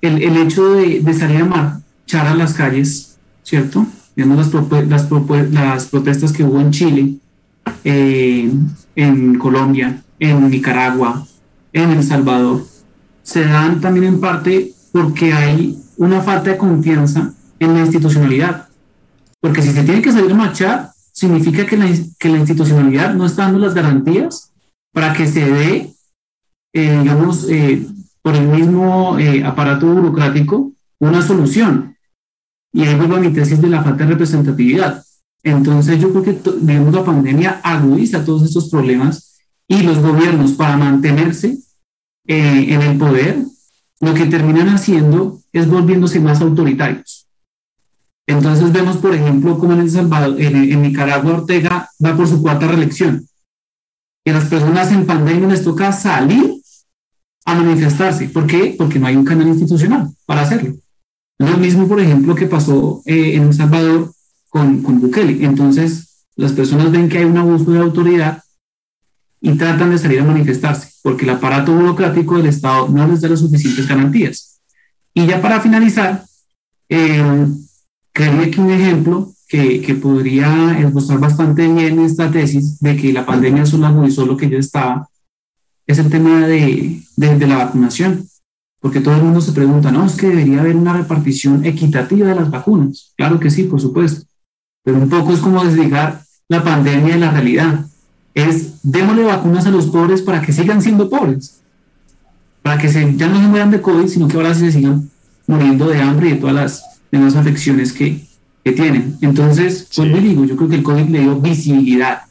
el, 0.00 0.22
el, 0.22 0.36
hecho 0.36 0.72
de, 0.72 1.00
de, 1.00 1.14
salir 1.14 1.42
a 1.42 1.44
marchar 1.44 2.26
a 2.26 2.34
las 2.34 2.54
calles, 2.54 3.18
¿cierto? 3.42 3.86
Digamos, 4.16 4.52
las, 4.52 4.88
las, 4.88 5.10
las 5.50 5.86
protestas 5.86 6.32
que 6.32 6.44
hubo 6.44 6.60
en 6.60 6.70
Chile, 6.70 7.14
eh, 7.84 8.52
en 8.94 9.38
Colombia, 9.38 10.02
en 10.18 10.50
Nicaragua, 10.50 11.26
en 11.72 11.90
El 11.90 12.02
Salvador, 12.02 12.64
se 13.22 13.44
dan 13.44 13.80
también 13.80 14.06
en 14.06 14.20
parte 14.20 14.72
porque 14.92 15.32
hay 15.32 15.78
una 15.96 16.20
falta 16.20 16.50
de 16.50 16.56
confianza 16.56 17.32
en 17.58 17.74
la 17.74 17.80
institucionalidad. 17.80 18.68
Porque 19.40 19.62
si 19.62 19.72
se 19.72 19.82
tiene 19.82 20.02
que 20.02 20.12
salir 20.12 20.32
a 20.32 20.36
marchar, 20.36 20.90
significa 21.12 21.66
que 21.66 21.76
la, 21.76 21.88
que 22.18 22.28
la 22.28 22.38
institucionalidad 22.38 23.14
no 23.14 23.26
está 23.26 23.44
dando 23.44 23.58
las 23.58 23.74
garantías 23.74 24.52
para 24.92 25.12
que 25.12 25.26
se 25.26 25.50
dé, 25.50 25.94
eh, 26.72 26.98
digamos, 27.02 27.48
eh, 27.48 27.86
por 28.22 28.36
el 28.36 28.46
mismo 28.46 29.16
aparato 29.44 29.86
burocrático, 29.86 30.72
una 31.00 31.22
solución. 31.22 31.96
Y 32.72 32.84
ahí 32.84 32.94
vuelvo 32.94 33.16
a 33.16 33.20
mi 33.20 33.32
tesis 33.32 33.60
de 33.60 33.68
la 33.68 33.82
falta 33.82 34.04
de 34.04 34.10
representatividad. 34.10 35.04
Entonces 35.42 36.00
yo 36.00 36.12
creo 36.12 36.22
que 36.22 36.40
digamos, 36.60 36.94
la 36.94 37.04
pandemia 37.04 37.60
agudiza 37.62 38.24
todos 38.24 38.44
estos 38.44 38.68
problemas 38.70 39.40
y 39.66 39.82
los 39.82 39.98
gobiernos 39.98 40.52
para 40.52 40.76
mantenerse 40.76 41.58
eh, 42.26 42.66
en 42.68 42.82
el 42.82 42.98
poder, 42.98 43.38
lo 44.00 44.14
que 44.14 44.26
terminan 44.26 44.68
haciendo 44.68 45.40
es 45.52 45.68
volviéndose 45.68 46.20
más 46.20 46.40
autoritarios. 46.40 47.26
Entonces 48.26 48.72
vemos, 48.72 48.98
por 48.98 49.14
ejemplo, 49.14 49.58
como 49.58 49.72
en 49.72 49.80
El 49.80 49.90
Salvador, 49.90 50.40
en, 50.40 50.82
Nicaragua, 50.82 51.38
Ortega 51.38 51.88
va 52.04 52.16
por 52.16 52.28
su 52.28 52.40
cuarta 52.40 52.68
reelección. 52.68 53.26
Y 54.24 54.30
a 54.30 54.34
las 54.34 54.44
personas 54.44 54.92
en 54.92 55.06
pandemia 55.06 55.48
les 55.48 55.64
toca 55.64 55.92
salir 55.92 56.54
a 57.44 57.54
manifestarse. 57.54 58.28
¿Por 58.28 58.46
qué? 58.46 58.74
Porque 58.78 59.00
no 59.00 59.08
hay 59.08 59.16
un 59.16 59.24
canal 59.24 59.48
institucional 59.48 60.08
para 60.26 60.42
hacerlo. 60.42 60.76
Lo 61.38 61.56
mismo, 61.56 61.88
por 61.88 62.00
ejemplo, 62.00 62.36
que 62.36 62.46
pasó 62.46 63.02
eh, 63.04 63.34
en 63.34 63.44
El 63.44 63.54
Salvador 63.54 64.12
con, 64.52 64.82
con 64.82 65.00
Bukele. 65.00 65.44
Entonces, 65.44 66.26
las 66.36 66.52
personas 66.52 66.92
ven 66.92 67.08
que 67.08 67.18
hay 67.18 67.24
un 67.24 67.38
abuso 67.38 67.70
de 67.70 67.78
autoridad 67.78 68.42
y 69.40 69.56
tratan 69.56 69.90
de 69.90 69.98
salir 69.98 70.20
a 70.20 70.24
manifestarse, 70.24 70.90
porque 71.02 71.24
el 71.24 71.30
aparato 71.30 71.72
burocrático 71.72 72.36
del 72.36 72.46
Estado 72.46 72.86
no 72.88 73.08
les 73.08 73.22
da 73.22 73.30
las 73.30 73.40
suficientes 73.40 73.88
garantías. 73.88 74.60
Y 75.14 75.26
ya 75.26 75.40
para 75.40 75.60
finalizar, 75.60 76.24
eh, 76.90 77.46
creo 78.12 78.50
que 78.50 78.60
un 78.60 78.70
ejemplo 78.70 79.32
que, 79.48 79.80
que 79.80 79.94
podría 79.94 80.78
ilustrar 80.78 81.18
bastante 81.18 81.66
bien 81.66 81.98
esta 82.00 82.30
tesis 82.30 82.78
de 82.78 82.96
que 82.96 83.12
la 83.12 83.24
pandemia 83.24 83.64
solo 83.64 83.86
agudizó 83.86 84.26
lo 84.26 84.36
que 84.36 84.50
ya 84.50 84.58
estaba, 84.58 85.08
es 85.86 85.98
el 85.98 86.10
tema 86.10 86.46
de, 86.46 87.02
de, 87.16 87.38
de 87.38 87.46
la 87.46 87.56
vacunación 87.56 88.28
porque 88.82 89.00
todo 89.00 89.14
el 89.14 89.22
mundo 89.22 89.40
se 89.40 89.52
pregunta, 89.52 89.92
no, 89.92 90.04
es 90.04 90.16
que 90.16 90.26
debería 90.26 90.60
haber 90.60 90.74
una 90.74 90.92
repartición 90.92 91.64
equitativa 91.64 92.26
de 92.26 92.34
las 92.34 92.50
vacunas. 92.50 93.14
Claro 93.16 93.38
que 93.38 93.48
sí, 93.48 93.62
por 93.62 93.80
supuesto, 93.80 94.26
pero 94.82 94.98
un 94.98 95.08
poco 95.08 95.32
es 95.32 95.40
como 95.40 95.64
desligar 95.64 96.22
la 96.48 96.62
pandemia 96.62 97.14
de 97.14 97.20
la 97.20 97.30
realidad. 97.30 97.86
Es 98.34 98.82
démosle 98.82 99.24
vacunas 99.24 99.66
a 99.66 99.70
los 99.70 99.86
pobres 99.86 100.22
para 100.22 100.42
que 100.42 100.52
sigan 100.52 100.82
siendo 100.82 101.08
pobres, 101.10 101.60
para 102.62 102.78
que 102.78 102.88
se, 102.88 103.16
ya 103.16 103.28
no 103.28 103.40
se 103.40 103.46
mueran 103.46 103.70
de 103.70 103.80
COVID, 103.80 104.08
sino 104.08 104.28
que 104.28 104.36
ahora 104.36 104.54
se 104.54 104.72
sigan 104.72 105.10
muriendo 105.46 105.88
de 105.88 106.00
hambre 106.00 106.28
y 106.28 106.32
de 106.32 106.36
todas 106.36 106.54
las 106.54 106.84
demás 107.10 107.36
afecciones 107.36 107.92
que, 107.92 108.26
que 108.64 108.72
tienen. 108.72 109.16
Entonces, 109.20 109.88
pues 109.94 110.10
me 110.10 110.20
digo, 110.20 110.44
yo 110.44 110.56
creo 110.56 110.68
que 110.68 110.76
el 110.76 110.82
COVID 110.82 111.08
le 111.08 111.20
dio 111.20 111.40
visibilidad 111.40 112.22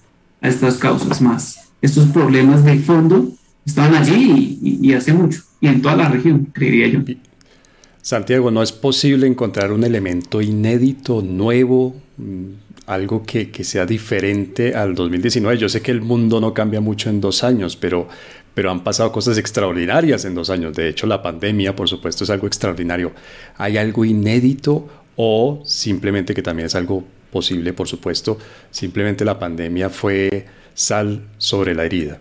a 0.41 0.47
estas 0.47 0.77
causas 0.77 1.21
más. 1.21 1.69
Estos 1.81 2.07
problemas 2.07 2.63
de 2.63 2.79
fondo 2.79 3.31
estaban 3.65 3.95
allí 3.95 4.59
y, 4.61 4.79
y 4.81 4.93
hace 4.93 5.13
mucho, 5.13 5.41
y 5.59 5.67
en 5.67 5.81
toda 5.81 5.95
la 5.95 6.09
región, 6.09 6.47
creería 6.51 6.87
yo. 6.87 6.99
Santiago, 8.01 8.49
¿no 8.49 8.63
es 8.63 8.71
posible 8.71 9.27
encontrar 9.27 9.71
un 9.71 9.83
elemento 9.83 10.41
inédito, 10.41 11.21
nuevo, 11.21 11.95
mm, 12.17 12.45
algo 12.87 13.23
que, 13.23 13.51
que, 13.51 13.63
sea 13.63 13.85
diferente 13.85 14.73
al 14.73 14.95
2019? 14.95 15.57
Yo 15.59 15.69
sé 15.69 15.81
que 15.81 15.91
el 15.91 16.01
mundo 16.01 16.41
no 16.41 16.53
cambia 16.53 16.81
mucho 16.81 17.11
en 17.11 17.21
dos 17.21 17.43
años, 17.43 17.75
pero, 17.75 18.07
pero 18.55 18.71
han 18.71 18.83
pasado 18.83 19.11
cosas 19.11 19.37
extraordinarias 19.37 20.25
en 20.25 20.33
dos 20.33 20.49
años. 20.49 20.75
De 20.75 20.89
hecho, 20.89 21.05
la 21.05 21.21
pandemia, 21.21 21.75
por 21.75 21.87
supuesto, 21.87 22.23
es 22.23 22.31
algo 22.31 22.47
extraordinario. 22.47 23.11
¿Hay 23.57 23.77
algo 23.77 24.03
inédito 24.03 24.89
o 25.15 25.61
simplemente 25.63 26.33
que 26.33 26.41
también 26.41 26.65
es 26.65 26.75
algo 26.75 27.03
posible, 27.31 27.71
por 27.71 27.87
supuesto, 27.87 28.39
simplemente 28.71 29.23
la 29.23 29.37
pandemia 29.37 29.89
fue 29.91 30.47
sal 30.73 31.27
sobre 31.37 31.75
la 31.75 31.85
herida? 31.85 32.19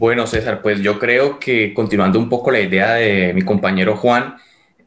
Bueno, 0.00 0.26
César, 0.26 0.62
pues 0.62 0.80
yo 0.80 0.98
creo 0.98 1.38
que 1.38 1.74
continuando 1.74 2.18
un 2.18 2.30
poco 2.30 2.50
la 2.50 2.60
idea 2.60 2.94
de 2.94 3.34
mi 3.34 3.42
compañero 3.42 3.98
Juan, 3.98 4.36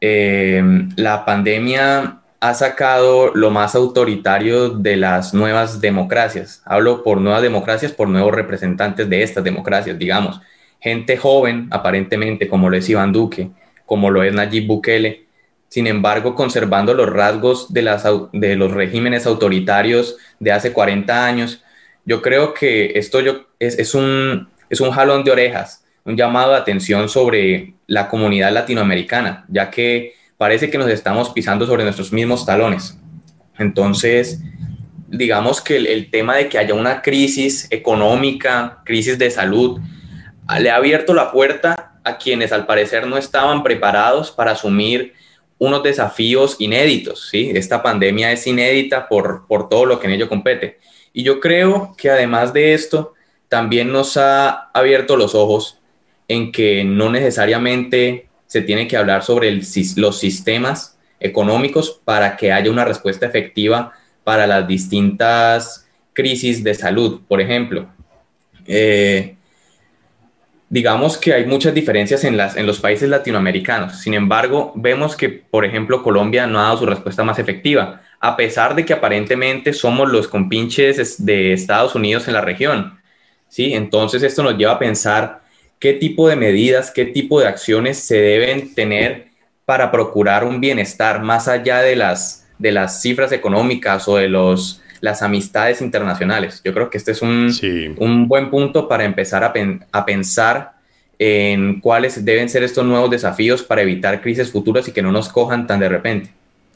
eh, 0.00 0.60
la 0.96 1.24
pandemia 1.24 2.18
ha 2.40 2.54
sacado 2.54 3.30
lo 3.32 3.52
más 3.52 3.76
autoritario 3.76 4.70
de 4.70 4.96
las 4.96 5.32
nuevas 5.32 5.80
democracias. 5.80 6.62
Hablo 6.64 7.04
por 7.04 7.20
nuevas 7.20 7.42
democracias, 7.42 7.92
por 7.92 8.08
nuevos 8.08 8.34
representantes 8.34 9.08
de 9.08 9.22
estas 9.22 9.44
democracias, 9.44 9.96
digamos. 10.00 10.40
Gente 10.80 11.16
joven, 11.16 11.68
aparentemente, 11.70 12.48
como 12.48 12.68
lo 12.68 12.76
es 12.76 12.88
Iván 12.88 13.12
Duque, 13.12 13.52
como 13.86 14.10
lo 14.10 14.24
es 14.24 14.34
Nayib 14.34 14.66
Bukele, 14.66 15.26
sin 15.68 15.86
embargo, 15.86 16.34
conservando 16.34 16.92
los 16.92 17.08
rasgos 17.08 17.72
de, 17.72 17.82
las, 17.82 18.04
de 18.32 18.56
los 18.56 18.72
regímenes 18.72 19.26
autoritarios 19.26 20.16
de 20.40 20.50
hace 20.50 20.72
40 20.72 21.24
años. 21.24 21.62
Yo 22.04 22.20
creo 22.20 22.52
que 22.52 22.98
esto 22.98 23.20
yo, 23.20 23.46
es 23.60 23.94
un, 23.94 24.48
es 24.74 24.80
un 24.80 24.90
jalón 24.90 25.24
de 25.24 25.30
orejas, 25.30 25.84
un 26.04 26.16
llamado 26.16 26.50
de 26.50 26.58
atención 26.58 27.08
sobre 27.08 27.74
la 27.86 28.08
comunidad 28.08 28.52
latinoamericana, 28.52 29.44
ya 29.48 29.70
que 29.70 30.14
parece 30.36 30.70
que 30.70 30.78
nos 30.78 30.90
estamos 30.90 31.30
pisando 31.30 31.66
sobre 31.66 31.84
nuestros 31.84 32.12
mismos 32.12 32.44
talones. 32.44 32.98
Entonces, 33.58 34.40
digamos 35.08 35.60
que 35.60 35.76
el, 35.76 36.10
tema 36.10 36.36
de 36.36 36.48
que 36.48 36.58
haya 36.58 36.74
una 36.74 37.02
crisis 37.02 37.68
económica, 37.70 38.82
crisis 38.84 39.18
de 39.18 39.30
salud, 39.30 39.80
le 40.58 40.70
ha 40.70 40.76
abierto 40.76 41.14
la 41.14 41.30
puerta 41.30 42.00
a 42.04 42.18
quienes 42.18 42.52
al 42.52 42.66
parecer 42.66 43.06
no 43.06 43.16
estaban 43.16 43.62
preparados 43.62 44.30
para 44.30 44.52
asumir 44.52 45.14
unos 45.56 45.82
desafíos 45.82 46.56
inéditos, 46.58 47.28
¿sí? 47.30 47.52
Esta 47.54 47.82
pandemia 47.82 48.32
es 48.32 48.46
inédita 48.46 49.08
por, 49.08 49.46
por 49.46 49.68
todo 49.68 49.86
lo 49.86 50.00
que 50.00 50.08
en 50.08 50.14
ello 50.14 50.28
compete. 50.28 50.78
Y 51.12 51.22
yo 51.22 51.40
creo 51.40 51.94
que 51.96 52.10
además 52.10 52.52
de 52.52 52.74
esto, 52.74 53.14
también 53.54 53.92
nos 53.92 54.16
ha 54.16 54.68
abierto 54.74 55.16
los 55.16 55.36
ojos 55.36 55.78
en 56.26 56.50
que 56.50 56.82
no 56.82 57.08
necesariamente 57.08 58.26
se 58.46 58.62
tiene 58.62 58.88
que 58.88 58.96
hablar 58.96 59.22
sobre 59.22 59.52
los 59.52 60.18
sistemas 60.18 60.98
económicos 61.20 62.00
para 62.04 62.36
que 62.36 62.50
haya 62.50 62.68
una 62.68 62.84
respuesta 62.84 63.26
efectiva 63.26 63.92
para 64.24 64.48
las 64.48 64.66
distintas 64.66 65.86
crisis 66.12 66.64
de 66.64 66.74
salud. 66.74 67.20
Por 67.28 67.40
ejemplo, 67.40 67.86
eh, 68.66 69.36
digamos 70.68 71.16
que 71.16 71.32
hay 71.32 71.46
muchas 71.46 71.74
diferencias 71.74 72.24
en, 72.24 72.36
los 72.66 72.80
países 72.80 73.08
latinoamericanos. 73.08 74.00
Sin 74.00 74.14
embargo, 74.14 74.72
vemos 74.74 75.14
que, 75.14 75.28
por 75.28 75.64
ejemplo, 75.64 76.02
Colombia 76.02 76.48
no 76.48 76.58
ha 76.58 76.64
dado 76.64 76.78
su 76.78 76.86
respuesta 76.86 77.22
más 77.22 77.38
efectiva, 77.38 78.02
a 78.18 78.36
pesar 78.36 78.74
de 78.74 78.84
que 78.84 78.94
aparentemente 78.94 79.72
somos 79.72 80.10
los 80.10 80.26
compinches 80.26 81.24
de 81.24 81.52
Estados 81.52 81.94
Unidos 81.94 82.26
en 82.26 82.34
la 82.34 82.40
región 82.40 83.03
¿sí? 83.54 83.72
Entonces 83.72 84.24
esto 84.24 84.42
nos 84.42 84.58
lleva 84.58 84.72
a 84.72 84.78
pensar 84.80 85.42
qué 85.78 85.92
tipo 85.92 86.28
de 86.28 86.34
medidas, 86.34 86.90
qué 86.90 87.04
tipo 87.04 87.38
de 87.40 87.46
acciones 87.46 87.98
se 87.98 88.16
deben 88.16 88.74
tener 88.74 89.28
para 89.64 89.92
procurar 89.92 90.42
un 90.42 90.60
bienestar 90.60 91.22
más 91.22 91.46
allá 91.46 91.78
de 91.78 91.94
las, 91.94 92.48
de 92.58 92.72
las 92.72 93.00
cifras 93.00 93.30
económicas 93.30 94.08
o 94.08 94.16
de 94.16 94.28
los, 94.28 94.82
las 95.00 95.22
amistades 95.22 95.80
internacionales. 95.82 96.60
Yo 96.64 96.74
creo 96.74 96.90
que 96.90 96.98
este 96.98 97.12
es 97.12 97.22
un, 97.22 97.48
un 97.98 98.26
buen 98.26 98.50
punto 98.50 98.88
para 98.88 99.04
empezar 99.04 99.44
a, 99.44 99.52
a 99.92 100.04
pensar 100.04 100.72
en 101.20 101.80
cuáles 101.80 102.24
deben 102.24 102.48
ser 102.48 102.64
estos 102.64 102.84
nuevos 102.84 103.08
desafíos 103.08 103.62
para 103.62 103.82
evitar 103.82 104.20
crisis 104.20 104.50
futuras 104.50 104.88
y 104.88 104.92
que 104.92 105.00
no 105.00 105.12
nos 105.12 105.28
cojan 105.28 105.68
tan 105.68 105.78
de 105.78 105.88
repente. 105.88 106.30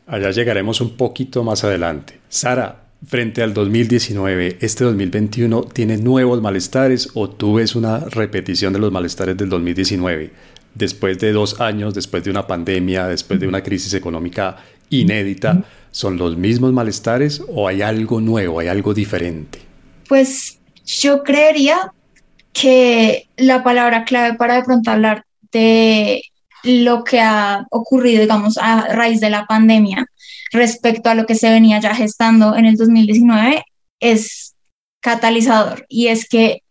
Allá 0.07 0.31
llegaremos 0.31 0.81
un 0.81 0.97
poquito 0.97 1.43
más 1.43 1.65
adelante. 1.65 2.21
Sara, 2.29 2.88
frente 3.07 3.43
al 3.43 3.55
2019, 3.55 4.59
¿este 4.61 4.85
2021 4.85 5.63
tiene 5.65 5.97
nuevos 5.97 6.43
malestares 6.43 7.11
o 7.15 7.29
tú 7.29 7.55
ves 7.55 7.77
una 7.77 8.01
repetición 8.01 8.73
de 8.73 8.79
los 8.79 8.93
malestares 8.93 9.37
del 9.37 9.49
2019? 9.49 10.33
Después 10.75 11.19
de 11.19 11.33
dos 11.33 11.61
años, 11.61 11.95
después 11.95 12.25
de 12.25 12.31
una 12.31 12.47
pandemia, 12.47 13.07
después 13.07 13.41
de 13.41 13.49
una 13.49 13.63
crisis 13.63 13.95
económica 13.95 14.57
inédita, 14.91 15.65
¿son 15.91 16.19
los 16.19 16.37
mismos 16.37 16.73
malestares 16.73 17.43
o 17.49 17.69
hay 17.69 17.83
algo 17.83 18.21
nuevo, 18.21 18.61
hay 18.61 18.69
algo 18.69 18.95
diferente? 18.95 19.61
Pues 20.09 20.59
yo 20.85 21.23
creería 21.23 21.93
que 22.53 23.29
la 23.37 23.63
palabra 23.63 24.05
clave 24.05 24.37
para 24.37 24.57
de 24.57 24.65
pronto 24.65 24.91
hablar 24.91 25.25
de 25.53 26.23
lo 26.65 27.05
que 27.05 27.21
ha 27.21 27.67
ocurrido, 27.71 28.21
digamos, 28.21 28.59
a 28.59 28.95
raíz 28.95 29.21
de 29.21 29.31
la 29.31 29.47
pandemia 29.47 30.07
respecto 30.53 31.11
a 31.11 31.15
lo 31.15 31.27
que 31.27 31.35
se 31.35 31.51
venía 31.51 31.81
ya 31.81 31.95
gestando 31.95 32.57
en 32.57 32.67
el 32.67 32.77
2019 32.77 33.65
es 34.01 34.55
catalizador. 35.01 35.87
Y 35.89 36.09
es 36.09 36.29
que 36.29 36.63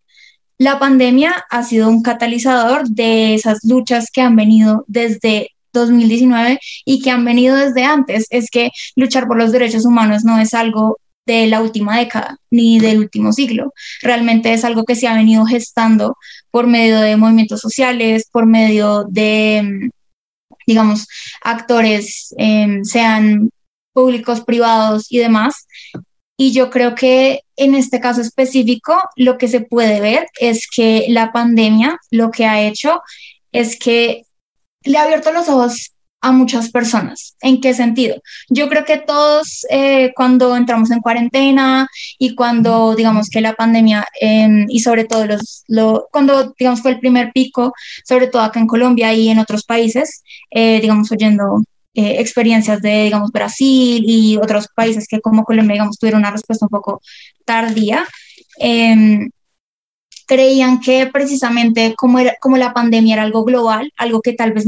la 0.58 0.78
pandemia 0.78 1.44
ha 1.50 1.62
sido 1.62 1.88
un 1.88 2.02
catalizador 2.02 2.88
de 2.88 3.34
esas 3.34 3.60
luchas 3.64 4.10
que 4.12 4.20
han 4.20 4.36
venido 4.36 4.84
desde 4.88 5.50
2019 5.72 6.58
y 6.84 7.00
que 7.00 7.10
han 7.10 7.24
venido 7.24 7.56
desde 7.56 7.84
antes. 7.84 8.26
Es 8.30 8.50
que 8.50 8.70
luchar 8.96 9.26
por 9.26 9.38
los 9.38 9.52
derechos 9.52 9.84
humanos 9.86 10.24
no 10.24 10.38
es 10.40 10.54
algo 10.54 10.98
de 11.26 11.46
la 11.46 11.60
última 11.60 11.98
década 11.98 12.38
ni 12.50 12.80
del 12.80 12.98
último 12.98 13.32
siglo. 13.32 13.72
Realmente 14.02 14.52
es 14.52 14.64
algo 14.64 14.84
que 14.84 14.96
se 14.96 15.06
ha 15.06 15.14
venido 15.14 15.44
gestando 15.44 16.16
por 16.50 16.66
medio 16.66 17.00
de 17.00 17.16
movimientos 17.16 17.60
sociales, 17.60 18.28
por 18.32 18.46
medio 18.46 19.04
de, 19.04 19.90
digamos, 20.66 21.06
actores, 21.42 22.34
em, 22.38 22.82
sean 22.84 23.50
públicos, 23.98 24.42
privados 24.42 25.10
y 25.10 25.18
demás. 25.18 25.66
Y 26.36 26.52
yo 26.52 26.70
creo 26.70 26.94
que 26.94 27.40
en 27.56 27.74
este 27.74 27.98
caso 27.98 28.20
específico 28.20 28.94
lo 29.16 29.38
que 29.38 29.48
se 29.48 29.60
puede 29.60 30.00
ver 30.00 30.28
es 30.38 30.68
que 30.72 31.06
la 31.08 31.32
pandemia 31.32 31.98
lo 32.12 32.30
que 32.30 32.46
ha 32.46 32.60
hecho 32.60 33.00
es 33.50 33.76
que 33.76 34.22
le 34.84 34.98
ha 34.98 35.02
abierto 35.02 35.32
los 35.32 35.48
ojos 35.48 35.92
a 36.20 36.30
muchas 36.30 36.70
personas. 36.70 37.36
¿En 37.40 37.60
qué 37.60 37.74
sentido? 37.74 38.14
Yo 38.48 38.68
creo 38.68 38.84
que 38.84 38.98
todos 38.98 39.66
eh, 39.68 40.12
cuando 40.14 40.54
entramos 40.54 40.92
en 40.92 41.00
cuarentena 41.00 41.88
y 42.20 42.36
cuando 42.36 42.94
digamos 42.94 43.28
que 43.30 43.40
la 43.40 43.54
pandemia 43.54 44.06
em, 44.20 44.66
y 44.68 44.78
sobre 44.80 45.04
todo 45.06 45.26
los, 45.26 45.64
lo, 45.66 46.08
cuando 46.12 46.54
digamos 46.56 46.82
fue 46.82 46.92
el 46.92 47.00
primer 47.00 47.32
pico, 47.32 47.72
sobre 48.04 48.28
todo 48.28 48.42
acá 48.42 48.60
en 48.60 48.68
Colombia 48.68 49.12
y 49.12 49.28
en 49.28 49.40
otros 49.40 49.64
países, 49.64 50.22
eh, 50.50 50.80
digamos 50.80 51.10
oyendo 51.10 51.62
eh, 51.94 52.20
experiencias 52.20 52.80
de 52.82 53.04
digamos 53.04 53.30
Brasil 53.30 54.04
y 54.06 54.36
otros 54.36 54.68
países 54.74 55.06
que 55.08 55.20
como 55.20 55.44
Colombia 55.44 55.74
digamos 55.74 55.98
tuvieron 55.98 56.20
una 56.20 56.30
respuesta 56.30 56.66
un 56.66 56.70
poco 56.70 57.00
tardía. 57.44 58.06
Em, 58.58 59.30
creían 60.26 60.80
que 60.80 61.06
precisamente 61.06 61.94
como, 61.96 62.18
era, 62.18 62.36
como 62.40 62.56
la 62.58 62.74
pandemia 62.74 63.14
era 63.14 63.22
algo 63.22 63.44
global, 63.44 63.90
algo 63.96 64.20
que 64.20 64.34
tal 64.34 64.52
vez 64.52 64.66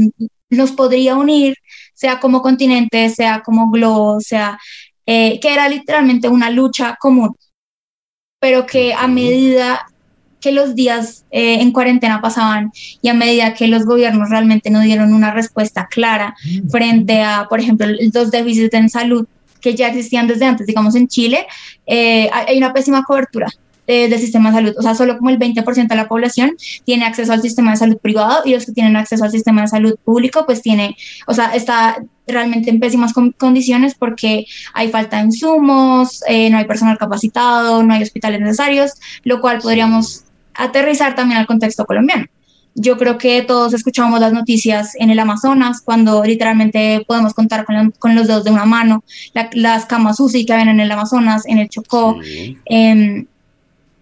nos 0.49 0.71
podría 0.71 1.15
unir, 1.15 1.55
sea 1.93 2.19
como 2.19 2.41
continente, 2.41 3.09
sea 3.09 3.41
como 3.41 3.69
globo, 3.69 4.19
sea 4.19 4.57
eh, 5.05 5.39
que 5.39 5.53
era 5.53 5.69
literalmente 5.69 6.27
una 6.29 6.49
lucha 6.49 6.97
común, 6.99 7.35
pero 8.39 8.65
que 8.65 8.93
a 8.93 9.07
medida 9.07 9.85
que 10.41 10.51
los 10.51 10.75
días 10.75 11.23
eh, 11.31 11.61
en 11.61 11.71
cuarentena 11.71 12.19
pasaban 12.19 12.71
y 13.01 13.07
a 13.07 13.13
medida 13.13 13.53
que 13.53 13.67
los 13.67 13.85
gobiernos 13.85 14.29
realmente 14.29 14.69
no 14.69 14.81
dieron 14.81 15.13
una 15.13 15.31
respuesta 15.31 15.87
clara 15.89 16.35
mm. 16.43 16.69
frente 16.69 17.21
a, 17.21 17.45
por 17.49 17.59
ejemplo, 17.59 17.87
los 18.13 18.31
déficits 18.31 18.73
en 18.73 18.89
salud 18.89 19.27
que 19.61 19.75
ya 19.75 19.87
existían 19.87 20.27
desde 20.27 20.45
antes, 20.45 20.67
digamos 20.67 20.95
en 20.95 21.07
Chile, 21.07 21.45
eh, 21.85 22.29
hay 22.33 22.57
una 22.57 22.73
pésima 22.73 23.03
cobertura 23.03 23.47
eh, 23.87 24.07
del 24.09 24.19
sistema 24.19 24.51
de 24.51 24.55
salud. 24.55 24.73
O 24.77 24.81
sea, 24.81 24.95
solo 24.95 25.17
como 25.17 25.29
el 25.29 25.39
20% 25.39 25.87
de 25.87 25.95
la 25.95 26.07
población 26.07 26.55
tiene 26.85 27.03
acceso 27.03 27.33
al 27.33 27.41
sistema 27.41 27.71
de 27.71 27.77
salud 27.77 27.97
privado 27.97 28.41
y 28.45 28.53
los 28.53 28.65
que 28.65 28.71
tienen 28.71 28.95
acceso 28.95 29.23
al 29.23 29.31
sistema 29.31 29.61
de 29.61 29.67
salud 29.67 29.95
público, 30.03 30.45
pues 30.45 30.61
tiene, 30.61 30.95
o 31.27 31.33
sea, 31.33 31.55
está 31.55 31.97
realmente 32.27 32.69
en 32.69 32.79
pésimas 32.79 33.11
condiciones 33.37 33.95
porque 33.95 34.45
hay 34.73 34.89
falta 34.89 35.17
de 35.17 35.25
insumos, 35.25 36.23
eh, 36.27 36.49
no 36.49 36.57
hay 36.57 36.65
personal 36.65 36.97
capacitado, 36.97 37.83
no 37.83 37.93
hay 37.93 38.03
hospitales 38.03 38.39
necesarios, 38.39 38.93
lo 39.23 39.41
cual 39.41 39.59
podríamos 39.59 40.23
aterrizar 40.53 41.15
también 41.15 41.39
al 41.39 41.47
contexto 41.47 41.85
colombiano. 41.85 42.25
Yo 42.73 42.97
creo 42.97 43.17
que 43.17 43.41
todos 43.41 43.73
escuchamos 43.73 44.19
las 44.21 44.31
noticias 44.31 44.95
en 44.95 45.09
el 45.09 45.19
Amazonas, 45.19 45.81
cuando 45.81 46.23
literalmente 46.23 47.03
podemos 47.05 47.33
contar 47.33 47.65
con, 47.65 48.15
los 48.15 48.27
dedos 48.27 48.45
de 48.45 48.51
una 48.51 48.65
mano, 48.65 49.03
las 49.53 49.85
camas 49.85 50.19
UCI 50.19 50.45
que 50.45 50.55
ven 50.55 50.69
en 50.69 50.79
el 50.79 50.91
Amazonas, 50.91 51.45
en 51.45 51.57
el 51.57 51.67
Chocó. 51.67 52.17
Em, 52.65 53.25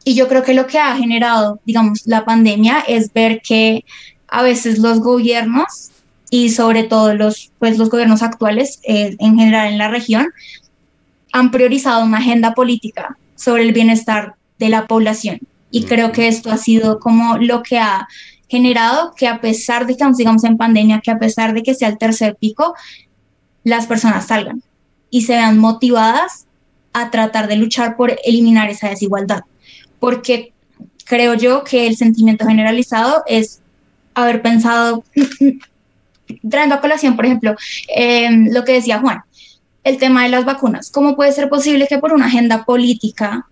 y 0.03 0.15
yo 0.15 0.27
creo 0.27 0.43
que 0.43 0.53
lo 0.53 0.67
que 0.67 0.77
ha 0.77 0.95
generado, 0.95 1.59
digamos, 1.65 2.03
la 2.05 2.25
pandemia 2.25 2.83
es 2.87 3.11
ver 3.11 3.41
que 3.41 3.85
a 4.27 4.43
veces 4.43 4.77
los 4.77 4.99
gobiernos 4.99 5.91
y 6.29 6.49
sobre 6.49 6.83
todo 6.83 7.15
los, 7.15 7.51
pues, 7.57 7.77
los 7.77 7.89
gobiernos 7.89 8.21
actuales 8.21 8.79
eh, 8.83 9.15
en 9.19 9.37
general 9.37 9.71
en 9.71 9.77
la 9.79 9.87
región 9.87 10.27
han 11.31 11.51
priorizado 11.51 12.03
una 12.03 12.19
agenda 12.19 12.53
política 12.53 13.17
sobre 13.35 13.63
el 13.63 13.73
bienestar 13.73 14.35
de 14.59 14.69
la 14.69 14.87
población. 14.87 15.39
Y 15.71 15.83
creo 15.83 16.11
que 16.11 16.27
esto 16.27 16.51
ha 16.51 16.57
sido 16.57 16.99
como 16.99 17.37
lo 17.37 17.63
que 17.63 17.79
ha 17.79 18.07
generado 18.47 19.13
que 19.15 19.27
a 19.27 19.39
pesar 19.41 19.81
de 19.81 19.87
que 19.87 19.91
estamos, 19.93 20.17
digamos, 20.17 20.43
en 20.43 20.57
pandemia, 20.57 21.01
que 21.01 21.11
a 21.11 21.19
pesar 21.19 21.53
de 21.53 21.61
que 21.61 21.75
sea 21.75 21.89
el 21.89 21.97
tercer 21.97 22.35
pico, 22.35 22.73
las 23.63 23.85
personas 23.85 24.27
salgan 24.27 24.63
y 25.11 25.21
se 25.21 25.33
vean 25.33 25.59
motivadas 25.59 26.47
a 26.93 27.11
tratar 27.11 27.47
de 27.47 27.57
luchar 27.57 27.95
por 27.95 28.17
eliminar 28.23 28.69
esa 28.69 28.89
desigualdad 28.89 29.41
porque 29.99 30.53
creo 31.05 31.33
yo 31.33 31.63
que 31.63 31.87
el 31.87 31.97
sentimiento 31.97 32.45
generalizado 32.45 33.23
es 33.27 33.61
haber 34.13 34.41
pensado, 34.41 35.03
trayendo 36.49 36.75
a 36.75 36.81
colación, 36.81 37.15
por 37.15 37.25
ejemplo, 37.25 37.55
em, 37.87 38.49
lo 38.51 38.63
que 38.63 38.73
decía 38.73 38.99
Juan, 38.99 39.21
el 39.83 39.97
tema 39.97 40.23
de 40.23 40.29
las 40.29 40.45
vacunas. 40.45 40.91
¿Cómo 40.91 41.15
puede 41.15 41.31
ser 41.31 41.49
posible 41.49 41.87
que 41.87 41.99
por 41.99 42.13
una 42.13 42.25
agenda 42.25 42.65
política 42.65 43.47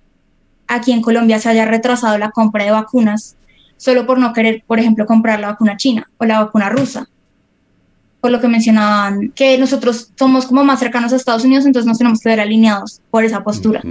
aquí 0.68 0.92
en 0.92 1.02
Colombia 1.02 1.40
se 1.40 1.50
haya 1.50 1.66
retrasado 1.66 2.18
la 2.18 2.32
compra 2.32 2.66
de 2.66 2.72
vacunas 2.72 3.36
solo 3.78 4.06
por 4.06 4.20
no 4.20 4.34
querer, 4.34 4.64
por 4.66 4.80
ejemplo, 4.80 5.06
comprar 5.06 5.40
la 5.40 5.48
vacuna 5.48 5.78
china 5.78 6.10
o 6.18 6.26
la 6.26 6.44
vacuna 6.44 6.70
rusa? 6.70 7.08
Por 8.22 8.32
lo 8.32 8.42
que 8.42 8.48
mencionaban, 8.48 9.32
que 9.36 9.58
nosotros 9.58 10.12
somos 10.18 10.48
como 10.48 10.64
más 10.64 10.80
cercanos 10.80 11.14
a 11.14 11.16
Estados 11.16 11.46
Unidos, 11.46 11.66
entonces 11.66 11.88
nos 11.88 11.98
tenemos 11.98 12.20
que 12.20 12.30
ver 12.30 12.40
alineados 12.40 13.02
por 13.12 13.24
esa 13.24 13.44
postura 13.44 13.82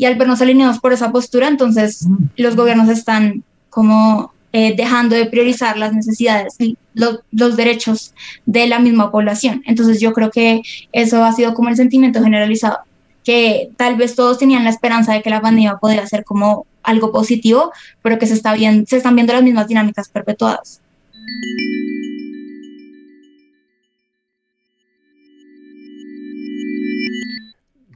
y 0.00 0.06
al 0.06 0.14
vernos 0.14 0.40
alineados 0.40 0.78
por 0.78 0.94
esa 0.94 1.12
postura, 1.12 1.46
entonces 1.46 2.06
mm. 2.06 2.16
los 2.38 2.56
gobiernos 2.56 2.88
están 2.88 3.44
como 3.68 4.32
eh, 4.50 4.74
dejando 4.74 5.14
de 5.14 5.26
priorizar 5.26 5.76
las 5.76 5.92
necesidades 5.92 6.54
y 6.58 6.78
los, 6.94 7.20
derechos 7.54 8.14
de 8.46 8.66
la 8.66 8.78
misma 8.78 9.12
población. 9.12 9.62
Entonces 9.66 10.00
yo 10.00 10.14
creo 10.14 10.30
que 10.30 10.62
eso 10.92 11.22
ha 11.22 11.32
sido 11.34 11.52
como 11.52 11.68
el 11.68 11.76
sentimiento 11.76 12.22
generalizado, 12.22 12.78
que 13.24 13.70
tal 13.76 13.96
vez 13.96 14.14
todos 14.14 14.38
tenían 14.38 14.64
la 14.64 14.70
esperanza 14.70 15.12
de 15.12 15.22
que 15.22 15.30
la 15.30 15.40
pandemia 15.40 15.76
podría 15.76 16.06
ser 16.06 16.24
como 16.24 16.66
algo 16.82 17.12
positivo, 17.12 17.72
pero 18.02 18.18
que 18.18 18.26
se, 18.26 18.34
está 18.34 18.54
bien, 18.54 18.86
se 18.86 18.96
están 18.96 19.14
viendo 19.14 19.32
las 19.32 19.42
mismas 19.42 19.68
dinámicas 19.68 20.08
perpetuadas. 20.08 20.80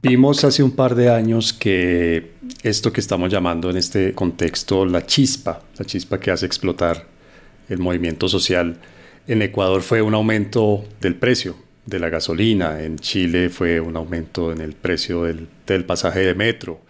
Vimos 0.01 0.43
hace 0.43 0.61
un 0.61 0.69
par 0.69 0.93
de 0.93 1.09
años 1.09 1.51
que 1.51 2.33
esto 2.61 2.93
que 2.93 3.01
estamos 3.01 3.31
llamando 3.31 3.71
en 3.71 3.77
este 3.77 4.13
contexto 4.13 4.85
la 4.85 5.03
chispa, 5.03 5.63
la 5.79 5.85
chispa 5.85 6.19
que 6.19 6.29
hace 6.29 6.45
explotar 6.45 7.07
el 7.69 7.79
movimiento 7.79 8.27
social, 8.27 8.77
en 9.25 9.41
Ecuador 9.41 9.81
fue 9.81 10.03
un 10.03 10.13
aumento 10.13 10.85
del 11.01 11.15
precio 11.15 11.64
de 11.85 11.99
la 11.99 12.09
gasolina, 12.09 12.81
en 12.81 12.97
Chile 12.99 13.49
fue 13.49 13.79
un 13.79 13.95
aumento 13.95 14.51
en 14.51 14.61
el 14.61 14.73
precio 14.73 15.23
del, 15.23 15.47
del 15.67 15.85
pasaje 15.85 16.21
de 16.21 16.35
metro, 16.35 16.81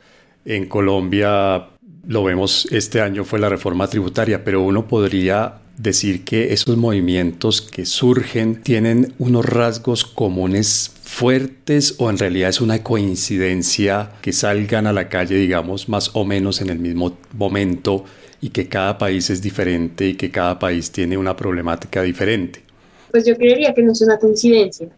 en 0.45 0.67
Colombia 0.67 1.69
lo 2.07 2.23
vemos 2.23 2.67
este 2.71 3.01
año 3.01 3.23
fue 3.23 3.39
la 3.39 3.49
reforma 3.49 3.87
tributaria, 3.87 4.43
pero 4.43 4.61
uno 4.61 4.87
podría 4.87 5.55
decir 5.77 6.23
que 6.23 6.53
esos 6.53 6.77
movimientos 6.77 7.61
que 7.61 7.85
surgen 7.85 8.61
tienen 8.61 9.13
unos 9.17 9.45
rasgos 9.45 10.05
comunes 10.05 10.91
fuertes 11.03 11.95
o 11.97 12.09
en 12.09 12.17
realidad 12.17 12.49
es 12.49 12.61
una 12.61 12.81
coincidencia 12.83 14.11
que 14.21 14.31
salgan 14.31 14.87
a 14.87 14.93
la 14.93 15.09
calle, 15.09 15.35
digamos, 15.35 15.89
más 15.89 16.11
o 16.13 16.25
menos 16.25 16.61
en 16.61 16.69
el 16.69 16.79
mismo 16.79 17.17
momento 17.33 18.05
y 18.39 18.49
que 18.49 18.67
cada 18.67 18.97
país 18.97 19.29
es 19.29 19.41
diferente 19.41 20.09
y 20.09 20.13
que 20.13 20.31
cada 20.31 20.59
país 20.59 20.91
tiene 20.91 21.17
una 21.17 21.35
problemática 21.35 22.03
diferente? 22.03 22.64
Pues 23.11 23.25
yo 23.25 23.35
creería 23.35 23.73
que 23.73 23.81
no 23.81 23.91
es 23.91 24.01
una 24.01 24.17
coincidencia. 24.17 24.89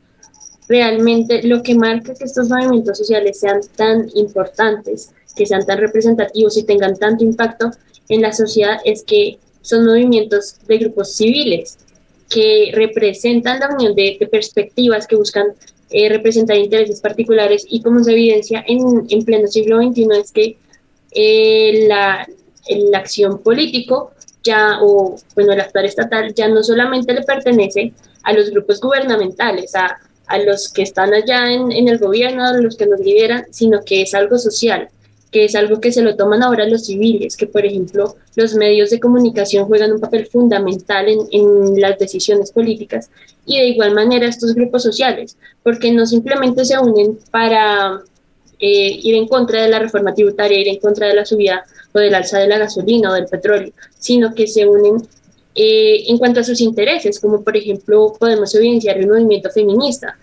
Realmente 0.67 1.43
lo 1.43 1.63
que 1.63 1.75
marca 1.75 2.13
que 2.13 2.25
estos 2.25 2.49
movimientos 2.49 2.97
sociales 2.97 3.39
sean 3.39 3.61
tan 3.75 4.09
importantes, 4.15 5.11
que 5.35 5.45
sean 5.45 5.65
tan 5.65 5.79
representativos 5.79 6.57
y 6.57 6.63
tengan 6.63 6.97
tanto 6.97 7.23
impacto 7.23 7.71
en 8.09 8.21
la 8.21 8.33
sociedad 8.33 8.79
es 8.83 9.03
que 9.03 9.37
son 9.61 9.85
movimientos 9.85 10.55
de 10.67 10.77
grupos 10.77 11.13
civiles 11.13 11.77
que 12.29 12.71
representan 12.73 13.59
la 13.59 13.69
unión 13.69 13.95
de, 13.95 14.17
perspectivas 14.29 15.07
que 15.07 15.15
buscan 15.15 15.47
eh, 15.89 16.09
representar 16.09 16.57
intereses 16.57 16.99
particulares 16.99 17.65
y 17.69 17.81
como 17.81 18.03
se 18.03 18.11
evidencia 18.11 18.63
en, 18.67 19.07
en 19.09 19.23
pleno 19.23 19.47
siglo 19.47 19.81
XXI 19.81 20.07
es 20.21 20.31
que 20.31 20.57
eh, 21.11 21.85
la, 21.87 22.27
la 22.69 22.97
acción 22.97 23.39
político 23.39 24.11
ya, 24.47 24.79
o 24.81 25.15
bueno, 25.35 25.53
el 25.53 25.61
actual 25.61 25.85
estatal 25.85 26.33
ya 26.33 26.47
no 26.47 26.63
solamente 26.63 27.13
le 27.13 27.21
pertenece 27.21 27.93
a 28.23 28.33
los 28.33 28.49
grupos 28.49 28.79
gubernamentales, 28.81 29.75
a, 29.75 29.97
a 30.27 30.37
los 30.39 30.71
que 30.73 30.83
están 30.83 31.13
allá 31.13 31.51
en, 31.51 31.71
en, 31.71 31.87
el 31.87 31.99
gobierno, 31.99 32.45
a 32.45 32.53
los 32.53 32.75
que 32.77 32.87
nos 32.87 32.99
lideran, 32.99 33.45
sino 33.51 33.83
que 33.85 34.01
es 34.01 34.13
algo 34.13 34.37
social, 34.37 34.89
que 35.31 35.45
es 35.45 35.55
algo 35.55 35.79
que 35.79 35.91
se 35.91 36.01
lo 36.01 36.15
toman 36.15 36.43
ahora 36.43 36.67
los 36.67 36.85
civiles, 36.85 37.37
que 37.37 37.47
por 37.47 37.65
ejemplo 37.65 38.15
los 38.35 38.55
medios 38.55 38.89
de 38.89 38.99
comunicación 38.99 39.65
juegan 39.65 39.91
un 39.91 39.99
papel 39.99 40.25
fundamental 40.25 41.07
en, 41.07 41.19
en 41.31 41.79
las 41.79 41.99
decisiones 41.99 42.51
políticas. 42.51 43.09
Y 43.45 43.59
de 43.59 43.67
igual 43.67 43.93
manera 43.93 44.27
estos 44.27 44.53
grupos 44.55 44.83
sociales, 44.83 45.37
porque 45.63 45.91
no 45.91 46.05
simplemente 46.05 46.65
se 46.65 46.77
unen 46.79 47.19
para 47.31 48.01
eh, 48.59 48.99
ir 49.03 49.15
en 49.15 49.27
contra 49.27 49.61
de 49.61 49.69
la 49.69 49.79
reforma 49.79 50.13
tributaria, 50.13 50.59
ir 50.59 50.67
en 50.67 50.79
contra 50.79 51.07
de 51.07 51.13
la 51.13 51.25
subida 51.25 51.63
o 51.93 51.99
del 51.99 52.15
alza 52.15 52.39
de 52.39 52.47
la 52.47 52.57
gasolina 52.57 53.11
o 53.11 53.13
del 53.13 53.25
petróleo, 53.25 53.71
sino 53.97 54.33
que 54.33 54.47
se 54.47 54.67
unen 54.67 55.07
eh, 55.55 56.03
en 56.07 56.17
cuanto 56.19 56.39
a 56.39 56.43
sus 56.43 56.61
intereses, 56.61 57.19
como 57.19 57.43
por 57.43 57.57
ejemplo 57.57 58.13
podemos 58.19 58.53
evidenciar 58.53 58.97
el 58.97 59.07
movimiento 59.07 59.49
feminista, 59.49 60.15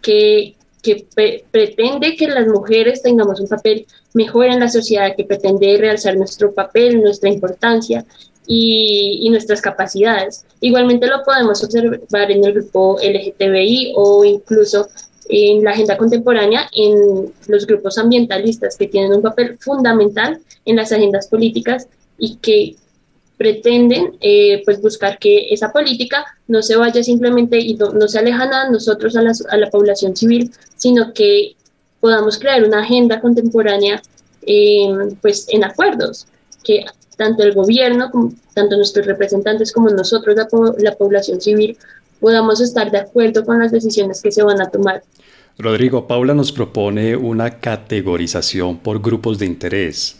que, 0.00 0.56
que 0.82 1.06
pretende 1.50 2.16
que 2.16 2.26
las 2.26 2.48
mujeres 2.48 3.00
tengamos 3.00 3.40
un 3.40 3.46
papel 3.46 3.86
mejor 4.12 4.46
en 4.46 4.58
la 4.58 4.68
sociedad, 4.68 5.14
que 5.16 5.24
pretende 5.24 5.76
realzar 5.78 6.16
nuestro 6.16 6.52
papel, 6.52 7.00
nuestra 7.00 7.30
importancia 7.30 8.04
y, 8.44 9.20
y, 9.22 9.30
nuestras 9.30 9.60
capacidades. 9.60 10.44
Igualmente 10.60 11.06
lo 11.06 11.22
podemos 11.22 11.62
observar 11.62 12.32
en 12.32 12.44
el 12.44 12.52
grupo 12.52 12.98
LGTBI 13.00 13.92
o 13.94 14.24
incluso 14.24 14.88
en 15.28 15.62
la 15.64 15.70
agenda 15.70 15.96
contemporánea 15.96 16.68
en 16.74 17.32
los 17.46 17.66
grupos 17.66 17.98
ambientalistas 17.98 18.76
que 18.76 18.88
tienen 18.88 19.12
un 19.12 19.22
papel 19.22 19.58
fundamental 19.58 20.40
en 20.64 20.76
las 20.76 20.92
agendas 20.92 21.28
políticas 21.28 21.88
y 22.18 22.36
que 22.36 22.76
pretenden 23.36 24.16
eh, 24.20 24.62
pues 24.64 24.80
buscar 24.80 25.18
que 25.18 25.48
esa 25.50 25.72
política 25.72 26.24
no 26.46 26.62
se 26.62 26.76
vaya 26.76 27.02
simplemente 27.02 27.58
y 27.58 27.74
no, 27.74 28.06
se 28.06 28.18
alejana 28.18 28.62
a 28.62 28.70
nosotros, 28.70 29.16
a 29.16 29.22
la, 29.22 29.32
a 29.48 29.56
la, 29.56 29.70
población 29.70 30.16
civil, 30.16 30.52
sino 30.76 31.12
que 31.12 31.56
podamos 31.98 32.38
crear 32.38 32.62
una 32.62 32.82
agenda 32.82 33.20
contemporánea 33.20 34.00
eh, 34.42 34.88
pues 35.20 35.46
en 35.48 35.64
acuerdos, 35.64 36.26
que 36.62 36.84
tanto 37.16 37.42
el 37.42 37.54
gobierno, 37.54 38.10
como, 38.10 38.32
tanto 38.54 38.76
nuestros 38.76 39.06
representantes 39.06 39.72
como 39.72 39.88
nosotros, 39.88 40.36
la, 40.36 40.48
la 40.78 40.94
población 40.94 41.40
civil, 41.40 41.76
podamos 42.22 42.60
estar 42.60 42.90
de 42.90 42.98
acuerdo 42.98 43.44
con 43.44 43.58
las 43.58 43.72
decisiones 43.72 44.22
que 44.22 44.30
se 44.30 44.42
van 44.44 44.62
a 44.62 44.70
tomar. 44.70 45.02
Rodrigo, 45.58 46.06
Paula 46.06 46.32
nos 46.32 46.52
propone 46.52 47.16
una 47.16 47.58
categorización 47.58 48.78
por 48.78 49.02
grupos 49.02 49.38
de 49.38 49.46
interés. 49.46 50.16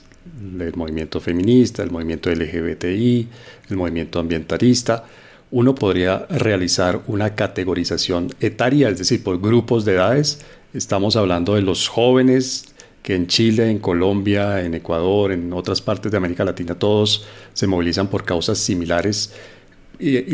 El 0.59 0.75
movimiento 0.75 1.21
feminista, 1.21 1.83
el 1.83 1.91
movimiento 1.91 2.29
LGBTI, 2.31 3.29
el 3.71 3.77
movimiento 3.77 4.19
ambientalista. 4.19 5.05
Uno 5.53 5.75
podría 5.75 6.27
realizar 6.29 7.01
una 7.07 7.35
categorización 7.35 8.31
etaria, 8.41 8.89
es 8.89 8.99
decir, 8.99 9.23
por 9.23 9.41
grupos 9.41 9.85
de 9.85 9.95
edades. 9.95 10.41
Estamos 10.75 11.17
hablando 11.17 11.55
de 11.55 11.63
los 11.63 11.89
jóvenes 11.89 12.67
que 13.03 13.15
en 13.15 13.27
Chile, 13.27 13.71
en 13.71 13.79
Colombia, 13.79 14.63
en 14.63 14.75
Ecuador, 14.75 15.33
en 15.33 15.53
otras 15.53 15.81
partes 15.81 16.11
de 16.11 16.19
América 16.19 16.45
Latina, 16.45 16.75
todos 16.75 17.27
se 17.53 17.67
movilizan 17.67 18.09
por 18.09 18.25
causas 18.25 18.59
similares 18.59 19.33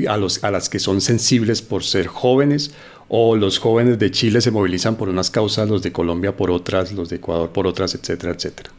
a, 0.06 0.50
las 0.50 0.68
que 0.68 0.78
son 0.78 1.00
sensibles 1.00 1.62
por 1.62 1.84
ser 1.84 2.06
jóvenes 2.06 2.74
o 3.08 3.36
los 3.36 3.58
jóvenes 3.58 3.98
de 3.98 4.10
Chile 4.10 4.40
se 4.40 4.50
movilizan 4.50 4.96
por 4.96 5.08
unas 5.08 5.30
causas, 5.30 5.68
los 5.68 5.82
de 5.82 5.92
Colombia 5.92 6.36
por 6.36 6.50
otras, 6.50 6.92
los 6.92 7.08
de 7.08 7.16
Ecuador 7.16 7.50
por 7.52 7.66
otras, 7.66 7.94
etcétera, 7.94 8.32
etcétera. 8.32 8.70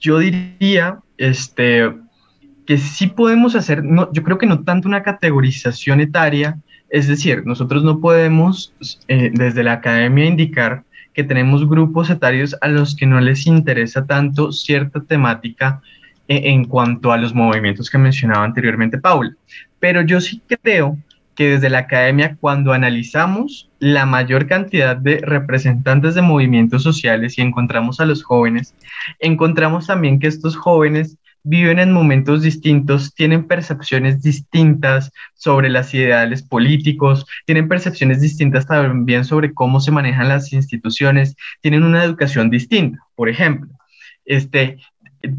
Yo 0.00 0.18
diría 0.18 0.98
este, 1.18 1.92
que 2.66 2.78
sí 2.78 3.08
podemos 3.08 3.54
hacer, 3.54 3.82
no, 3.82 4.12
yo 4.12 4.22
creo 4.22 4.38
que 4.38 4.46
no 4.46 4.62
tanto 4.62 4.88
una 4.88 5.02
categorización 5.02 6.00
etaria, 6.00 6.58
es 6.90 7.08
decir, 7.08 7.44
nosotros 7.44 7.82
no 7.82 8.00
podemos 8.00 8.72
eh, 9.08 9.30
desde 9.32 9.64
la 9.64 9.72
academia 9.74 10.26
indicar 10.26 10.84
que 11.12 11.24
tenemos 11.24 11.68
grupos 11.68 12.10
etarios 12.10 12.56
a 12.60 12.68
los 12.68 12.94
que 12.94 13.06
no 13.06 13.20
les 13.20 13.46
interesa 13.46 14.04
tanto 14.04 14.52
cierta 14.52 15.00
temática 15.00 15.80
en 16.26 16.64
cuanto 16.64 17.12
a 17.12 17.18
los 17.18 17.34
movimientos 17.34 17.90
que 17.90 17.98
mencionaba 17.98 18.44
anteriormente 18.44 18.98
Paula. 18.98 19.34
Pero 19.84 20.00
yo 20.00 20.18
sí 20.22 20.40
creo 20.62 20.96
que 21.34 21.50
desde 21.50 21.68
la 21.68 21.80
academia, 21.80 22.38
cuando 22.40 22.72
analizamos 22.72 23.68
la 23.80 24.06
mayor 24.06 24.46
cantidad 24.46 24.96
de 24.96 25.18
representantes 25.18 26.14
de 26.14 26.22
movimientos 26.22 26.82
sociales 26.82 27.36
y 27.36 27.42
encontramos 27.42 28.00
a 28.00 28.06
los 28.06 28.24
jóvenes, 28.24 28.74
encontramos 29.18 29.86
también 29.86 30.20
que 30.20 30.26
estos 30.26 30.56
jóvenes 30.56 31.18
viven 31.42 31.78
en 31.78 31.92
momentos 31.92 32.40
distintos, 32.40 33.14
tienen 33.14 33.46
percepciones 33.46 34.22
distintas 34.22 35.12
sobre 35.34 35.68
las 35.68 35.92
ideales 35.92 36.42
políticos, 36.42 37.26
tienen 37.44 37.68
percepciones 37.68 38.22
distintas 38.22 38.66
también 38.66 39.26
sobre 39.26 39.52
cómo 39.52 39.80
se 39.80 39.90
manejan 39.90 40.28
las 40.28 40.50
instituciones, 40.54 41.36
tienen 41.60 41.82
una 41.82 42.02
educación 42.04 42.48
distinta. 42.48 43.00
Por 43.14 43.28
ejemplo, 43.28 43.68
este, 44.24 44.78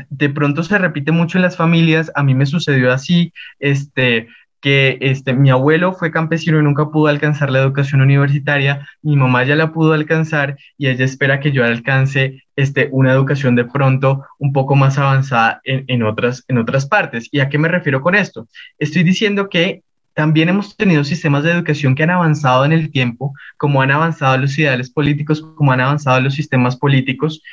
de 0.10 0.30
pronto 0.30 0.64
se 0.64 0.78
repite 0.78 1.12
mucho 1.12 1.38
en 1.38 1.44
las 1.44 1.58
familias, 1.58 2.12
a 2.16 2.24
mí 2.24 2.36
me 2.36 2.46
sucedió 2.46 2.92
así, 2.92 3.34
este, 3.60 4.28
que 4.66 4.98
este, 5.02 5.34
mi 5.34 5.52
abuelo 5.52 5.94
fue 5.94 6.10
campesino 6.10 6.60
y 6.60 6.64
nunca 6.64 6.90
pudo 6.90 7.06
alcanzar 7.06 7.52
la 7.52 7.60
educación 7.60 8.02
universitaria, 8.02 8.88
mi 9.04 9.16
mamá 9.16 9.44
ya 9.44 9.56
la 9.56 9.72
pudo 9.72 9.94
alcanzar 9.94 10.58
y 10.76 10.88
ella 10.88 11.06
espera 11.06 11.40
que 11.40 11.52
yo 11.52 11.64
alcance 11.64 12.44
este, 12.56 12.90
una 12.92 13.12
educación 13.12 13.56
de 13.56 13.66
pronto 13.66 14.26
un 14.40 14.54
poco 14.54 14.76
más 14.76 14.98
avanzada 14.98 15.62
en, 15.66 15.86
en, 15.88 16.02
otras, 16.02 16.44
en 16.48 16.58
otras 16.58 16.88
partes. 16.88 17.30
¿Y 17.32 17.42
a 17.42 17.50
qué 17.50 17.60
me 17.60 17.68
refiero 17.68 18.02
con 18.02 18.16
esto? 18.16 18.48
Estoy 18.80 19.04
diciendo 19.04 19.50
que 19.50 19.84
también 20.16 20.48
hemos 20.48 20.76
tenido 20.78 21.04
sistemas 21.04 21.44
de 21.44 21.52
educación 21.52 21.94
que 21.94 22.04
han 22.04 22.10
avanzado 22.10 22.64
en 22.66 22.72
el 22.72 22.90
tiempo, 22.90 23.34
como 23.58 23.82
han 23.82 23.92
avanzado 23.92 24.38
los 24.38 24.58
ideales 24.58 24.90
políticos, 24.90 25.42
como 25.42 25.74
han 25.74 25.82
avanzado 25.82 26.22
los 26.22 26.34
sistemas 26.34 26.78
políticos, 26.78 27.44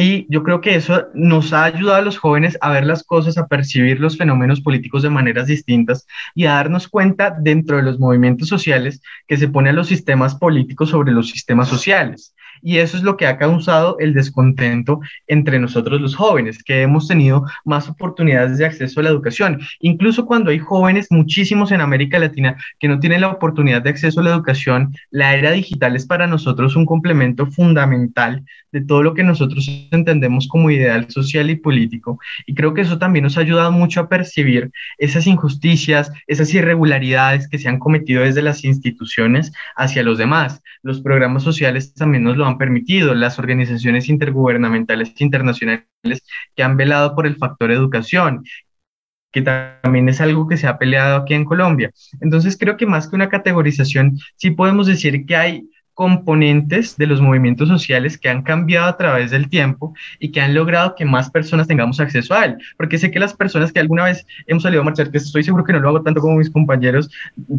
y 0.00 0.26
yo 0.30 0.42
creo 0.42 0.62
que 0.62 0.76
eso 0.76 1.08
nos 1.12 1.52
ha 1.52 1.64
ayudado 1.64 1.98
a 1.98 2.00
los 2.00 2.16
jóvenes 2.16 2.56
a 2.62 2.70
ver 2.70 2.86
las 2.86 3.04
cosas, 3.04 3.36
a 3.36 3.46
percibir 3.46 4.00
los 4.00 4.16
fenómenos 4.16 4.62
políticos 4.62 5.02
de 5.02 5.10
maneras 5.10 5.46
distintas 5.46 6.06
y 6.34 6.46
a 6.46 6.54
darnos 6.54 6.88
cuenta 6.88 7.36
dentro 7.38 7.76
de 7.76 7.82
los 7.82 7.98
movimientos 7.98 8.48
sociales 8.48 9.02
que 9.28 9.36
se 9.36 9.48
pone 9.48 9.68
a 9.68 9.74
los 9.74 9.88
sistemas 9.88 10.34
políticos 10.34 10.88
sobre 10.88 11.12
los 11.12 11.28
sistemas 11.28 11.68
sociales 11.68 12.34
y 12.62 12.78
eso 12.78 12.96
es 12.96 13.02
lo 13.02 13.16
que 13.16 13.26
ha 13.26 13.38
causado 13.38 13.96
el 13.98 14.14
descontento 14.14 15.00
entre 15.26 15.58
nosotros 15.58 16.00
los 16.00 16.16
jóvenes, 16.16 16.62
que 16.62 16.82
hemos 16.82 17.08
tenido 17.08 17.44
más 17.64 17.88
oportunidades 17.88 18.58
de 18.58 18.66
acceso 18.66 19.00
a 19.00 19.02
la 19.02 19.10
educación. 19.10 19.60
Incluso 19.80 20.26
cuando 20.26 20.50
hay 20.50 20.58
jóvenes, 20.58 21.08
muchísimos 21.10 21.72
en 21.72 21.80
América 21.80 22.18
Latina, 22.18 22.56
que 22.78 22.88
no 22.88 23.00
tienen 23.00 23.22
la 23.22 23.28
oportunidad 23.28 23.82
de 23.82 23.90
acceso 23.90 24.20
a 24.20 24.24
la 24.24 24.30
educación, 24.30 24.94
la 25.10 25.34
era 25.34 25.50
digital 25.52 25.96
es 25.96 26.06
para 26.06 26.26
nosotros 26.26 26.76
un 26.76 26.86
complemento 26.86 27.46
fundamental 27.46 28.44
de 28.72 28.80
todo 28.80 29.02
lo 29.02 29.14
que 29.14 29.24
nosotros 29.24 29.68
entendemos 29.90 30.48
como 30.48 30.70
ideal 30.70 31.10
social 31.10 31.50
y 31.50 31.56
político. 31.56 32.18
Y 32.46 32.54
creo 32.54 32.74
que 32.74 32.82
eso 32.82 32.98
también 32.98 33.24
nos 33.24 33.36
ha 33.36 33.40
ayudado 33.40 33.72
mucho 33.72 34.00
a 34.00 34.08
percibir 34.08 34.70
esas 34.98 35.26
injusticias, 35.26 36.12
esas 36.26 36.52
irregularidades 36.54 37.48
que 37.48 37.58
se 37.58 37.68
han 37.68 37.78
cometido 37.78 38.22
desde 38.22 38.42
las 38.42 38.64
instituciones 38.64 39.52
hacia 39.76 40.02
los 40.02 40.18
demás. 40.18 40.62
Los 40.82 41.00
programas 41.00 41.42
sociales 41.42 41.94
también 41.94 42.24
nos 42.24 42.36
lo 42.36 42.46
han 42.46 42.49
permitido, 42.58 43.14
las 43.14 43.38
organizaciones 43.38 44.08
intergubernamentales 44.08 45.12
internacionales 45.20 45.86
que 46.54 46.62
han 46.62 46.76
velado 46.76 47.14
por 47.14 47.26
el 47.26 47.36
factor 47.36 47.70
educación, 47.70 48.44
que 49.32 49.42
también 49.42 50.08
es 50.08 50.20
algo 50.20 50.48
que 50.48 50.56
se 50.56 50.66
ha 50.66 50.78
peleado 50.78 51.18
aquí 51.18 51.34
en 51.34 51.44
Colombia. 51.44 51.92
Entonces 52.20 52.56
creo 52.58 52.76
que 52.76 52.86
más 52.86 53.08
que 53.08 53.16
una 53.16 53.28
categorización, 53.28 54.18
sí 54.36 54.50
podemos 54.50 54.86
decir 54.86 55.24
que 55.26 55.36
hay 55.36 55.70
componentes 56.00 56.96
de 56.96 57.06
los 57.06 57.20
movimientos 57.20 57.68
sociales 57.68 58.16
que 58.16 58.30
han 58.30 58.40
cambiado 58.40 58.86
a 58.86 58.96
través 58.96 59.30
del 59.30 59.50
tiempo 59.50 59.92
y 60.18 60.32
que 60.32 60.40
han 60.40 60.54
logrado 60.54 60.94
que 60.94 61.04
más 61.04 61.28
personas 61.28 61.68
tengamos 61.68 62.00
acceso 62.00 62.32
a 62.32 62.46
él. 62.46 62.56
Porque 62.78 62.96
sé 62.96 63.10
que 63.10 63.18
las 63.18 63.34
personas 63.34 63.70
que 63.70 63.80
alguna 63.80 64.04
vez 64.04 64.24
hemos 64.46 64.62
salido 64.62 64.80
a 64.80 64.86
marchar, 64.86 65.10
que 65.10 65.18
estoy 65.18 65.42
seguro 65.42 65.62
que 65.62 65.74
no 65.74 65.80
lo 65.80 65.90
hago 65.90 66.00
tanto 66.00 66.22
como 66.22 66.38
mis 66.38 66.48
compañeros, 66.48 67.10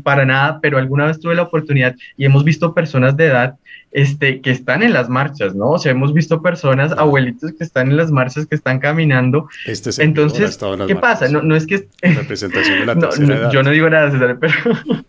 para 0.02 0.26
nada, 0.26 0.58
pero 0.60 0.80
alguna 0.80 1.06
vez 1.06 1.20
tuve 1.20 1.36
la 1.36 1.44
oportunidad 1.44 1.96
y 2.18 2.26
hemos 2.26 2.44
visto 2.44 2.74
personas 2.74 3.16
de 3.16 3.28
edad 3.28 3.58
este, 3.92 4.42
que 4.42 4.50
están 4.50 4.82
en 4.82 4.94
las 4.94 5.08
marchas, 5.08 5.54
¿no? 5.54 5.70
O 5.70 5.78
sea, 5.78 5.92
hemos 5.92 6.12
visto 6.12 6.42
personas, 6.42 6.94
abuelitos 6.94 7.52
que 7.52 7.64
están 7.64 7.92
en 7.92 7.98
las 7.98 8.10
marchas, 8.10 8.48
que 8.48 8.56
están 8.56 8.80
caminando. 8.80 9.50
Este 9.68 9.92
Entonces, 10.04 10.58
¿qué 10.88 10.96
pasa? 10.96 11.28
No, 11.28 11.44
no 11.44 11.56
es 11.56 11.68
que... 11.68 11.88
Representación 12.02 12.80
de 12.80 12.86
la 12.88 12.96
no, 12.96 13.52
Yo 13.52 13.62
no 13.62 13.70
digo 13.70 13.88
nada, 13.88 14.10
César, 14.10 14.40
pero... 14.40 15.06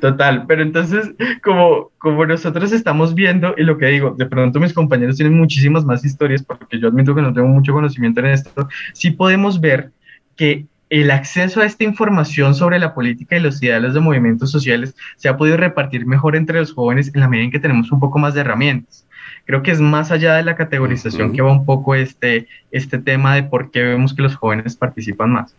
Total, 0.00 0.44
pero 0.46 0.62
entonces, 0.62 1.12
como, 1.42 1.90
como 1.98 2.26
nosotros 2.26 2.72
estamos 2.72 3.14
viendo, 3.14 3.54
y 3.56 3.62
lo 3.62 3.78
que 3.78 3.86
digo, 3.86 4.14
de 4.16 4.26
pronto 4.26 4.60
mis 4.60 4.72
compañeros 4.72 5.16
tienen 5.16 5.36
muchísimas 5.36 5.84
más 5.84 6.04
historias, 6.04 6.42
porque 6.42 6.78
yo 6.78 6.88
admito 6.88 7.14
que 7.14 7.22
no 7.22 7.32
tengo 7.32 7.48
mucho 7.48 7.72
conocimiento 7.72 8.20
en 8.20 8.26
esto, 8.26 8.68
sí 8.92 9.10
podemos 9.10 9.60
ver 9.60 9.90
que 10.36 10.66
el 10.90 11.10
acceso 11.10 11.62
a 11.62 11.64
esta 11.64 11.84
información 11.84 12.54
sobre 12.54 12.78
la 12.78 12.92
política 12.92 13.36
y 13.36 13.40
los 13.40 13.62
ideales 13.62 13.94
de 13.94 14.00
movimientos 14.00 14.50
sociales 14.50 14.94
se 15.16 15.28
ha 15.28 15.38
podido 15.38 15.56
repartir 15.56 16.04
mejor 16.04 16.36
entre 16.36 16.58
los 16.58 16.74
jóvenes 16.74 17.10
en 17.14 17.20
la 17.20 17.28
medida 17.28 17.46
en 17.46 17.50
que 17.50 17.60
tenemos 17.60 17.90
un 17.92 17.98
poco 17.98 18.18
más 18.18 18.34
de 18.34 18.40
herramientas. 18.40 19.06
Creo 19.46 19.62
que 19.62 19.70
es 19.70 19.80
más 19.80 20.10
allá 20.10 20.34
de 20.34 20.44
la 20.44 20.54
categorización 20.54 21.32
que 21.32 21.40
va 21.40 21.50
un 21.50 21.64
poco 21.64 21.94
este, 21.94 22.46
este 22.70 22.98
tema 22.98 23.34
de 23.34 23.42
por 23.42 23.70
qué 23.70 23.82
vemos 23.82 24.14
que 24.14 24.22
los 24.22 24.36
jóvenes 24.36 24.76
participan 24.76 25.32
más. 25.32 25.54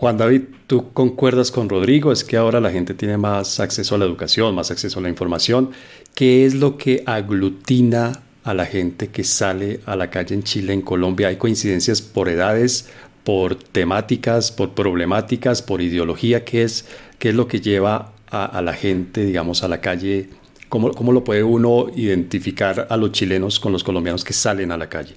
Juan 0.00 0.16
David, 0.16 0.44
¿tú 0.66 0.94
concuerdas 0.94 1.50
con 1.50 1.68
Rodrigo? 1.68 2.10
Es 2.10 2.24
que 2.24 2.38
ahora 2.38 2.58
la 2.58 2.70
gente 2.70 2.94
tiene 2.94 3.18
más 3.18 3.60
acceso 3.60 3.94
a 3.94 3.98
la 3.98 4.06
educación, 4.06 4.54
más 4.54 4.70
acceso 4.70 4.98
a 4.98 5.02
la 5.02 5.10
información. 5.10 5.72
¿Qué 6.14 6.46
es 6.46 6.54
lo 6.54 6.78
que 6.78 7.02
aglutina 7.04 8.12
a 8.42 8.54
la 8.54 8.64
gente 8.64 9.08
que 9.08 9.24
sale 9.24 9.80
a 9.84 9.96
la 9.96 10.08
calle 10.08 10.34
en 10.34 10.42
Chile, 10.42 10.72
en 10.72 10.80
Colombia? 10.80 11.28
¿Hay 11.28 11.36
coincidencias 11.36 12.00
por 12.00 12.30
edades, 12.30 12.88
por 13.24 13.56
temáticas, 13.56 14.50
por 14.50 14.70
problemáticas, 14.70 15.60
por 15.60 15.82
ideología? 15.82 16.46
¿Qué 16.46 16.62
es, 16.62 16.88
qué 17.18 17.28
es 17.28 17.34
lo 17.34 17.46
que 17.46 17.60
lleva 17.60 18.12
a, 18.30 18.62
la 18.62 18.72
gente, 18.72 19.26
digamos, 19.26 19.62
a 19.64 19.68
la 19.68 19.82
calle? 19.82 20.30
¿Cómo, 20.70 20.92
¿Cómo 20.92 21.12
lo 21.12 21.24
puede 21.24 21.44
uno 21.44 21.88
identificar 21.94 22.86
a 22.88 22.96
los 22.96 23.12
chilenos 23.12 23.60
con 23.60 23.70
los 23.70 23.84
colombianos 23.84 24.24
que 24.24 24.32
salen 24.32 24.72
a 24.72 24.78
la 24.78 24.88
calle? 24.88 25.14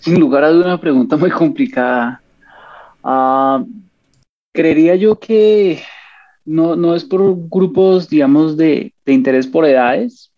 Sin 0.00 0.18
lugar 0.18 0.42
a 0.42 0.50
duda, 0.50 0.66
una 0.66 0.80
pregunta 0.80 1.16
muy 1.16 1.30
complicada. 1.30 2.18
Uh, 3.02 3.66
creería 4.52 4.94
yo 4.96 5.18
que 5.18 5.82
no, 6.44 6.76
no, 6.76 6.94
es 6.94 7.04
por 7.04 7.48
grupos, 7.48 8.08
digamos, 8.08 8.56
de, 8.56 8.94
de, 9.04 9.12
interés 9.12 9.46
por 9.46 9.64
edades, 9.64 10.32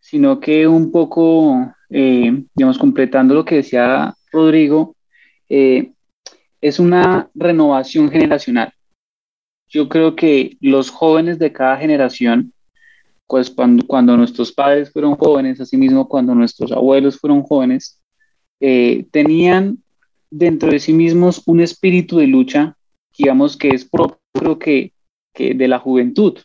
sino 0.00 0.40
que 0.40 0.66
un 0.66 0.90
poco, 0.90 1.74
eh, 1.90 2.44
digamos, 2.54 2.78
completando 2.78 3.34
lo 3.34 3.44
que 3.44 3.56
decía 3.56 4.14
Rodrigo, 4.32 4.96
eh, 5.48 5.92
es 6.60 6.78
una 6.78 7.28
renovación 7.34 8.10
generacional. 8.10 8.72
Yo 9.68 9.88
creo 9.88 10.16
que 10.16 10.56
los 10.60 10.90
jóvenes 10.90 11.38
de 11.38 11.52
cada 11.52 11.76
generación, 11.76 12.52
pues 13.26 13.50
cuando, 13.50 13.86
cuando 13.86 14.16
nuestros 14.16 14.52
padres 14.52 14.90
fueron 14.90 15.14
jóvenes, 15.16 15.60
asimismo 15.60 16.08
cuando 16.08 16.34
nuestros 16.34 16.72
abuelos 16.72 17.18
fueron 17.18 17.42
jóvenes, 17.42 18.02
eh, 18.60 19.06
tenían 19.10 19.78
dentro 20.30 20.70
de 20.70 20.80
sí 20.80 20.92
mismos 20.92 21.42
un 21.46 21.60
espíritu 21.60 22.18
de 22.18 22.26
lucha, 22.26 22.76
digamos 23.16 23.56
que 23.56 23.70
es 23.70 23.84
propio 23.84 24.58
que, 24.58 24.92
que 25.34 25.54
de 25.54 25.68
la 25.68 25.78
juventud, 25.78 26.38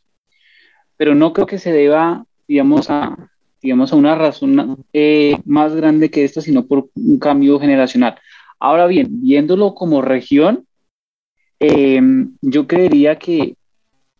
pero 0.98 1.16
no 1.16 1.34
creo 1.34 1.48
que 1.48 1.60
se 1.60 1.72
deba, 1.72 2.26
digamos, 2.48 2.90
a, 2.90 3.18
digamos, 3.62 3.94
a 3.94 3.96
una 3.96 4.16
razón 4.16 4.86
eh, 4.94 5.38
más 5.46 5.76
grande 5.76 6.10
que 6.10 6.24
esta, 6.24 6.42
sino 6.42 6.66
por 6.66 6.90
un 6.96 7.20
cambio 7.20 7.60
generacional. 7.60 8.20
Ahora 8.60 8.88
bien, 8.88 9.08
viéndolo 9.22 9.76
como 9.76 10.02
región, 10.02 10.66
em, 11.60 12.36
yo 12.42 12.68
creería 12.68 13.18
que 13.18 13.56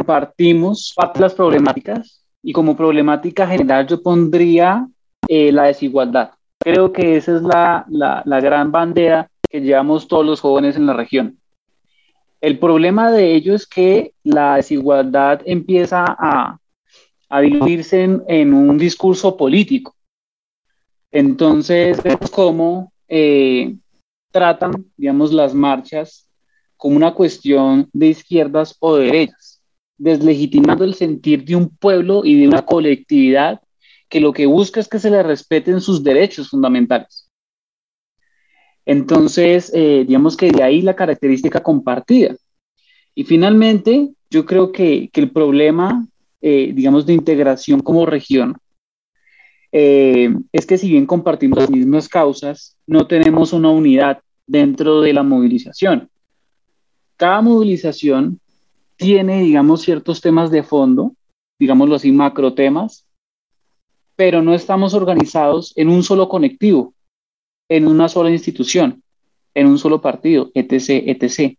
partimos 0.06 0.94
las 1.20 1.34
problemáticas 1.34 2.26
y 2.42 2.52
como 2.52 2.76
problemática 2.76 3.48
general 3.48 3.88
yo 3.88 4.02
pondría 4.02 4.88
eh, 5.28 5.52
la 5.52 5.64
desigualdad. 5.64 6.32
Creo 6.60 6.92
que 6.92 7.18
esa 7.18 7.38
es 7.38 7.42
la, 7.44 7.86
la, 7.90 8.22
la 8.26 8.42
gran 8.42 8.72
bandera 8.72 9.30
que 9.54 9.62
llevamos 9.62 10.08
todos 10.08 10.26
los 10.26 10.42
jóvenes 10.42 10.78
en 10.78 10.88
la 10.88 10.94
región. 10.94 11.38
El 12.42 12.58
problema 12.58 13.12
de 13.12 13.36
ello 13.36 13.54
es 13.54 13.68
que 13.68 14.14
la 14.24 14.56
desigualdad 14.56 15.42
empieza 15.46 16.04
a, 16.08 16.58
a 17.30 17.42
diluirse 17.42 18.02
en, 18.02 18.54
un 18.54 18.80
discurso 18.80 19.38
político. 19.38 19.96
Entonces, 21.12 22.02
vemos 22.02 22.32
cómo 22.32 22.92
eh, 23.08 23.76
tratan, 24.32 24.86
digamos, 24.98 25.32
las 25.32 25.54
marchas 25.54 26.28
como 26.76 26.96
una 26.96 27.14
cuestión 27.14 27.88
de 27.94 28.08
izquierdas 28.08 28.76
o 28.80 28.96
de 28.96 29.06
derechas, 29.06 29.62
deslegitimando 30.00 30.84
el 30.84 30.96
sentir 30.96 31.46
de 31.46 31.56
un 31.56 31.70
pueblo 31.70 32.26
y 32.26 32.40
de 32.40 32.48
una 32.48 32.66
colectividad 32.66 33.62
que 34.10 34.20
lo 34.20 34.34
que 34.34 34.48
busca 34.48 34.80
es 34.80 34.88
que 34.88 34.98
se 34.98 35.12
le 35.12 35.22
respeten 35.22 35.80
sus 35.80 36.04
derechos 36.04 36.50
fundamentales. 36.50 37.23
Entonces, 38.86 39.72
eh, 39.74 40.04
digamos 40.08 40.36
que 40.36 40.52
de 40.52 40.64
ahí 40.64 40.82
la 40.82 40.96
característica 40.96 41.62
compartida. 41.62 42.36
Y 43.16 43.24
finalmente, 43.24 44.10
yo 44.30 44.46
creo 44.46 44.72
que, 44.72 45.10
el 45.14 45.32
problema, 45.32 46.06
eh, 46.42 46.72
digamos, 46.74 47.06
de 47.06 47.14
integración 47.14 47.80
como 47.80 48.06
región 48.06 48.58
eh, 49.76 50.32
es 50.52 50.68
que 50.68 50.78
si 50.78 50.88
bien 50.88 51.08
compartimos 51.08 51.58
las 51.58 51.70
mismas 51.72 52.08
causas, 52.08 52.78
no 52.86 53.08
tenemos 53.08 53.54
una 53.54 53.72
unidad 53.72 54.20
dentro 54.46 55.02
de 55.02 55.14
la 55.14 55.24
movilización. 55.24 56.10
Cada 57.18 57.42
movilización 57.42 58.40
tiene, 58.98 59.42
digamos, 59.42 59.82
ciertos 59.82 60.22
temas 60.22 60.52
de 60.52 60.62
fondo, 60.62 61.16
digámoslo 61.58 61.96
así, 61.96 62.12
macro 62.12 62.54
temas, 62.54 63.08
pero 64.16 64.44
no 64.44 64.54
estamos 64.54 64.94
organizados 64.94 65.74
en 65.76 65.90
un 65.90 66.04
solo 66.04 66.30
conectivo 66.30 66.93
en 67.70 67.88
una 67.88 68.10
sola 68.10 68.30
institución, 68.30 69.04
en 69.54 69.68
un 69.68 69.78
solo 69.78 70.02
partido, 70.02 70.52
etc., 70.54 71.04
etc. 71.08 71.58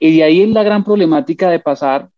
Y 0.00 0.16
de 0.16 0.24
ahí 0.24 0.42
es 0.42 0.50
la 0.50 0.62
gran 0.62 0.84
problemática 0.84 1.50
de 1.50 1.60
pasar, 1.60 2.10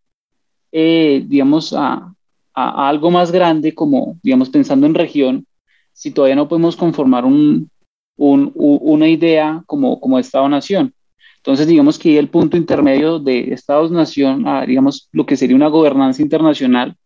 eh, 0.73 1.25
digamos, 1.27 1.73
a, 1.77 2.13
algo 2.55 3.13
más 3.13 3.31
grande, 3.31 3.73
como, 3.73 4.19
digamos, 4.21 4.51
pensando 4.51 4.87
en 4.87 4.95
región, 4.95 5.47
si 5.93 6.11
todavía 6.11 6.35
no 6.35 6.49
podemos 6.49 6.77
conformar 6.77 7.25
un, 7.25 7.71
una 8.17 9.09
idea 9.09 9.63
como, 9.67 10.01
como 10.01 10.19
Estado-Nación. 10.19 10.93
Entonces, 11.37 11.69
digamos 11.69 12.01
que 12.01 12.19
el 12.19 12.29
punto 12.29 12.57
intermedio 12.57 13.21
de 13.21 13.53
Estados-Nación 13.53 14.47
a, 14.49 14.67
digamos, 14.67 15.09
lo 15.13 15.25
que 15.25 15.37
sería 15.37 15.55
una 15.55 15.69
gobernanza 15.69 16.21
internacional, 16.21 16.97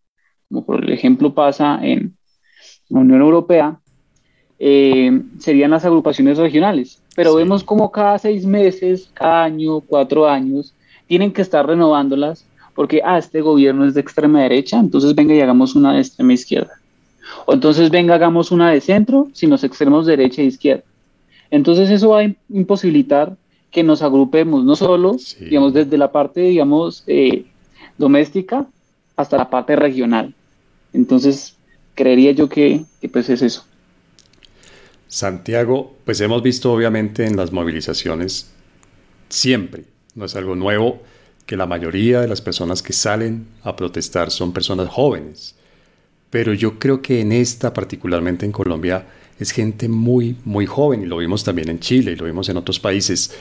como 0.48 0.64
por 0.64 0.90
ejemplo 0.90 1.34
pasa 1.34 1.78
en 1.82 2.16
la 2.88 3.00
Unión 3.00 3.20
Europea, 3.20 3.81
eh, 4.64 5.20
serían 5.40 5.72
las 5.72 5.84
agrupaciones 5.84 6.38
regionales. 6.38 7.02
Pero 7.16 7.34
vemos 7.34 7.64
como 7.64 7.90
cada 7.90 8.16
seis 8.20 8.46
meses, 8.46 9.10
cada 9.12 9.42
año, 9.42 9.80
cuatro 9.80 10.28
años, 10.28 10.72
tienen 11.08 11.32
que 11.32 11.42
estar 11.42 11.66
renovándolas 11.66 12.46
porque, 12.72 13.02
ah, 13.04 13.18
este 13.18 13.40
gobierno 13.40 13.84
es 13.84 13.94
de 13.94 14.00
extrema 14.00 14.40
derecha, 14.40 14.78
entonces 14.78 15.16
venga 15.16 15.34
y 15.34 15.40
hagamos 15.40 15.74
una 15.74 15.94
de 15.94 15.98
extrema 15.98 16.32
izquierda. 16.32 16.74
O 17.44 17.54
entonces 17.54 17.90
venga, 17.90 18.14
hagamos 18.14 18.52
una 18.52 18.70
de 18.70 18.80
centro, 18.80 19.26
sin 19.32 19.50
los 19.50 19.64
extremos 19.64 20.06
derecha 20.06 20.42
e 20.42 20.44
izquierda. 20.44 20.84
Entonces 21.50 21.90
eso 21.90 22.10
va 22.10 22.20
a 22.20 22.32
imposibilitar 22.48 23.36
que 23.72 23.82
nos 23.82 24.00
agrupemos, 24.00 24.64
no 24.64 24.76
solo, 24.76 25.16
digamos, 25.40 25.72
desde 25.72 25.98
la 25.98 26.12
parte, 26.12 26.40
digamos, 26.40 27.02
eh, 27.08 27.46
doméstica 27.98 28.64
hasta 29.16 29.36
la 29.36 29.50
parte 29.50 29.74
regional. 29.74 30.32
Entonces, 30.92 31.56
creería 31.96 32.30
yo 32.30 32.48
que, 32.48 32.84
que 33.00 33.08
pues 33.08 33.28
es 33.28 33.42
eso. 33.42 33.64
Santiago, 35.12 35.94
pues 36.06 36.22
hemos 36.22 36.42
visto 36.42 36.72
obviamente 36.72 37.26
en 37.26 37.36
las 37.36 37.52
movilizaciones 37.52 38.50
siempre, 39.28 39.84
no 40.14 40.24
es 40.24 40.34
algo 40.36 40.56
nuevo, 40.56 41.02
que 41.44 41.54
la 41.54 41.66
mayoría 41.66 42.22
de 42.22 42.28
las 42.28 42.40
personas 42.40 42.82
que 42.82 42.94
salen 42.94 43.46
a 43.62 43.76
protestar 43.76 44.30
son 44.30 44.54
personas 44.54 44.88
jóvenes. 44.88 45.54
Pero 46.30 46.54
yo 46.54 46.78
creo 46.78 47.02
que 47.02 47.20
en 47.20 47.32
esta, 47.32 47.74
particularmente 47.74 48.46
en 48.46 48.52
Colombia, 48.52 49.06
es 49.38 49.50
gente 49.50 49.86
muy, 49.86 50.38
muy 50.46 50.64
joven 50.64 51.02
y 51.02 51.06
lo 51.06 51.18
vimos 51.18 51.44
también 51.44 51.68
en 51.68 51.80
Chile 51.80 52.12
y 52.12 52.16
lo 52.16 52.24
vimos 52.24 52.48
en 52.48 52.56
otros 52.56 52.80
países. 52.80 53.34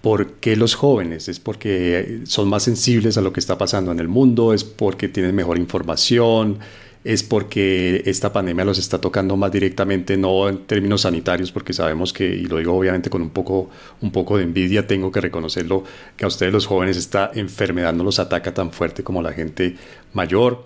¿Por 0.00 0.36
qué 0.36 0.56
los 0.56 0.74
jóvenes? 0.74 1.28
¿Es 1.28 1.40
porque 1.40 2.22
son 2.24 2.48
más 2.48 2.62
sensibles 2.62 3.18
a 3.18 3.20
lo 3.20 3.34
que 3.34 3.40
está 3.40 3.58
pasando 3.58 3.92
en 3.92 4.00
el 4.00 4.08
mundo? 4.08 4.54
¿Es 4.54 4.64
porque 4.64 5.10
tienen 5.10 5.34
mejor 5.34 5.58
información? 5.58 6.58
Es 7.04 7.22
porque 7.22 8.02
esta 8.06 8.32
pandemia 8.32 8.64
los 8.64 8.78
está 8.78 9.00
tocando 9.00 9.36
más 9.36 9.50
directamente, 9.50 10.16
no 10.16 10.48
en 10.48 10.58
términos 10.66 11.02
sanitarios, 11.02 11.50
porque 11.50 11.72
sabemos 11.72 12.12
que, 12.12 12.24
y 12.24 12.44
lo 12.44 12.58
digo 12.58 12.76
obviamente 12.76 13.10
con 13.10 13.22
un 13.22 13.30
poco, 13.30 13.70
un 14.00 14.12
poco 14.12 14.36
de 14.36 14.44
envidia, 14.44 14.86
tengo 14.86 15.10
que 15.10 15.20
reconocerlo, 15.20 15.84
que 16.16 16.24
a 16.24 16.28
ustedes 16.28 16.52
los 16.52 16.66
jóvenes 16.66 16.96
esta 16.96 17.30
enfermedad 17.34 17.92
no 17.92 18.04
los 18.04 18.18
ataca 18.18 18.54
tan 18.54 18.72
fuerte 18.72 19.02
como 19.02 19.22
la 19.22 19.32
gente 19.32 19.76
mayor. 20.12 20.64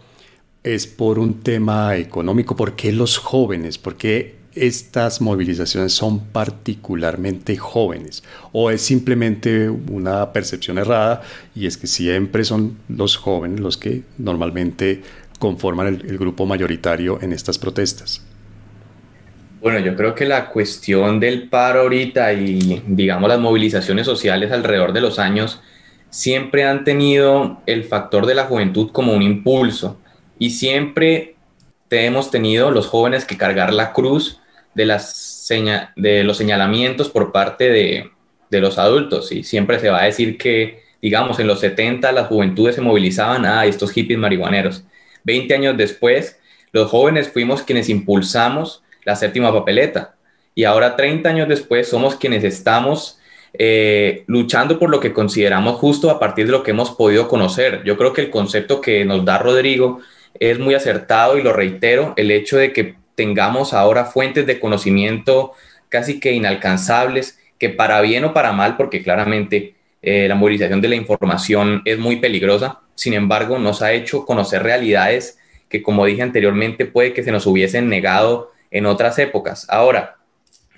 es 0.63 0.87
por 0.87 1.19
un 1.19 1.43
tema 1.43 1.97
económico? 1.97 2.57
¿Por 2.57 2.75
qué 2.75 2.93
los 2.93 3.19
jóvenes? 3.19 3.79
¿Por 3.79 3.97
qué 3.97 4.35
estas 4.57 5.21
movilizaciones 5.21 5.93
son 5.93 6.19
particularmente 6.27 7.57
jóvenes? 7.57 8.25
¿O 8.53 8.71
es 8.71 8.83
simplemente 8.83 9.69
una 9.69 10.33
percepción 10.33 10.79
errada 10.79 11.23
y 11.55 11.67
es 11.67 11.77
que 11.77 11.87
siempre 11.87 12.45
son 12.45 12.79
los 12.89 13.17
jóvenes 13.17 13.61
los 13.61 13.77
que 13.77 14.03
normalmente 14.19 15.03
conforman 15.39 15.87
el, 15.89 16.07
el 16.09 16.19
grupo 16.19 16.47
mayoritario 16.47 17.19
en 17.21 17.33
estas 17.33 17.59
protestas? 17.59 18.23
Bueno, 19.61 19.79
yo 19.81 19.97
creo 19.97 20.15
que 20.15 20.27
la 20.27 20.49
cuestión 20.51 21.19
del 21.19 21.49
paro 21.49 21.81
ahorita 21.81 22.33
y 22.33 22.83
digamos 22.87 23.29
las 23.29 23.41
movilizaciones 23.41 24.07
sociales 24.07 24.53
alrededor 24.53 24.93
de 24.93 25.01
los 25.01 25.19
años 25.19 25.61
siempre 26.11 26.65
han 26.65 26.85
tenido 26.85 27.61
el 27.67 27.85
factor 27.85 28.27
de 28.27 28.35
la 28.35 28.45
juventud 28.45 28.91
como 28.93 29.13
un 29.13 29.23
impulso 29.23 29.99
y 30.39 30.51
siempre 30.51 31.37
hemos 31.91 32.31
tenido 32.31 32.71
los 32.71 32.87
jóvenes 32.87 33.25
que 33.25 33.37
cargar 33.37 33.73
la 33.73 33.93
cruz 33.93 34.41
de, 34.75 34.87
las 34.87 35.49
de 35.97 36.25
los 36.25 36.37
señalamientos 36.37 37.09
por 37.09 37.33
parte 37.33 37.71
de, 37.71 38.11
de 38.51 38.61
los 38.61 38.79
adultos 38.79 39.33
y 39.33 39.43
siempre 39.43 39.79
se 39.79 39.91
va 39.91 40.03
a 40.03 40.07
decir 40.07 40.39
que, 40.39 40.83
digamos, 41.01 41.39
en 41.39 41.47
los 41.47 41.61
70 41.61 42.13
las 42.13 42.29
juventudes 42.29 42.75
se 42.75 42.81
movilizaban 42.81 43.45
a 43.45 43.61
ah, 43.61 43.67
estos 43.67 43.93
hippies 43.93 44.19
marihuaneros. 44.19 44.85
20 45.27 45.55
años 45.55 45.77
después, 45.77 46.39
los 46.73 46.89
jóvenes 46.89 47.29
fuimos 47.29 47.63
quienes 47.63 47.89
impulsamos 47.89 48.83
la 49.05 49.17
séptima 49.17 49.53
papeleta. 49.53 50.15
Y 50.55 50.65
ahora, 50.65 50.97
30 50.97 51.29
años 51.29 51.49
después, 51.49 51.89
somos 51.89 52.15
quienes 52.15 52.45
estamos 52.45 53.19
eh, 53.59 54.25
luchando 54.27 54.79
por 54.79 54.89
lo 54.89 55.01
que 55.01 55.13
consideramos 55.13 55.77
justo 55.77 56.11
a 56.11 56.21
partir 56.21 56.47
de 56.47 56.53
lo 56.53 56.63
que 56.63 56.71
hemos 56.71 56.93
podido 56.93 57.29
conocer. 57.29 57.83
Yo 57.85 57.97
creo 57.97 58.13
que 58.13 58.23
el 58.23 58.31
concepto 58.31 58.81
que 58.81 59.05
nos 59.05 59.25
da 59.25 59.39
Rodrigo 59.39 60.01
es 60.39 60.59
muy 60.59 60.75
acertado 60.75 61.37
y 61.37 61.43
lo 61.43 61.53
reitero, 61.53 62.15
el 62.17 62.31
hecho 62.31 62.57
de 62.57 62.73
que 62.73 62.95
tengamos 63.15 63.75
ahora 63.75 64.05
fuentes 64.05 64.47
de 64.47 64.61
conocimiento 64.61 65.53
casi 65.89 66.21
que 66.21 66.33
inalcanzables, 66.33 67.39
que 67.59 67.71
para 67.71 68.01
bien 68.01 68.25
o 68.25 68.33
para 68.33 68.53
mal, 68.53 68.77
porque 68.77 69.03
claramente 69.03 69.75
eh, 70.03 70.29
la 70.29 70.35
movilización 70.35 70.81
de 70.81 70.89
la 70.89 70.97
información 70.97 71.83
es 71.85 71.99
muy 71.99 72.17
peligrosa, 72.17 72.81
sin 72.97 73.15
embargo 73.15 73.61
nos 73.61 73.83
ha 73.83 73.93
hecho 73.93 74.27
conocer 74.27 74.65
realidades 74.65 75.39
que, 75.69 75.83
como 75.83 76.05
dije 76.05 76.23
anteriormente, 76.23 76.87
puede 76.87 77.13
que 77.13 77.23
se 77.23 77.31
nos 77.31 77.47
hubiesen 77.47 77.89
negado 77.89 78.51
en 78.71 78.87
otras 78.87 79.19
épocas. 79.19 79.67
Ahora, 79.69 80.17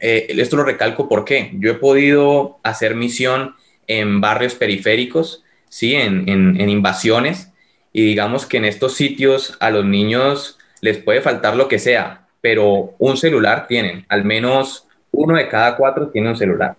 eh, 0.00 0.26
esto 0.28 0.56
lo 0.56 0.64
recalco 0.64 1.08
porque 1.08 1.50
yo 1.54 1.70
he 1.70 1.74
podido 1.74 2.58
hacer 2.62 2.94
misión 2.94 3.54
en 3.86 4.20
barrios 4.20 4.54
periféricos, 4.54 5.44
¿sí? 5.68 5.94
En, 5.94 6.60
invasiones, 6.60 7.52
y 7.92 8.02
digamos 8.02 8.46
que 8.46 8.58
en 8.58 8.66
estos 8.66 8.94
sitios 8.94 9.56
a 9.60 9.70
los 9.70 9.84
niños 9.84 10.58
les 10.80 10.98
puede 10.98 11.20
faltar 11.20 11.56
lo 11.56 11.68
que 11.68 11.78
sea, 11.78 12.26
pero 12.40 12.94
un 12.98 13.16
celular 13.16 13.66
tienen, 13.66 14.04
al 14.08 14.24
menos 14.24 14.86
uno 15.10 15.36
de 15.36 15.48
cada 15.48 15.76
cuatro 15.76 16.08
tiene 16.08 16.28
un 16.28 16.36
celular. 16.36 16.76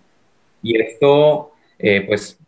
Y 0.62 0.80
esto, 0.80 1.52
eh, 1.78 2.02
pues, 2.08 2.39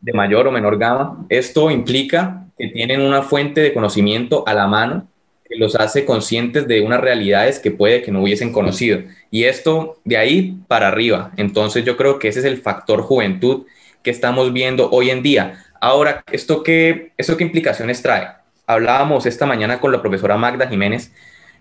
de 0.00 0.12
mayor 0.12 0.46
o 0.46 0.52
menor 0.52 0.78
gama, 0.78 1.24
esto 1.28 1.70
implica 1.70 2.46
que 2.58 2.68
tienen 2.68 3.00
una 3.00 3.22
fuente 3.22 3.60
de 3.60 3.72
conocimiento 3.72 4.44
a 4.46 4.54
la 4.54 4.66
mano 4.66 5.06
que 5.48 5.56
los 5.56 5.74
hace 5.74 6.04
conscientes 6.04 6.68
de 6.68 6.80
unas 6.80 7.00
realidades 7.00 7.58
que 7.58 7.70
puede 7.70 8.02
que 8.02 8.12
no 8.12 8.22
hubiesen 8.22 8.52
conocido. 8.52 9.00
Y 9.30 9.44
esto 9.44 9.98
de 10.04 10.16
ahí 10.16 10.58
para 10.68 10.88
arriba. 10.88 11.32
Entonces 11.36 11.84
yo 11.84 11.96
creo 11.96 12.18
que 12.18 12.28
ese 12.28 12.38
es 12.38 12.44
el 12.44 12.58
factor 12.58 13.02
juventud 13.02 13.66
que 14.02 14.10
estamos 14.10 14.52
viendo 14.52 14.90
hoy 14.90 15.10
en 15.10 15.22
día. 15.22 15.64
Ahora, 15.80 16.22
¿esto 16.30 16.62
qué, 16.62 17.12
esto 17.16 17.36
qué 17.36 17.44
implicaciones 17.44 18.00
trae? 18.00 18.28
Hablábamos 18.66 19.26
esta 19.26 19.46
mañana 19.46 19.80
con 19.80 19.90
la 19.90 20.00
profesora 20.00 20.36
Magda 20.36 20.68
Jiménez, 20.68 21.12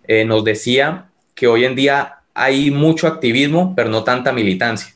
eh, 0.08 0.26
nos 0.26 0.44
decía 0.44 1.06
que 1.34 1.48
hoy 1.48 1.66
en 1.66 1.76
día 1.76 2.20
hay 2.34 2.72
mucho 2.72 3.08
activismo, 3.08 3.74
pero 3.76 3.90
no 3.90 4.04
tanta 4.04 4.32
militancia. 4.32 4.94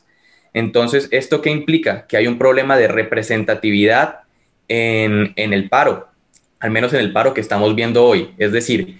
Entonces, 0.54 1.08
¿esto 1.10 1.42
qué 1.42 1.50
implica? 1.50 2.06
Que 2.06 2.16
hay 2.16 2.26
un 2.26 2.38
problema 2.38 2.78
de 2.78 2.88
representatividad 2.88 4.20
en, 4.68 5.34
en 5.36 5.52
el 5.52 5.68
paro 5.68 6.08
al 6.64 6.70
menos 6.70 6.94
en 6.94 7.00
el 7.00 7.12
paro 7.12 7.34
que 7.34 7.42
estamos 7.42 7.74
viendo 7.74 8.06
hoy. 8.06 8.30
Es 8.38 8.50
decir, 8.50 8.98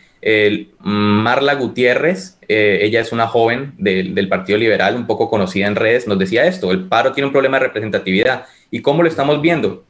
Marla 0.81 1.55
Gutiérrez, 1.55 2.39
eh, 2.47 2.81
ella 2.83 3.01
es 3.01 3.11
una 3.11 3.27
joven 3.27 3.73
del 3.79 4.29
Partido 4.29 4.59
Liberal, 4.59 4.97
un 4.97 5.07
poco 5.07 5.31
conocida 5.31 5.67
en 5.67 5.75
redes, 5.75 6.07
nos 6.07 6.19
decía 6.19 6.45
esto, 6.45 6.73
el 6.73 6.85
paro 6.85 7.13
tiene 7.13 7.29
un 7.29 7.33
problema 7.33 7.59
de 7.59 7.65
representatividad. 7.65 8.45
¿Y 8.71 8.83
cómo 8.83 9.03
lo 9.03 9.09
estamos 9.09 9.41
viendo? 9.41 9.83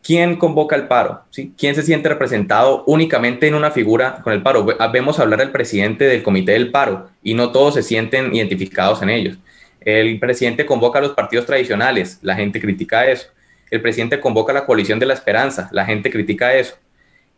¿Quién 0.00 0.36
convoca 0.36 0.76
el 0.76 0.86
paro? 0.86 1.22
¿Quién 1.58 1.74
se 1.74 1.82
siente 1.82 2.08
representado 2.08 2.84
únicamente 2.86 3.48
en 3.48 3.56
una 3.56 3.72
figura 3.72 4.20
con 4.22 4.32
el 4.32 4.42
paro? 4.42 4.64
Vemos 4.92 5.18
hablar 5.18 5.40
al 5.40 5.50
presidente 5.50 6.04
del 6.04 6.22
comité 6.22 6.52
del 6.52 6.70
paro 6.70 7.08
y 7.20 7.34
no 7.34 7.50
todos 7.50 7.74
se 7.74 7.82
sienten 7.82 8.32
identificados 8.32 9.02
en 9.02 9.10
ellos. 9.10 9.38
El 9.84 10.18
presidente 10.18 10.66
convoca 10.66 10.98
a 10.98 11.02
los 11.02 11.12
partidos 11.12 11.46
tradicionales, 11.46 12.18
la 12.22 12.34
gente 12.34 12.60
critica 12.60 13.06
eso. 13.06 13.28
El 13.70 13.80
presidente 13.80 14.20
convoca 14.20 14.52
a 14.52 14.54
la 14.54 14.66
coalición 14.66 14.98
de 14.98 15.06
la 15.06 15.14
esperanza, 15.14 15.68
la 15.72 15.84
gente 15.84 16.10
critica 16.10 16.54
eso. 16.54 16.76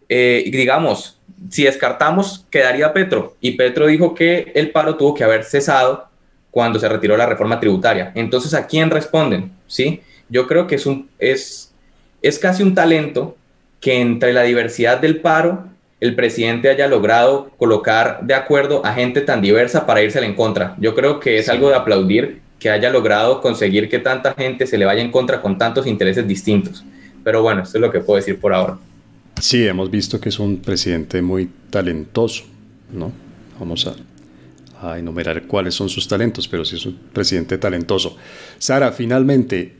Eh, 0.08 0.44
digamos, 0.50 1.20
si 1.50 1.64
descartamos, 1.64 2.46
quedaría 2.50 2.92
Petro. 2.92 3.36
Y 3.40 3.52
Petro 3.52 3.86
dijo 3.86 4.14
que 4.14 4.52
el 4.54 4.70
paro 4.70 4.96
tuvo 4.96 5.14
que 5.14 5.24
haber 5.24 5.44
cesado 5.44 6.08
cuando 6.50 6.78
se 6.78 6.88
retiró 6.88 7.16
la 7.16 7.26
reforma 7.26 7.58
tributaria. 7.58 8.12
Entonces, 8.14 8.54
¿a 8.54 8.66
quién 8.66 8.90
responden? 8.90 9.52
¿Sí? 9.66 10.02
Yo 10.28 10.46
creo 10.46 10.66
que 10.66 10.76
es, 10.76 10.86
un, 10.86 11.08
es, 11.18 11.74
es 12.22 12.38
casi 12.38 12.62
un 12.62 12.74
talento 12.74 13.36
que 13.80 14.00
entre 14.00 14.32
la 14.32 14.42
diversidad 14.42 14.98
del 14.98 15.20
paro, 15.20 15.68
el 16.00 16.14
presidente 16.14 16.68
haya 16.68 16.86
logrado 16.86 17.50
colocar 17.56 18.20
de 18.22 18.34
acuerdo 18.34 18.84
a 18.84 18.92
gente 18.94 19.20
tan 19.20 19.40
diversa 19.40 19.86
para 19.86 20.02
irse 20.02 20.24
en 20.24 20.34
contra. 20.34 20.76
Yo 20.78 20.94
creo 20.94 21.20
que 21.20 21.38
es 21.38 21.48
algo 21.48 21.68
de 21.68 21.76
aplaudir 21.76 22.40
que 22.58 22.70
haya 22.70 22.90
logrado 22.90 23.40
conseguir 23.40 23.88
que 23.88 23.98
tanta 23.98 24.34
gente 24.34 24.66
se 24.66 24.78
le 24.78 24.84
vaya 24.84 25.02
en 25.02 25.10
contra 25.10 25.42
con 25.42 25.58
tantos 25.58 25.86
intereses 25.86 26.26
distintos. 26.26 26.84
Pero 27.22 27.42
bueno, 27.42 27.62
esto 27.62 27.78
es 27.78 27.82
lo 27.82 27.90
que 27.90 28.00
puedo 28.00 28.16
decir 28.16 28.38
por 28.38 28.52
ahora. 28.52 28.78
Sí, 29.40 29.66
hemos 29.66 29.90
visto 29.90 30.20
que 30.20 30.28
es 30.28 30.38
un 30.38 30.58
presidente 30.58 31.20
muy 31.20 31.50
talentoso, 31.70 32.44
¿no? 32.92 33.12
Vamos 33.58 33.86
a, 33.86 33.94
enumerar 34.98 35.44
cuáles 35.44 35.74
son 35.74 35.88
sus 35.88 36.06
talentos, 36.06 36.46
pero 36.46 36.62
sí 36.62 36.76
es 36.76 36.84
un 36.84 36.98
presidente 37.10 37.56
talentoso. 37.56 38.18
Sara, 38.58 38.92
finalmente, 38.92 39.76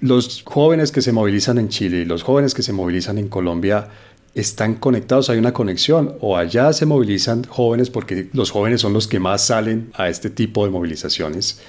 los 0.00 0.42
jóvenes 0.44 0.90
que 0.90 1.02
se 1.02 1.12
movilizan 1.12 1.58
en 1.58 1.68
Chile 1.68 1.98
y 1.98 2.04
los 2.04 2.24
jóvenes 2.24 2.52
que 2.52 2.62
se 2.62 2.72
movilizan 2.72 3.18
en 3.18 3.28
Colombia 3.28 3.88
están 4.34 4.74
conectados, 4.74 5.28
hay 5.30 5.38
una 5.38 5.52
conexión, 5.52 6.16
o 6.20 6.36
allá 6.36 6.72
se 6.72 6.86
movilizan 6.86 7.44
jóvenes 7.44 7.90
porque 7.90 8.28
los 8.32 8.50
jóvenes 8.50 8.80
son 8.80 8.92
los 8.92 9.08
que 9.08 9.18
más 9.18 9.46
salen 9.46 9.90
a 9.94 10.08
este 10.08 10.30
tipo 10.30 10.64
de 10.64 10.70
movilizaciones 10.70 11.60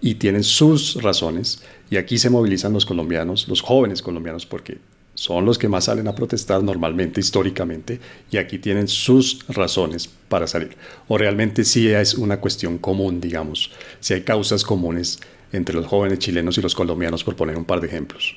y 0.00 0.16
tienen 0.16 0.44
sus 0.44 1.02
razones, 1.02 1.62
y 1.90 1.96
aquí 1.96 2.18
se 2.18 2.30
movilizan 2.30 2.72
los 2.72 2.86
colombianos, 2.86 3.48
los 3.48 3.60
jóvenes 3.60 4.02
colombianos, 4.02 4.46
porque 4.46 4.78
son 5.14 5.44
los 5.44 5.58
que 5.58 5.68
más 5.68 5.84
salen 5.84 6.08
a 6.08 6.14
protestar 6.14 6.62
normalmente, 6.62 7.20
históricamente, 7.20 8.00
y 8.30 8.36
aquí 8.36 8.58
tienen 8.58 8.88
sus 8.88 9.46
razones 9.48 10.08
para 10.28 10.46
salir. 10.46 10.76
O 11.08 11.16
realmente 11.16 11.64
sí 11.64 11.88
es 11.88 12.14
una 12.14 12.40
cuestión 12.40 12.78
común, 12.78 13.20
digamos, 13.20 13.70
si 14.00 14.14
hay 14.14 14.22
causas 14.22 14.64
comunes 14.64 15.20
entre 15.52 15.74
los 15.74 15.86
jóvenes 15.86 16.18
chilenos 16.18 16.58
y 16.58 16.62
los 16.62 16.74
colombianos, 16.74 17.22
por 17.22 17.36
poner 17.36 17.56
un 17.56 17.64
par 17.64 17.80
de 17.80 17.86
ejemplos. 17.86 18.36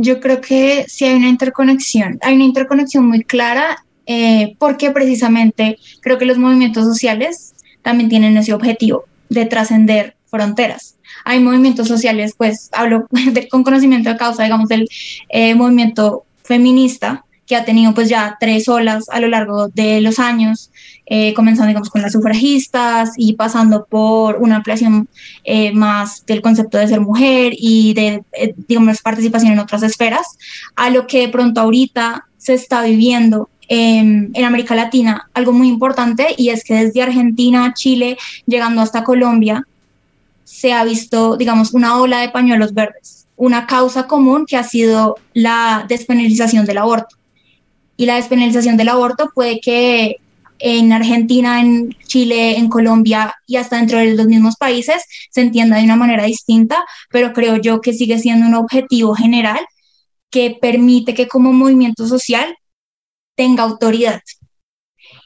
Yo 0.00 0.20
creo 0.20 0.40
que 0.40 0.84
sí 0.86 1.04
hay 1.04 1.16
una 1.16 1.28
interconexión, 1.28 2.20
hay 2.22 2.36
una 2.36 2.44
interconexión 2.44 3.04
muy 3.04 3.24
clara, 3.24 3.84
eh, 4.06 4.54
porque 4.60 4.92
precisamente 4.92 5.76
creo 6.00 6.18
que 6.18 6.24
los 6.24 6.38
movimientos 6.38 6.84
sociales 6.84 7.54
también 7.82 8.08
tienen 8.08 8.36
ese 8.36 8.52
objetivo 8.52 9.06
de 9.28 9.44
trascender 9.44 10.14
fronteras. 10.30 10.96
Hay 11.24 11.40
movimientos 11.40 11.88
sociales, 11.88 12.34
pues 12.38 12.70
hablo 12.72 13.08
con 13.50 13.64
conocimiento 13.64 14.08
de 14.10 14.16
causa, 14.16 14.44
digamos, 14.44 14.68
del 14.68 14.88
eh, 15.30 15.56
movimiento 15.56 16.24
feminista, 16.44 17.24
que 17.44 17.56
ha 17.56 17.64
tenido 17.64 17.92
pues 17.92 18.08
ya 18.08 18.36
tres 18.38 18.68
olas 18.68 19.08
a 19.08 19.18
lo 19.18 19.26
largo 19.26 19.66
de 19.66 20.00
los 20.00 20.20
años, 20.20 20.70
eh, 21.10 21.32
comenzando 21.34 21.68
digamos 21.68 21.90
con 21.90 22.02
las 22.02 22.12
sufragistas 22.12 23.12
y 23.16 23.32
pasando 23.32 23.86
por 23.86 24.36
una 24.36 24.56
ampliación 24.56 25.08
eh, 25.44 25.72
más 25.72 26.24
del 26.26 26.42
concepto 26.42 26.76
de 26.76 26.88
ser 26.88 27.00
mujer 27.00 27.52
y 27.56 27.94
de 27.94 28.22
digamos 28.68 29.00
participación 29.00 29.52
en 29.52 29.58
otras 29.58 29.82
esferas, 29.82 30.38
a 30.76 30.90
lo 30.90 31.06
que 31.06 31.20
de 31.22 31.28
pronto 31.28 31.60
ahorita 31.60 32.26
se 32.36 32.54
está 32.54 32.82
viviendo 32.82 33.48
en 33.70 34.44
América 34.44 34.74
Latina 34.74 35.28
algo 35.34 35.52
muy 35.52 35.68
importante 35.68 36.34
y 36.38 36.48
es 36.50 36.64
que 36.64 36.74
desde 36.74 37.02
Argentina, 37.02 37.74
Chile, 37.74 38.16
llegando 38.46 38.80
hasta 38.80 39.04
Colombia, 39.04 39.66
se 40.44 40.72
ha 40.72 40.82
visto, 40.82 41.36
digamos, 41.36 41.74
una 41.74 42.00
ola 42.00 42.20
de 42.20 42.30
pañuelos 42.30 42.72
verdes, 42.72 43.26
una 43.36 43.66
causa 43.66 44.06
común 44.06 44.46
que 44.46 44.56
ha 44.56 44.64
sido 44.64 45.16
la 45.34 45.84
despenalización 45.88 46.64
del 46.64 46.78
aborto. 46.78 47.16
Y 47.96 48.06
la 48.06 48.16
despenalización 48.16 48.76
del 48.76 48.88
aborto 48.88 49.30
puede 49.34 49.60
que 49.60 50.16
en 50.58 50.92
Argentina, 50.92 51.60
en 51.60 51.90
Chile, 52.06 52.56
en 52.56 52.68
Colombia 52.68 53.34
y 53.46 53.56
hasta 53.56 53.76
dentro 53.76 53.98
de 53.98 54.14
los 54.14 54.26
mismos 54.26 54.56
países 54.56 55.02
se 55.30 55.40
entienda 55.40 55.76
de 55.76 55.84
una 55.84 55.96
manera 55.96 56.24
distinta, 56.24 56.84
pero 57.10 57.32
creo 57.32 57.56
yo 57.56 57.80
que 57.80 57.92
sigue 57.92 58.18
siendo 58.18 58.46
un 58.46 58.54
objetivo 58.54 59.14
general 59.14 59.60
que 60.30 60.58
permite 60.60 61.14
que 61.14 61.28
como 61.28 61.52
movimiento 61.52 62.06
social 62.06 62.54
tenga 63.36 63.62
autoridad. 63.62 64.20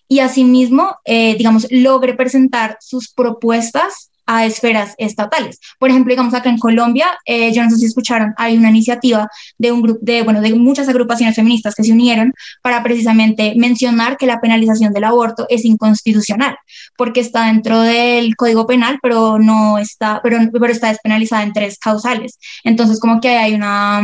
y 0.08 0.20
asimismo, 0.20 0.96
eh, 1.06 1.36
digamos, 1.36 1.66
logre 1.70 2.12
presentar 2.14 2.76
sus 2.80 3.10
propuestas 3.14 4.11
a 4.26 4.46
esferas 4.46 4.94
estatales. 4.98 5.58
Por 5.78 5.90
ejemplo, 5.90 6.12
digamos 6.12 6.34
acá 6.34 6.48
en 6.50 6.58
Colombia, 6.58 7.06
eh, 7.24 7.52
yo 7.52 7.62
no 7.62 7.70
sé 7.70 7.76
si 7.76 7.86
escucharon, 7.86 8.34
hay 8.36 8.56
una 8.56 8.70
iniciativa 8.70 9.28
de 9.58 9.72
un 9.72 9.82
grupo 9.82 10.00
de, 10.02 10.22
bueno, 10.22 10.40
de 10.40 10.54
muchas 10.54 10.88
agrupaciones 10.88 11.36
feministas 11.36 11.74
que 11.74 11.84
se 11.84 11.92
unieron 11.92 12.32
para 12.62 12.82
precisamente 12.82 13.54
mencionar 13.56 14.16
que 14.16 14.26
la 14.26 14.40
penalización 14.40 14.92
del 14.92 15.04
aborto 15.04 15.46
es 15.48 15.64
inconstitucional, 15.64 16.56
porque 16.96 17.20
está 17.20 17.46
dentro 17.46 17.80
del 17.80 18.36
Código 18.36 18.66
Penal, 18.66 18.98
pero 19.02 19.38
no 19.38 19.78
está, 19.78 20.20
pero, 20.22 20.38
pero 20.52 20.66
está 20.72 20.88
despenalizada 20.88 21.42
en 21.42 21.52
tres 21.52 21.78
causales. 21.78 22.38
Entonces, 22.64 23.00
como 23.00 23.20
que 23.20 23.30
hay 23.30 23.54
una 23.54 24.02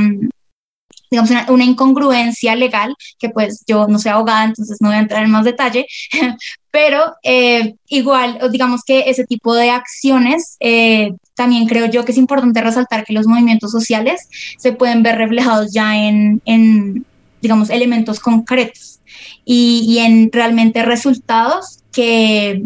digamos, 1.10 1.30
una, 1.48 1.64
incongruencia 1.64 2.54
legal, 2.54 2.94
que 3.18 3.30
pues 3.30 3.64
yo 3.66 3.86
no 3.88 3.98
soy 3.98 4.12
abogada, 4.12 4.44
entonces 4.44 4.78
no 4.80 4.88
voy 4.88 4.96
a 4.96 5.00
entrar 5.00 5.24
en 5.24 5.30
más 5.30 5.44
detalle, 5.44 5.86
pero 6.70 7.14
eh, 7.22 7.74
igual, 7.88 8.38
digamos 8.50 8.82
que 8.84 9.04
ese 9.06 9.24
tipo 9.24 9.54
de 9.54 9.70
acciones, 9.70 10.56
eh, 10.60 11.12
también 11.34 11.66
creo 11.66 11.86
yo 11.86 12.04
que 12.04 12.12
es 12.12 12.18
importante 12.18 12.60
resaltar 12.60 13.04
que 13.04 13.12
los 13.12 13.26
movimientos 13.26 13.70
sociales 13.70 14.28
se 14.58 14.72
pueden 14.72 15.02
ver 15.02 15.16
reflejados 15.16 15.72
ya 15.72 15.96
en, 15.96 16.42
en 16.44 17.04
digamos, 17.40 17.70
elementos 17.70 18.20
concretos 18.20 19.00
y, 19.44 19.84
y 19.88 19.98
en 19.98 20.30
realmente 20.32 20.82
resultados 20.82 21.80
que, 21.92 22.64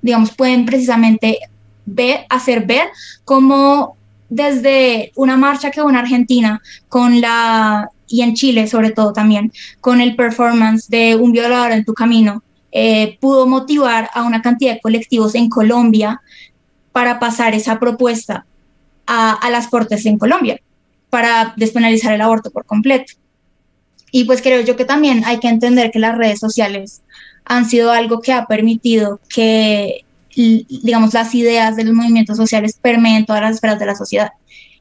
digamos, 0.00 0.30
pueden 0.30 0.64
precisamente 0.64 1.38
ver, 1.86 2.26
hacer 2.28 2.66
ver 2.66 2.88
cómo 3.24 3.97
desde 4.28 5.12
una 5.16 5.36
marcha 5.36 5.70
que 5.70 5.80
hubo 5.80 5.90
en 5.90 5.96
Argentina 5.96 6.60
con 6.88 7.20
la, 7.20 7.90
y 8.06 8.22
en 8.22 8.34
Chile 8.34 8.66
sobre 8.66 8.90
todo 8.90 9.12
también, 9.12 9.52
con 9.80 10.00
el 10.00 10.16
performance 10.16 10.88
de 10.88 11.16
Un 11.16 11.32
violador 11.32 11.72
en 11.72 11.84
tu 11.84 11.94
camino, 11.94 12.42
eh, 12.70 13.16
pudo 13.20 13.46
motivar 13.46 14.10
a 14.12 14.22
una 14.24 14.42
cantidad 14.42 14.74
de 14.74 14.80
colectivos 14.80 15.34
en 15.34 15.48
Colombia 15.48 16.20
para 16.92 17.18
pasar 17.18 17.54
esa 17.54 17.78
propuesta 17.78 18.44
a, 19.06 19.32
a 19.32 19.50
las 19.50 19.68
cortes 19.68 20.04
en 20.06 20.18
Colombia, 20.18 20.60
para 21.10 21.54
despenalizar 21.56 22.12
el 22.12 22.20
aborto 22.20 22.50
por 22.50 22.66
completo. 22.66 23.14
Y 24.10 24.24
pues 24.24 24.42
creo 24.42 24.60
yo 24.62 24.76
que 24.76 24.84
también 24.84 25.22
hay 25.24 25.38
que 25.38 25.48
entender 25.48 25.90
que 25.90 25.98
las 25.98 26.16
redes 26.16 26.40
sociales 26.40 27.02
han 27.44 27.68
sido 27.68 27.90
algo 27.92 28.20
que 28.20 28.32
ha 28.32 28.46
permitido 28.46 29.20
que 29.28 30.04
digamos, 30.38 31.14
las 31.14 31.34
ideas 31.34 31.76
de 31.76 31.84
los 31.84 31.94
movimientos 31.94 32.36
sociales 32.36 32.78
permeen 32.80 33.26
todas 33.26 33.42
las 33.42 33.54
esferas 33.56 33.78
de 33.78 33.86
la 33.86 33.94
sociedad. 33.94 34.32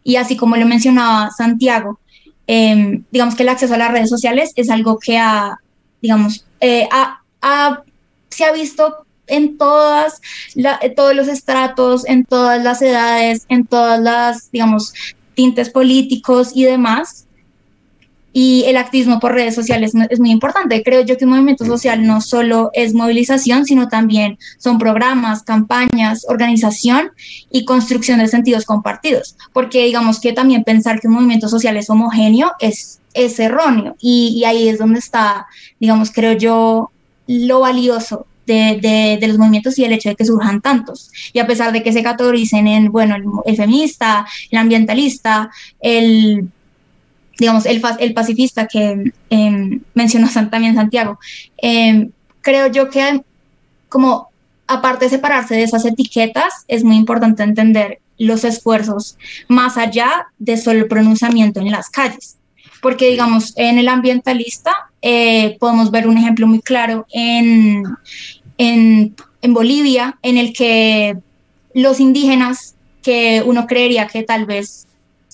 Y 0.03 0.15
así 0.15 0.37
como 0.37 0.55
lo 0.55 0.65
mencionaba 0.65 1.31
Santiago, 1.31 1.99
eh, 2.45 3.01
digamos 3.11 3.35
que 3.35 3.43
el 3.43 3.49
acceso 3.49 3.73
a 3.73 3.77
las 3.77 3.91
redes 3.91 4.09
sociales 4.09 4.53
es 4.55 4.69
algo 4.69 4.99
que 4.99 5.17
ha, 5.17 5.57
digamos, 6.01 6.45
eh, 6.61 6.87
ha, 6.91 7.21
ha, 7.41 7.83
se 8.29 8.45
ha 8.45 8.51
visto 8.51 9.05
en 9.27 9.57
todas 9.57 10.21
la, 10.55 10.79
todos 10.95 11.15
los 11.15 11.27
estratos, 11.27 12.05
en 12.07 12.23
todas 12.23 12.63
las 12.63 12.81
edades, 12.81 13.45
en 13.49 13.65
todas 13.65 13.99
las, 13.99 14.49
digamos, 14.51 14.93
tintes 15.35 15.69
políticos 15.69 16.51
y 16.55 16.63
demás, 16.63 17.26
y 18.39 18.65
el 18.67 18.77
activismo 18.77 19.19
por 19.19 19.33
redes 19.33 19.55
sociales 19.55 19.93
es 20.11 20.19
muy 20.19 20.29
importante. 20.29 20.83
Creo 20.83 21.01
yo 21.01 21.17
que 21.17 21.25
un 21.25 21.31
movimiento 21.31 21.65
social 21.65 22.05
no 22.05 22.21
solo 22.21 22.69
es 22.73 22.93
movilización, 22.93 23.65
sino 23.65 23.87
también 23.87 24.37
son 24.59 24.77
programas, 24.77 25.41
campañas, 25.41 26.23
organización 26.29 27.09
y 27.49 27.65
construcción 27.65 28.19
de 28.19 28.27
sentidos 28.27 28.65
compartidos. 28.65 29.35
Porque 29.53 29.85
digamos 29.85 30.19
que 30.19 30.33
también 30.33 30.63
pensar 30.63 30.99
que 30.99 31.07
un 31.07 31.15
movimiento 31.15 31.49
social 31.49 31.77
es 31.77 31.89
homogéneo 31.89 32.51
es, 32.59 32.99
es 33.15 33.39
erróneo. 33.39 33.95
Y, 33.99 34.35
y 34.37 34.45
ahí 34.45 34.69
es 34.69 34.77
donde 34.77 34.99
está, 34.99 35.47
digamos, 35.79 36.11
creo 36.11 36.33
yo, 36.33 36.91
lo 37.25 37.61
valioso 37.61 38.27
de, 38.45 38.77
de, 38.79 39.17
de, 39.19 39.27
los 39.29 39.39
movimientos 39.39 39.79
y 39.79 39.83
el 39.83 39.93
hecho 39.93 40.09
de 40.09 40.15
que 40.15 40.25
surjan 40.25 40.61
tantos. 40.61 41.09
Y 41.33 41.39
a 41.39 41.47
pesar 41.47 41.73
de 41.73 41.81
que 41.81 41.91
se 41.91 42.03
categoricen 42.03 42.67
en, 42.67 42.91
bueno, 42.91 43.15
el, 43.15 43.23
el 43.47 43.55
feminista, 43.57 44.27
el 44.51 44.59
ambientalista, 44.59 45.49
el 45.79 46.51
digamos, 47.37 47.65
el, 47.65 47.81
el 47.99 48.13
pacifista 48.13 48.67
que 48.67 49.11
eh, 49.29 49.79
mencionó 49.93 50.27
también 50.49 50.75
Santiago, 50.75 51.19
eh, 51.61 52.09
creo 52.41 52.67
yo 52.67 52.89
que 52.89 53.21
como 53.89 54.29
aparte 54.67 55.05
de 55.05 55.11
separarse 55.11 55.55
de 55.55 55.63
esas 55.63 55.85
etiquetas, 55.85 56.65
es 56.67 56.83
muy 56.83 56.97
importante 56.97 57.43
entender 57.43 57.99
los 58.17 58.43
esfuerzos 58.43 59.17
más 59.47 59.77
allá 59.77 60.27
de 60.39 60.57
solo 60.57 60.79
el 60.79 60.87
pronunciamiento 60.87 61.59
en 61.59 61.71
las 61.71 61.89
calles. 61.89 62.37
Porque, 62.81 63.09
digamos, 63.09 63.53
en 63.57 63.79
el 63.79 63.87
ambientalista 63.87 64.71
eh, 65.01 65.57
podemos 65.59 65.89
ver 65.89 66.07
un 66.07 66.17
ejemplo 66.17 66.47
muy 66.47 66.61
claro 66.61 67.05
en, 67.11 67.83
en, 68.57 69.15
en 69.41 69.53
Bolivia, 69.53 70.17
en 70.21 70.37
el 70.37 70.53
que 70.53 71.17
los 71.73 71.99
indígenas, 71.99 72.75
que 73.01 73.41
uno 73.45 73.67
creería 73.67 74.07
que 74.07 74.23
tal 74.23 74.45
vez 74.45 74.85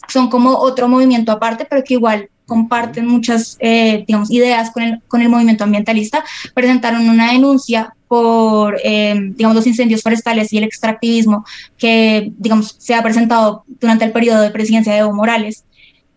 son 0.07 0.29
como 0.29 0.57
otro 0.57 0.87
movimiento 0.87 1.31
aparte, 1.31 1.65
pero 1.69 1.83
que 1.83 1.95
igual 1.95 2.29
comparten 2.45 3.07
muchas, 3.07 3.57
eh, 3.59 4.03
digamos, 4.05 4.29
ideas 4.29 4.71
con 4.71 4.83
el, 4.83 5.01
con 5.07 5.21
el 5.21 5.29
movimiento 5.29 5.63
ambientalista, 5.63 6.23
presentaron 6.53 7.09
una 7.09 7.31
denuncia 7.31 7.95
por, 8.07 8.79
eh, 8.83 9.15
digamos, 9.35 9.55
los 9.55 9.67
incendios 9.67 10.01
forestales 10.01 10.51
y 10.53 10.57
el 10.57 10.65
extractivismo 10.65 11.45
que, 11.77 12.31
digamos, 12.37 12.75
se 12.77 12.93
ha 12.93 13.01
presentado 13.01 13.63
durante 13.79 14.05
el 14.05 14.11
periodo 14.11 14.41
de 14.41 14.51
presidencia 14.51 14.93
de 14.93 14.99
Evo 14.99 15.13
Morales 15.13 15.63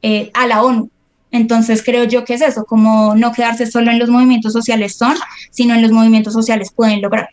eh, 0.02 0.30
a 0.34 0.46
la 0.46 0.62
ONU. 0.62 0.90
Entonces 1.30 1.82
creo 1.82 2.04
yo 2.04 2.24
que 2.24 2.34
es 2.34 2.42
eso, 2.42 2.64
como 2.64 3.14
no 3.14 3.32
quedarse 3.32 3.66
solo 3.66 3.90
en 3.90 3.98
los 3.98 4.08
movimientos 4.08 4.52
sociales 4.52 4.96
son, 4.96 5.14
sino 5.50 5.74
en 5.74 5.82
los 5.82 5.90
movimientos 5.90 6.32
sociales 6.32 6.70
pueden 6.74 7.00
lograr. 7.02 7.30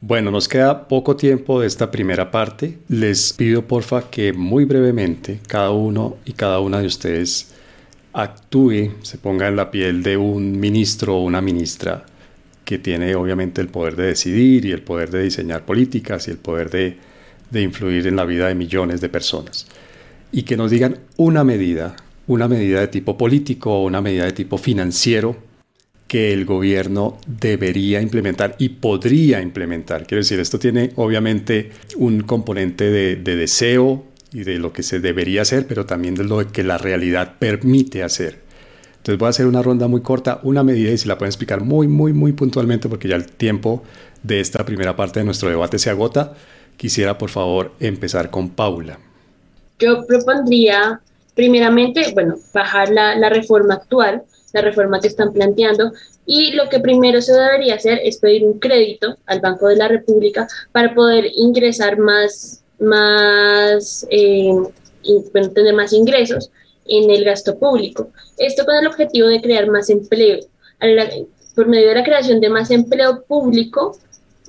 Bueno, 0.00 0.30
nos 0.30 0.46
queda 0.46 0.86
poco 0.86 1.16
tiempo 1.16 1.60
de 1.60 1.66
esta 1.66 1.90
primera 1.90 2.30
parte. 2.30 2.78
Les 2.86 3.32
pido 3.32 3.66
porfa 3.66 4.08
que 4.08 4.32
muy 4.32 4.64
brevemente 4.64 5.40
cada 5.48 5.72
uno 5.72 6.18
y 6.24 6.34
cada 6.34 6.60
una 6.60 6.78
de 6.80 6.86
ustedes 6.86 7.52
actúe, 8.12 8.92
se 9.02 9.18
ponga 9.18 9.48
en 9.48 9.56
la 9.56 9.72
piel 9.72 10.04
de 10.04 10.16
un 10.16 10.60
ministro 10.60 11.16
o 11.16 11.24
una 11.24 11.40
ministra 11.40 12.06
que 12.64 12.78
tiene 12.78 13.16
obviamente 13.16 13.60
el 13.60 13.68
poder 13.68 13.96
de 13.96 14.06
decidir 14.06 14.66
y 14.66 14.70
el 14.70 14.82
poder 14.82 15.10
de 15.10 15.24
diseñar 15.24 15.64
políticas 15.64 16.28
y 16.28 16.30
el 16.30 16.38
poder 16.38 16.70
de, 16.70 16.96
de 17.50 17.62
influir 17.62 18.06
en 18.06 18.14
la 18.14 18.24
vida 18.24 18.46
de 18.46 18.54
millones 18.54 19.00
de 19.00 19.08
personas. 19.08 19.66
Y 20.30 20.42
que 20.42 20.56
nos 20.56 20.70
digan 20.70 21.00
una 21.16 21.42
medida, 21.42 21.96
una 22.28 22.46
medida 22.46 22.78
de 22.78 22.86
tipo 22.86 23.18
político 23.18 23.72
o 23.72 23.84
una 23.84 24.00
medida 24.00 24.26
de 24.26 24.32
tipo 24.32 24.58
financiero 24.58 25.47
que 26.08 26.32
el 26.32 26.46
gobierno 26.46 27.18
debería 27.26 28.00
implementar 28.00 28.56
y 28.58 28.70
podría 28.70 29.42
implementar. 29.42 30.06
Quiero 30.06 30.22
decir, 30.22 30.40
esto 30.40 30.58
tiene 30.58 30.90
obviamente 30.96 31.70
un 31.96 32.22
componente 32.22 32.90
de, 32.90 33.16
de, 33.16 33.36
deseo 33.36 34.06
y 34.32 34.40
de 34.40 34.58
lo 34.58 34.72
que 34.72 34.82
se 34.82 35.00
debería 35.00 35.42
hacer, 35.42 35.66
pero 35.66 35.84
también 35.84 36.14
de 36.14 36.24
lo 36.24 36.50
que 36.50 36.64
la 36.64 36.78
realidad 36.78 37.34
permite 37.38 38.02
hacer. 38.02 38.40
Entonces 38.96 39.18
voy 39.18 39.26
a 39.26 39.30
hacer 39.30 39.46
una 39.46 39.62
ronda 39.62 39.86
muy 39.86 40.00
corta, 40.00 40.40
una 40.42 40.64
medida 40.64 40.90
y 40.90 40.98
si 40.98 41.06
la 41.06 41.18
pueden 41.18 41.28
explicar 41.28 41.62
muy, 41.62 41.86
muy, 41.88 42.14
muy 42.14 42.32
puntualmente 42.32 42.88
porque 42.88 43.08
ya 43.08 43.16
el 43.16 43.26
tiempo 43.26 43.82
de 44.22 44.40
esta 44.40 44.64
primera 44.64 44.96
parte 44.96 45.20
de 45.20 45.26
nuestro 45.26 45.50
debate 45.50 45.78
se 45.78 45.90
agota. 45.90 46.32
Quisiera, 46.78 47.18
por 47.18 47.28
favor, 47.28 47.72
empezar 47.80 48.30
con 48.30 48.48
Paula. 48.50 48.98
Yo 49.78 50.06
propondría, 50.06 51.00
primeramente, 51.34 52.12
bueno, 52.14 52.36
bajar 52.52 52.88
la 52.90 53.28
reforma 53.28 53.74
actual, 53.74 54.22
la 54.52 54.62
reforma 54.62 55.00
que 55.00 55.08
están 55.08 55.32
planteando. 55.32 55.92
Y 56.26 56.52
lo 56.52 56.68
que 56.68 56.80
primero 56.80 57.20
se 57.20 57.32
debería 57.32 57.74
hacer 57.74 58.00
es 58.02 58.18
pedir 58.18 58.44
un 58.44 58.58
crédito 58.58 59.16
al 59.26 59.40
Banco 59.40 59.68
de 59.68 59.76
la 59.76 59.88
República 59.88 60.46
para 60.72 60.94
poder 60.94 61.26
ingresar 61.34 61.98
más, 61.98 62.62
más 62.78 64.06
eh, 64.10 64.52
tener 65.54 65.74
más 65.74 65.92
ingresos 65.92 66.50
en 66.86 67.10
el 67.10 67.24
gasto 67.24 67.58
público. 67.58 68.10
Esto 68.36 68.64
con 68.64 68.76
el 68.76 68.86
objetivo 68.86 69.28
de 69.28 69.40
crear 69.40 69.68
más 69.68 69.90
empleo. 69.90 70.40
por 71.54 71.66
medio 71.66 71.88
de 71.88 71.94
la 71.96 72.04
creación 72.04 72.40
de 72.40 72.48
más 72.48 72.70
empleo 72.70 73.24
público, 73.24 73.98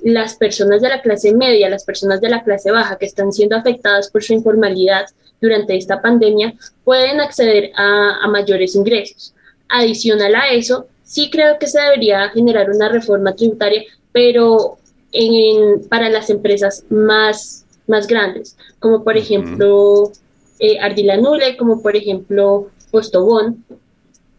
las 0.02 0.36
personas 0.36 0.80
de 0.80 0.88
la 0.88 1.02
clase 1.02 1.34
media, 1.34 1.68
las 1.68 1.84
personas 1.84 2.20
de 2.20 2.30
la 2.30 2.42
clase 2.42 2.70
baja 2.70 2.96
que 2.96 3.06
están 3.06 3.32
siendo 3.32 3.56
afectadas 3.56 4.10
por 4.10 4.22
su 4.22 4.32
informalidad 4.32 5.06
durante 5.40 5.76
esta 5.76 6.00
pandemia, 6.00 6.54
pueden 6.84 7.20
acceder 7.20 7.72
a 7.74 8.26
mayores 8.28 8.74
ingresos. 8.76 9.34
Adicional 9.70 10.34
a 10.34 10.50
eso, 10.50 10.86
sí 11.04 11.30
creo 11.30 11.58
que 11.58 11.66
se 11.66 11.80
debería 11.80 12.28
generar 12.30 12.70
una 12.70 12.88
reforma 12.88 13.34
tributaria, 13.34 13.84
pero 14.12 14.78
en, 15.12 15.88
para 15.88 16.08
las 16.08 16.30
empresas 16.30 16.84
más, 16.88 17.64
más 17.86 18.06
grandes, 18.06 18.56
como 18.78 19.02
por 19.02 19.16
ejemplo 19.16 20.12
eh, 20.58 20.78
Ardila 20.78 21.16
Nule, 21.16 21.56
como 21.56 21.82
por 21.82 21.96
ejemplo 21.96 22.68
Postobón. 22.90 23.64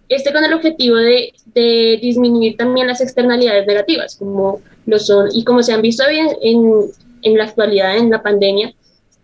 Este 0.07 0.33
con 0.33 0.43
el 0.43 0.53
objetivo 0.53 0.97
de, 0.97 1.33
de, 1.53 1.97
disminuir 2.01 2.57
también 2.57 2.87
las 2.87 3.01
externalidades 3.01 3.65
negativas, 3.65 4.15
como 4.15 4.61
lo 4.85 4.99
son, 4.99 5.29
y 5.33 5.43
como 5.43 5.63
se 5.63 5.73
han 5.73 5.81
visto 5.81 6.03
bien 6.09 6.27
en, 6.41 6.91
en 7.21 7.37
la 7.37 7.45
actualidad, 7.45 7.97
en 7.97 8.09
la 8.09 8.21
pandemia, 8.21 8.73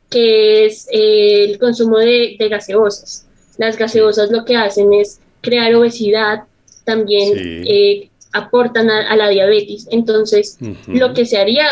que 0.09 0.65
es 0.65 0.87
eh, 0.91 1.45
el 1.45 1.59
consumo 1.59 1.97
de, 1.97 2.37
de 2.39 2.49
gaseosas. 2.49 3.25
Las 3.57 3.77
gaseosas 3.77 4.31
lo 4.31 4.45
que 4.45 4.55
hacen 4.55 4.93
es 4.93 5.19
crear 5.41 5.73
obesidad, 5.75 6.43
también 6.83 7.33
eh, 7.35 8.09
aportan 8.33 8.89
a, 8.89 9.15
la 9.15 9.29
diabetes. 9.29 9.87
Entonces, 9.91 10.57
lo 10.87 11.13
que 11.13 11.25
se 11.25 11.37
haría 11.37 11.65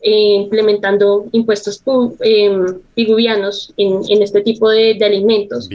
eh, 0.00 0.34
implementando 0.34 1.26
impuestos 1.32 1.82
eh, 2.20 2.56
piguvianos 2.94 3.72
en, 3.76 4.00
en, 4.08 4.22
este 4.22 4.42
tipo 4.42 4.70
de, 4.70 4.94
de 4.94 5.04
alimentos 5.04 5.68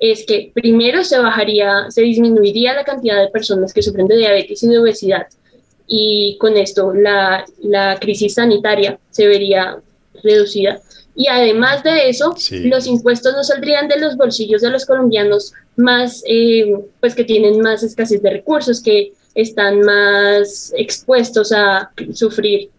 es 0.00 0.26
que 0.26 0.50
primero 0.52 1.04
se 1.04 1.18
bajaría, 1.18 1.90
se 1.90 2.02
disminuiría 2.02 2.74
la 2.74 2.84
cantidad 2.84 3.22
de 3.22 3.28
personas 3.28 3.72
que 3.72 3.82
sufren 3.82 4.08
de 4.08 4.16
diabetes 4.16 4.62
y 4.62 4.68
de 4.68 4.78
obesidad 4.78 5.28
y 5.88 6.36
con 6.38 6.56
esto 6.56 6.92
la, 6.92 7.44
la 7.62 7.98
crisis 7.98 8.34
sanitaria 8.34 8.98
se 9.10 9.26
vería 9.26 9.78
reducida. 10.22 10.80
Y 11.18 11.26
además 11.26 11.82
de 11.82 12.08
eso, 12.08 12.32
los 12.62 12.86
impuestos 12.86 13.34
no 13.34 13.42
saldrían 13.42 13.88
de 13.88 13.98
los 13.98 14.16
bolsillos 14.16 14.62
de 14.62 14.70
los 14.70 14.86
colombianos 14.86 15.52
más, 15.74 16.22
eh, 16.28 16.72
pues 17.00 17.16
que 17.16 17.24
tienen 17.24 17.60
más 17.60 17.82
escasez 17.82 18.22
de 18.22 18.30
recursos, 18.30 18.80
que 18.80 19.14
están 19.34 19.80
más 19.80 20.72
expuestos 20.76 21.50
a 21.50 21.90
sufrir 22.12 22.70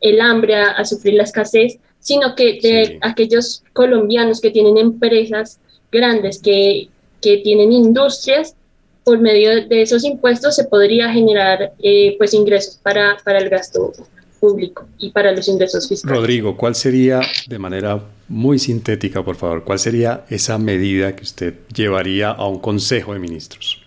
el 0.00 0.20
hambre, 0.20 0.54
a, 0.54 0.84
sufrir 0.84 1.14
la 1.14 1.24
escasez, 1.24 1.80
sino 1.98 2.36
que 2.36 2.60
de 2.62 2.98
aquellos 3.02 3.64
colombianos 3.72 4.40
que 4.40 4.52
tienen 4.52 4.78
empresas 4.78 5.58
grandes, 5.90 6.40
que, 6.40 6.90
que 7.20 7.38
tienen 7.38 7.72
industrias, 7.72 8.54
por 9.02 9.18
medio 9.18 9.66
de 9.66 9.82
esos 9.82 10.04
impuestos 10.04 10.54
se 10.54 10.62
podría 10.62 11.12
generar 11.12 11.72
eh, 11.82 12.14
pues 12.18 12.34
ingresos 12.34 12.76
para, 12.76 13.16
para 13.24 13.38
el 13.38 13.48
gasto 13.48 13.92
público 14.40 14.86
y 14.98 15.10
para 15.10 15.32
los 15.32 15.48
ingresos 15.48 15.88
fiscales. 15.88 16.18
Rodrigo, 16.18 16.56
¿cuál 16.56 16.74
sería, 16.74 17.20
de 17.46 17.58
manera 17.58 18.00
muy 18.28 18.58
sintética, 18.58 19.22
por 19.22 19.36
favor, 19.36 19.64
cuál 19.64 19.78
sería 19.78 20.24
esa 20.28 20.58
medida 20.58 21.14
que 21.16 21.22
usted 21.22 21.54
llevaría 21.74 22.30
a 22.30 22.46
un 22.46 22.58
Consejo 22.58 23.14
de 23.14 23.20
Ministros? 23.20 23.82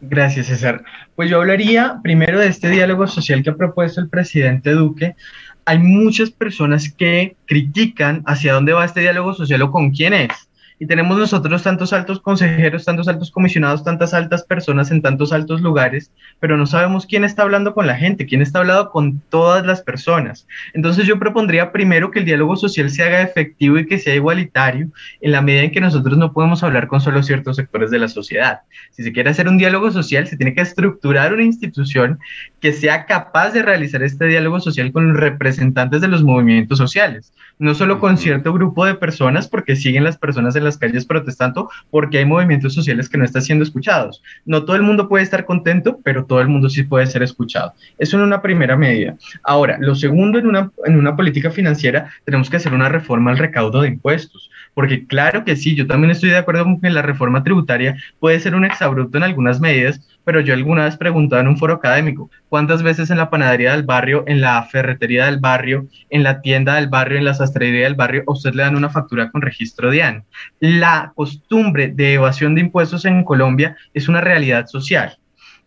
Gracias, 0.00 0.46
César. 0.46 0.84
Pues 1.16 1.28
yo 1.28 1.38
hablaría 1.38 2.00
primero 2.02 2.38
de 2.38 2.46
este 2.46 2.70
diálogo 2.70 3.06
social 3.08 3.42
que 3.42 3.50
ha 3.50 3.56
propuesto 3.56 4.00
el 4.00 4.08
presidente 4.08 4.70
Duque. 4.70 5.16
Hay 5.64 5.78
muchas 5.78 6.30
personas 6.30 6.92
que 6.92 7.36
critican 7.46 8.22
hacia 8.26 8.52
dónde 8.52 8.72
va 8.72 8.84
este 8.84 9.00
diálogo 9.00 9.34
social 9.34 9.62
o 9.62 9.70
con 9.70 9.90
quién 9.90 10.14
es 10.14 10.48
y 10.78 10.86
tenemos 10.86 11.18
nosotros 11.18 11.62
tantos 11.62 11.92
altos 11.92 12.20
consejeros, 12.20 12.84
tantos 12.84 13.08
altos 13.08 13.30
comisionados, 13.30 13.84
tantas 13.84 14.14
altas 14.14 14.44
personas 14.44 14.90
en 14.90 15.02
tantos 15.02 15.32
altos 15.32 15.60
lugares, 15.60 16.12
pero 16.40 16.56
no 16.56 16.66
sabemos 16.66 17.06
quién 17.06 17.24
está 17.24 17.42
hablando 17.42 17.74
con 17.74 17.86
la 17.86 17.96
gente, 17.96 18.26
quién 18.26 18.42
está 18.42 18.60
hablando 18.60 18.90
con 18.90 19.20
todas 19.28 19.66
las 19.66 19.82
personas. 19.82 20.46
Entonces 20.74 21.06
yo 21.06 21.18
propondría 21.18 21.72
primero 21.72 22.10
que 22.10 22.20
el 22.20 22.24
diálogo 22.24 22.56
social 22.56 22.90
se 22.90 23.02
haga 23.02 23.22
efectivo 23.22 23.78
y 23.78 23.86
que 23.86 23.98
sea 23.98 24.14
igualitario 24.14 24.90
en 25.20 25.32
la 25.32 25.42
medida 25.42 25.62
en 25.62 25.72
que 25.72 25.80
nosotros 25.80 26.16
no 26.16 26.32
podemos 26.32 26.62
hablar 26.62 26.86
con 26.86 27.00
solo 27.00 27.22
ciertos 27.22 27.56
sectores 27.56 27.90
de 27.90 27.98
la 27.98 28.08
sociedad. 28.08 28.60
Si 28.92 29.02
se 29.02 29.12
quiere 29.12 29.30
hacer 29.30 29.48
un 29.48 29.58
diálogo 29.58 29.90
social, 29.90 30.26
se 30.26 30.36
tiene 30.36 30.54
que 30.54 30.60
estructurar 30.60 31.32
una 31.32 31.44
institución 31.44 32.18
que 32.60 32.72
sea 32.72 33.06
capaz 33.06 33.50
de 33.50 33.62
realizar 33.62 34.02
este 34.02 34.26
diálogo 34.26 34.60
social 34.60 34.92
con 34.92 35.08
los 35.08 35.20
representantes 35.20 36.00
de 36.00 36.08
los 36.08 36.22
movimientos 36.22 36.78
sociales, 36.78 37.32
no 37.58 37.74
solo 37.74 37.98
con 38.00 38.18
cierto 38.18 38.52
grupo 38.52 38.84
de 38.84 38.94
personas, 38.94 39.48
porque 39.48 39.76
siguen 39.76 40.04
las 40.04 40.16
personas 40.16 40.56
en 40.56 40.64
las 40.64 40.78
calles 40.78 41.06
protestando, 41.06 41.70
porque 41.90 42.18
hay 42.18 42.24
movimientos 42.24 42.74
sociales 42.74 43.08
que 43.08 43.18
no 43.18 43.24
están 43.24 43.42
siendo 43.42 43.64
escuchados. 43.64 44.22
No 44.44 44.64
todo 44.64 44.76
el 44.76 44.82
mundo 44.82 45.08
puede 45.08 45.24
estar 45.24 45.44
contento, 45.44 46.00
pero 46.02 46.24
todo 46.24 46.40
el 46.40 46.48
mundo 46.48 46.68
sí 46.68 46.82
puede 46.82 47.06
ser 47.06 47.22
escuchado. 47.22 47.72
Eso 47.98 48.16
en 48.16 48.24
una 48.24 48.42
primera 48.42 48.76
medida. 48.76 49.16
Ahora, 49.42 49.76
lo 49.80 49.94
segundo, 49.94 50.38
en 50.38 50.46
una, 50.46 50.70
en 50.84 50.96
una 50.96 51.16
política 51.16 51.50
financiera, 51.50 52.10
tenemos 52.24 52.50
que 52.50 52.56
hacer 52.56 52.74
una 52.74 52.88
reforma 52.88 53.30
al 53.30 53.38
recaudo 53.38 53.82
de 53.82 53.88
impuestos, 53.88 54.50
porque 54.74 55.06
claro 55.06 55.44
que 55.44 55.56
sí, 55.56 55.74
yo 55.74 55.86
también 55.86 56.10
estoy 56.10 56.30
de 56.30 56.36
acuerdo 56.36 56.64
con 56.64 56.80
que 56.80 56.90
la 56.90 57.02
reforma 57.02 57.42
tributaria 57.42 57.96
puede 58.20 58.40
ser 58.40 58.54
un 58.54 58.64
exabrupto 58.64 59.18
en 59.18 59.24
algunas 59.24 59.60
medidas, 59.60 60.00
pero 60.24 60.40
yo 60.40 60.54
alguna 60.54 60.84
vez 60.84 60.96
preguntaba 60.96 61.42
en 61.42 61.48
un 61.48 61.56
foro 61.56 61.74
académico, 61.74 62.30
¿cuántas 62.48 62.82
veces 62.82 63.10
en 63.10 63.18
la 63.18 63.30
panadería 63.30 63.72
del 63.72 63.84
barrio, 63.84 64.24
en 64.26 64.40
la 64.40 64.62
ferretería 64.64 65.26
del 65.26 65.38
barrio, 65.38 65.86
en 66.10 66.22
la 66.22 66.40
tienda 66.40 66.74
del 66.74 66.88
barrio, 66.88 67.18
en 67.18 67.24
la 67.24 67.34
sastrería 67.34 67.84
del 67.84 67.94
barrio, 67.94 68.24
a 68.26 68.32
usted 68.32 68.54
le 68.54 68.62
dan 68.62 68.76
una 68.76 68.90
factura 68.90 69.30
con 69.30 69.42
registro 69.42 69.90
DIAN? 69.90 70.24
La 70.60 71.12
costumbre 71.14 71.88
de 71.88 72.14
evasión 72.14 72.54
de 72.54 72.62
impuestos 72.62 73.04
en 73.04 73.24
Colombia 73.24 73.76
es 73.94 74.08
una 74.08 74.20
realidad 74.20 74.66
social. 74.66 75.18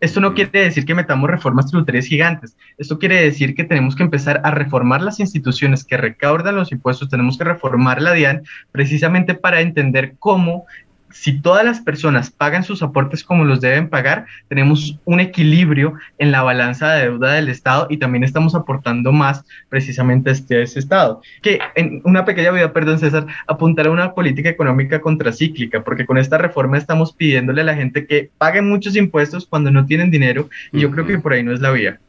Esto 0.01 0.19
no 0.19 0.33
quiere 0.33 0.63
decir 0.63 0.83
que 0.83 0.95
metamos 0.95 1.29
reformas 1.29 1.67
tributarias 1.67 2.07
gigantes. 2.07 2.57
Esto 2.79 2.97
quiere 2.97 3.21
decir 3.21 3.53
que 3.53 3.65
tenemos 3.65 3.95
que 3.95 4.01
empezar 4.01 4.41
a 4.43 4.49
reformar 4.49 5.03
las 5.03 5.19
instituciones 5.19 5.83
que 5.83 5.95
recaudan 5.95 6.55
los 6.55 6.71
impuestos. 6.71 7.07
Tenemos 7.07 7.37
que 7.37 7.43
reformar 7.43 8.01
la 8.01 8.13
DIAN 8.13 8.41
precisamente 8.71 9.35
para 9.35 9.61
entender 9.61 10.15
cómo 10.17 10.65
si 11.13 11.39
todas 11.39 11.63
las 11.63 11.79
personas 11.79 12.29
pagan 12.29 12.63
sus 12.63 12.81
aportes 12.81 13.23
como 13.23 13.45
los 13.45 13.61
deben 13.61 13.89
pagar, 13.89 14.25
tenemos 14.47 14.97
un 15.05 15.19
equilibrio 15.19 15.93
en 16.17 16.31
la 16.31 16.43
balanza 16.43 16.93
de 16.93 17.03
deuda 17.03 17.33
del 17.33 17.49
Estado 17.49 17.87
y 17.89 17.97
también 17.97 18.23
estamos 18.23 18.55
aportando 18.55 19.11
más 19.11 19.43
precisamente 19.69 20.29
a 20.29 20.33
este, 20.33 20.61
ese 20.61 20.79
Estado. 20.79 21.21
Que 21.41 21.59
en 21.75 22.01
una 22.03 22.25
pequeña 22.25 22.51
vida, 22.51 22.73
perdón 22.73 22.99
César, 22.99 23.27
apuntar 23.47 23.87
a 23.87 23.91
una 23.91 24.13
política 24.13 24.49
económica 24.49 25.01
contracíclica, 25.01 25.83
porque 25.83 26.05
con 26.05 26.17
esta 26.17 26.37
reforma 26.37 26.77
estamos 26.77 27.13
pidiéndole 27.13 27.61
a 27.61 27.65
la 27.65 27.75
gente 27.75 28.05
que 28.05 28.29
paguen 28.37 28.67
muchos 28.67 28.95
impuestos 28.95 29.45
cuando 29.45 29.71
no 29.71 29.85
tienen 29.85 30.11
dinero 30.11 30.49
y 30.71 30.79
yo 30.79 30.91
creo 30.91 31.05
que 31.05 31.19
por 31.19 31.33
ahí 31.33 31.43
no 31.43 31.53
es 31.53 31.61
la 31.61 31.71
vía. 31.71 31.99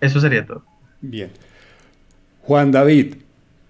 Eso 0.00 0.20
sería 0.20 0.46
todo. 0.46 0.64
Bien. 1.00 1.30
Juan 2.42 2.72
David, 2.72 3.14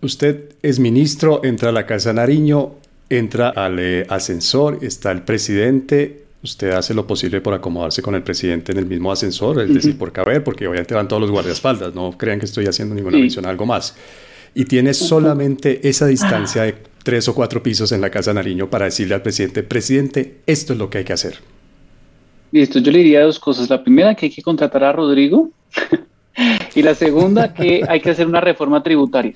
usted 0.01 0.51
es 0.63 0.79
ministro, 0.79 1.41
entra 1.45 1.71
a 1.71 1.73
la 1.73 1.87
Casa 1.87 2.13
Nariño, 2.13 2.75
entra 3.11 3.49
al 3.51 3.79
eh, 3.79 4.07
ascensor, 4.09 4.79
está 4.83 5.11
el 5.13 5.23
presidente, 5.23 6.25
usted 6.43 6.71
hace 6.71 6.95
lo 6.95 7.07
posible 7.07 7.41
por 7.41 7.55
acomodarse 7.55 8.03
con 8.03 8.15
el 8.15 8.23
presidente 8.23 8.73
en 8.73 8.79
el 8.79 8.87
mismo 8.87 9.11
ascensor, 9.11 9.61
es 9.61 9.73
decir, 9.73 9.99
por 9.99 10.13
caber, 10.13 10.45
porque 10.45 10.67
obviamente 10.67 10.95
van 10.95 11.09
todos 11.09 11.23
los 11.23 11.31
guardaespaldas, 11.31 11.95
no 11.95 12.13
crean 12.17 12.39
que 12.39 12.47
estoy 12.47 12.67
haciendo 12.67 12.95
ninguna 12.95 13.19
mención 13.19 13.47
a 13.47 13.51
algo 13.51 13.67
más. 13.67 13.97
Y 14.55 14.65
tiene 14.65 14.95
solamente 14.95 15.87
esa 15.89 16.07
distancia 16.07 16.63
de 16.63 16.75
tres 17.03 17.29
o 17.29 17.35
cuatro 17.35 17.63
pisos 17.63 17.93
en 17.93 18.01
la 18.01 18.11
Casa 18.11 18.33
Nariño 18.35 18.69
para 18.69 18.87
decirle 18.87 19.15
al 19.15 19.23
presidente, 19.23 19.63
presidente, 19.63 20.39
esto 20.47 20.73
es 20.73 20.79
lo 20.79 20.91
que 20.91 20.99
hay 20.99 21.05
que 21.05 21.13
hacer. 21.13 21.39
Listo, 22.51 22.79
yo 22.79 22.91
le 22.91 22.99
diría 22.99 23.23
dos 23.23 23.39
cosas. 23.39 23.69
La 23.69 23.83
primera, 23.83 24.15
que 24.15 24.27
hay 24.27 24.33
que 24.33 24.43
contratar 24.43 24.83
a 24.83 24.93
Rodrigo. 24.93 25.51
y 26.75 26.83
la 26.83 26.95
segunda, 26.95 27.53
que 27.53 27.83
hay 27.87 28.01
que 28.01 28.11
hacer 28.11 28.27
una 28.27 28.41
reforma 28.41 28.83
tributaria 28.83 29.35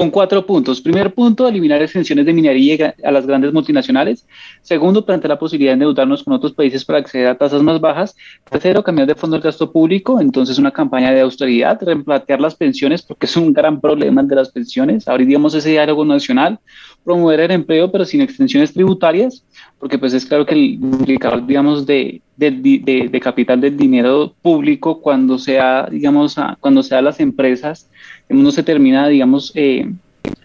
con 0.00 0.10
cuatro 0.10 0.46
puntos. 0.46 0.80
Primer 0.80 1.12
punto, 1.12 1.46
eliminar 1.46 1.82
exenciones 1.82 2.24
de 2.24 2.32
minería 2.32 2.94
a 3.04 3.10
las 3.10 3.26
grandes 3.26 3.52
multinacionales. 3.52 4.26
Segundo, 4.62 5.04
plantear 5.04 5.28
la 5.28 5.38
posibilidad 5.38 5.72
de 5.72 5.74
endeudarnos 5.74 6.24
con 6.24 6.32
otros 6.32 6.54
países 6.54 6.86
para 6.86 7.00
acceder 7.00 7.26
a 7.26 7.34
tasas 7.36 7.62
más 7.62 7.82
bajas. 7.82 8.16
Tercero, 8.50 8.82
cambiar 8.82 9.08
de 9.08 9.14
fondo 9.14 9.36
el 9.36 9.42
gasto 9.42 9.70
público. 9.70 10.18
Entonces, 10.18 10.58
una 10.58 10.70
campaña 10.70 11.10
de 11.10 11.20
austeridad, 11.20 11.78
replantear 11.82 12.40
las 12.40 12.54
pensiones, 12.54 13.02
porque 13.02 13.26
es 13.26 13.36
un 13.36 13.52
gran 13.52 13.78
problema 13.78 14.22
de 14.22 14.36
las 14.36 14.48
pensiones. 14.48 15.06
Abriríamos 15.06 15.54
ese 15.54 15.68
diálogo 15.68 16.02
nacional. 16.06 16.58
Promover 17.04 17.40
el 17.40 17.50
empleo, 17.50 17.92
pero 17.92 18.06
sin 18.06 18.22
extensiones 18.22 18.72
tributarias, 18.72 19.44
porque 19.78 19.98
pues 19.98 20.14
es 20.14 20.24
claro 20.24 20.46
que 20.46 20.54
el 20.54 20.60
indicador, 20.60 21.46
digamos, 21.46 21.84
de, 21.84 22.22
de, 22.36 23.08
de, 23.10 23.20
capital 23.20 23.60
del 23.60 23.76
dinero 23.76 24.34
público 24.40 25.00
cuando 25.00 25.38
sea, 25.38 25.88
digamos, 25.90 26.38
a, 26.38 26.56
cuando 26.60 26.82
sea 26.82 27.02
las 27.02 27.20
empresas, 27.20 27.90
no 28.30 28.50
se 28.50 28.62
termina, 28.62 29.08
digamos, 29.08 29.52
eh, 29.54 29.90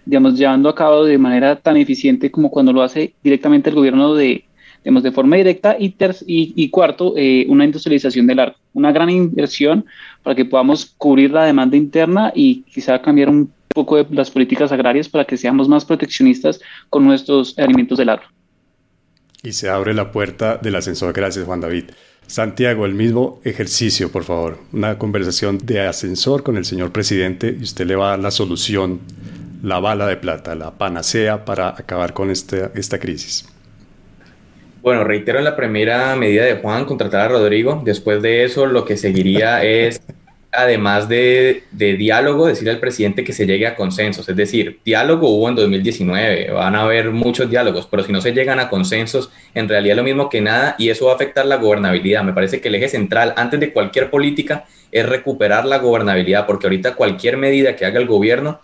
digamos, 0.05 0.37
llevando 0.37 0.69
a 0.69 0.75
cabo 0.75 1.05
de 1.05 1.17
manera 1.17 1.55
tan 1.55 1.77
eficiente 1.77 2.31
como 2.31 2.49
cuando 2.49 2.73
lo 2.73 2.81
hace 2.81 3.13
directamente 3.23 3.69
el 3.69 3.75
gobierno 3.75 4.13
de, 4.15 4.45
digamos, 4.83 5.03
de 5.03 5.11
forma 5.11 5.37
directa 5.37 5.75
y, 5.79 5.93
y, 6.27 6.69
cuarto, 6.69 7.13
eh, 7.15 7.45
una 7.47 7.65
industrialización 7.65 8.27
del 8.27 8.39
arco, 8.39 8.59
una 8.73 8.91
gran 8.91 9.09
inversión 9.09 9.85
para 10.23 10.35
que 10.35 10.45
podamos 10.45 10.85
cubrir 10.97 11.31
la 11.31 11.45
demanda 11.45 11.77
interna 11.77 12.31
y 12.35 12.63
quizá 12.63 13.01
cambiar 13.01 13.29
un 13.29 13.51
poco 13.69 13.97
de 13.97 14.15
las 14.15 14.31
políticas 14.31 14.71
agrarias 14.71 15.09
para 15.09 15.25
que 15.25 15.37
seamos 15.37 15.67
más 15.67 15.85
proteccionistas 15.85 16.61
con 16.89 17.03
nuestros 17.05 17.57
alimentos 17.59 17.97
del 17.97 18.09
arco 18.09 18.34
y 19.45 19.53
se 19.53 19.69
abre 19.69 19.93
la 19.93 20.11
puerta 20.11 20.57
del 20.57 20.75
ascensor. 20.75 21.13
Gracias, 21.13 21.45
Juan 21.45 21.61
David. 21.61 21.85
Santiago, 22.27 22.85
el 22.85 22.95
mismo 22.95 23.39
ejercicio, 23.43 24.11
por 24.11 24.23
favor. 24.23 24.57
Una 24.73 24.97
conversación 24.97 25.59
de 25.59 25.81
ascensor 25.81 26.43
con 26.43 26.57
el 26.57 26.65
señor 26.65 26.91
presidente 26.91 27.55
y 27.57 27.63
usted 27.63 27.85
le 27.85 27.95
va 27.95 28.07
a 28.07 28.09
dar 28.11 28.19
la 28.19 28.31
solución, 28.31 28.99
la 29.61 29.79
bala 29.79 30.07
de 30.07 30.17
plata, 30.17 30.55
la 30.55 30.71
panacea 30.71 31.45
para 31.45 31.69
acabar 31.69 32.13
con 32.13 32.31
esta, 32.31 32.71
esta 32.73 32.99
crisis. 32.99 33.47
Bueno, 34.81 35.03
reitero 35.03 35.41
la 35.41 35.55
primera 35.55 36.15
medida 36.15 36.45
de 36.45 36.55
Juan, 36.55 36.85
contratar 36.85 37.21
a 37.21 37.27
Rodrigo. 37.29 37.81
Después 37.85 38.21
de 38.21 38.43
eso, 38.43 38.65
lo 38.65 38.85
que 38.85 38.97
seguiría 38.97 39.63
es 39.63 40.01
además 40.55 41.07
de, 41.07 41.63
diálogo, 41.71 42.47
decirle 42.47 42.71
al 42.71 42.79
presidente 42.79 43.23
que 43.23 43.33
se 43.33 43.45
llegue 43.45 43.67
a 43.67 43.75
consensos. 43.75 44.27
Es 44.27 44.35
decir, 44.35 44.79
diálogo 44.83 45.29
hubo 45.29 45.49
en 45.49 45.55
2019, 45.55 46.51
van 46.51 46.75
a 46.75 46.83
haber 46.83 47.11
muchos 47.11 47.49
diálogos, 47.49 47.87
pero 47.89 48.03
si 48.03 48.11
no 48.11 48.21
se 48.21 48.33
llegan 48.33 48.59
a 48.59 48.69
consensos, 48.69 49.29
en 49.53 49.69
realidad 49.69 49.93
es 49.93 49.97
lo 49.97 50.03
mismo 50.03 50.29
que 50.29 50.41
nada 50.41 50.75
y 50.77 50.89
eso 50.89 51.05
va 51.05 51.13
a 51.13 51.15
afectar 51.15 51.45
la 51.45 51.57
gobernabilidad. 51.57 52.23
Me 52.23 52.33
parece 52.33 52.61
que 52.61 52.69
el 52.69 52.75
eje 52.75 52.89
central, 52.89 53.33
antes 53.37 53.59
de 53.59 53.73
cualquier 53.73 54.09
política, 54.09 54.65
es 54.91 55.07
recuperar 55.07 55.65
la 55.65 55.79
gobernabilidad, 55.79 56.45
porque 56.45 56.67
ahorita 56.67 56.95
cualquier 56.95 57.37
medida 57.37 57.75
que 57.75 57.85
haga 57.85 57.99
el 57.99 58.07
gobierno 58.07 58.61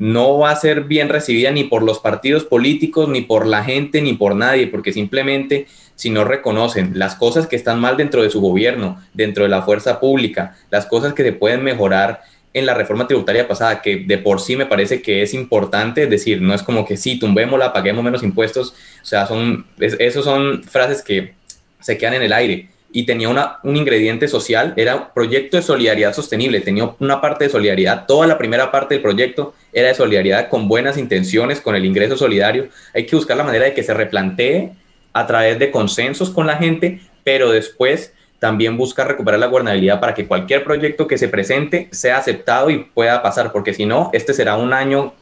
no 0.00 0.38
va 0.38 0.50
a 0.50 0.56
ser 0.56 0.84
bien 0.84 1.10
recibida 1.10 1.50
ni 1.50 1.64
por 1.64 1.82
los 1.82 1.98
partidos 1.98 2.44
políticos, 2.44 3.08
ni 3.08 3.20
por 3.20 3.46
la 3.46 3.62
gente, 3.62 4.00
ni 4.00 4.14
por 4.14 4.34
nadie, 4.34 4.66
porque 4.66 4.94
simplemente 4.94 5.66
si 6.00 6.08
no 6.08 6.24
reconocen 6.24 6.92
las 6.94 7.14
cosas 7.14 7.46
que 7.46 7.56
están 7.56 7.78
mal 7.78 7.98
dentro 7.98 8.22
de 8.22 8.30
su 8.30 8.40
gobierno, 8.40 8.98
dentro 9.12 9.42
de 9.42 9.50
la 9.50 9.60
fuerza 9.60 10.00
pública, 10.00 10.56
las 10.70 10.86
cosas 10.86 11.12
que 11.12 11.22
se 11.22 11.34
pueden 11.34 11.62
mejorar 11.62 12.22
en 12.54 12.64
la 12.64 12.72
reforma 12.72 13.06
tributaria 13.06 13.46
pasada, 13.46 13.82
que 13.82 13.98
de 13.98 14.16
por 14.16 14.40
sí 14.40 14.56
me 14.56 14.64
parece 14.64 15.02
que 15.02 15.20
es 15.20 15.34
importante, 15.34 16.04
es 16.04 16.08
decir, 16.08 16.40
no 16.40 16.54
es 16.54 16.62
como 16.62 16.86
que 16.86 16.96
sí, 16.96 17.18
tumbémosla, 17.18 17.74
paguemos 17.74 18.02
menos 18.02 18.22
impuestos, 18.22 18.70
o 19.02 19.04
sea, 19.04 19.26
son, 19.26 19.66
esos 19.78 20.24
son 20.24 20.62
frases 20.62 21.02
que 21.02 21.34
se 21.80 21.98
quedan 21.98 22.14
en 22.14 22.22
el 22.22 22.32
aire. 22.32 22.70
Y 22.92 23.04
tenía 23.04 23.28
una, 23.28 23.58
un 23.62 23.76
ingrediente 23.76 24.26
social, 24.26 24.72
era 24.78 24.96
un 24.96 25.04
proyecto 25.14 25.58
de 25.58 25.62
solidaridad 25.62 26.14
sostenible, 26.14 26.62
tenía 26.62 26.90
una 26.98 27.20
parte 27.20 27.44
de 27.44 27.50
solidaridad, 27.50 28.06
toda 28.06 28.26
la 28.26 28.38
primera 28.38 28.72
parte 28.72 28.94
del 28.94 29.02
proyecto 29.02 29.52
era 29.74 29.88
de 29.88 29.94
solidaridad 29.94 30.48
con 30.48 30.66
buenas 30.66 30.96
intenciones, 30.96 31.60
con 31.60 31.76
el 31.76 31.84
ingreso 31.84 32.16
solidario. 32.16 32.70
Hay 32.94 33.04
que 33.04 33.16
buscar 33.16 33.36
la 33.36 33.44
manera 33.44 33.66
de 33.66 33.74
que 33.74 33.82
se 33.82 33.92
replantee 33.92 34.72
a 35.12 35.26
través 35.26 35.58
de 35.58 35.70
consensos 35.70 36.30
con 36.30 36.46
la 36.46 36.56
gente, 36.56 37.00
pero 37.24 37.50
después 37.50 38.12
también 38.38 38.76
busca 38.76 39.04
recuperar 39.04 39.38
la 39.38 39.46
gobernabilidad 39.46 40.00
para 40.00 40.14
que 40.14 40.26
cualquier 40.26 40.64
proyecto 40.64 41.06
que 41.06 41.18
se 41.18 41.28
presente 41.28 41.88
sea 41.92 42.16
aceptado 42.16 42.70
y 42.70 42.84
pueda 42.84 43.22
pasar, 43.22 43.52
porque 43.52 43.74
si 43.74 43.86
no, 43.86 44.10
este 44.12 44.32
será 44.32 44.56
un 44.56 44.72
año, 44.72 45.12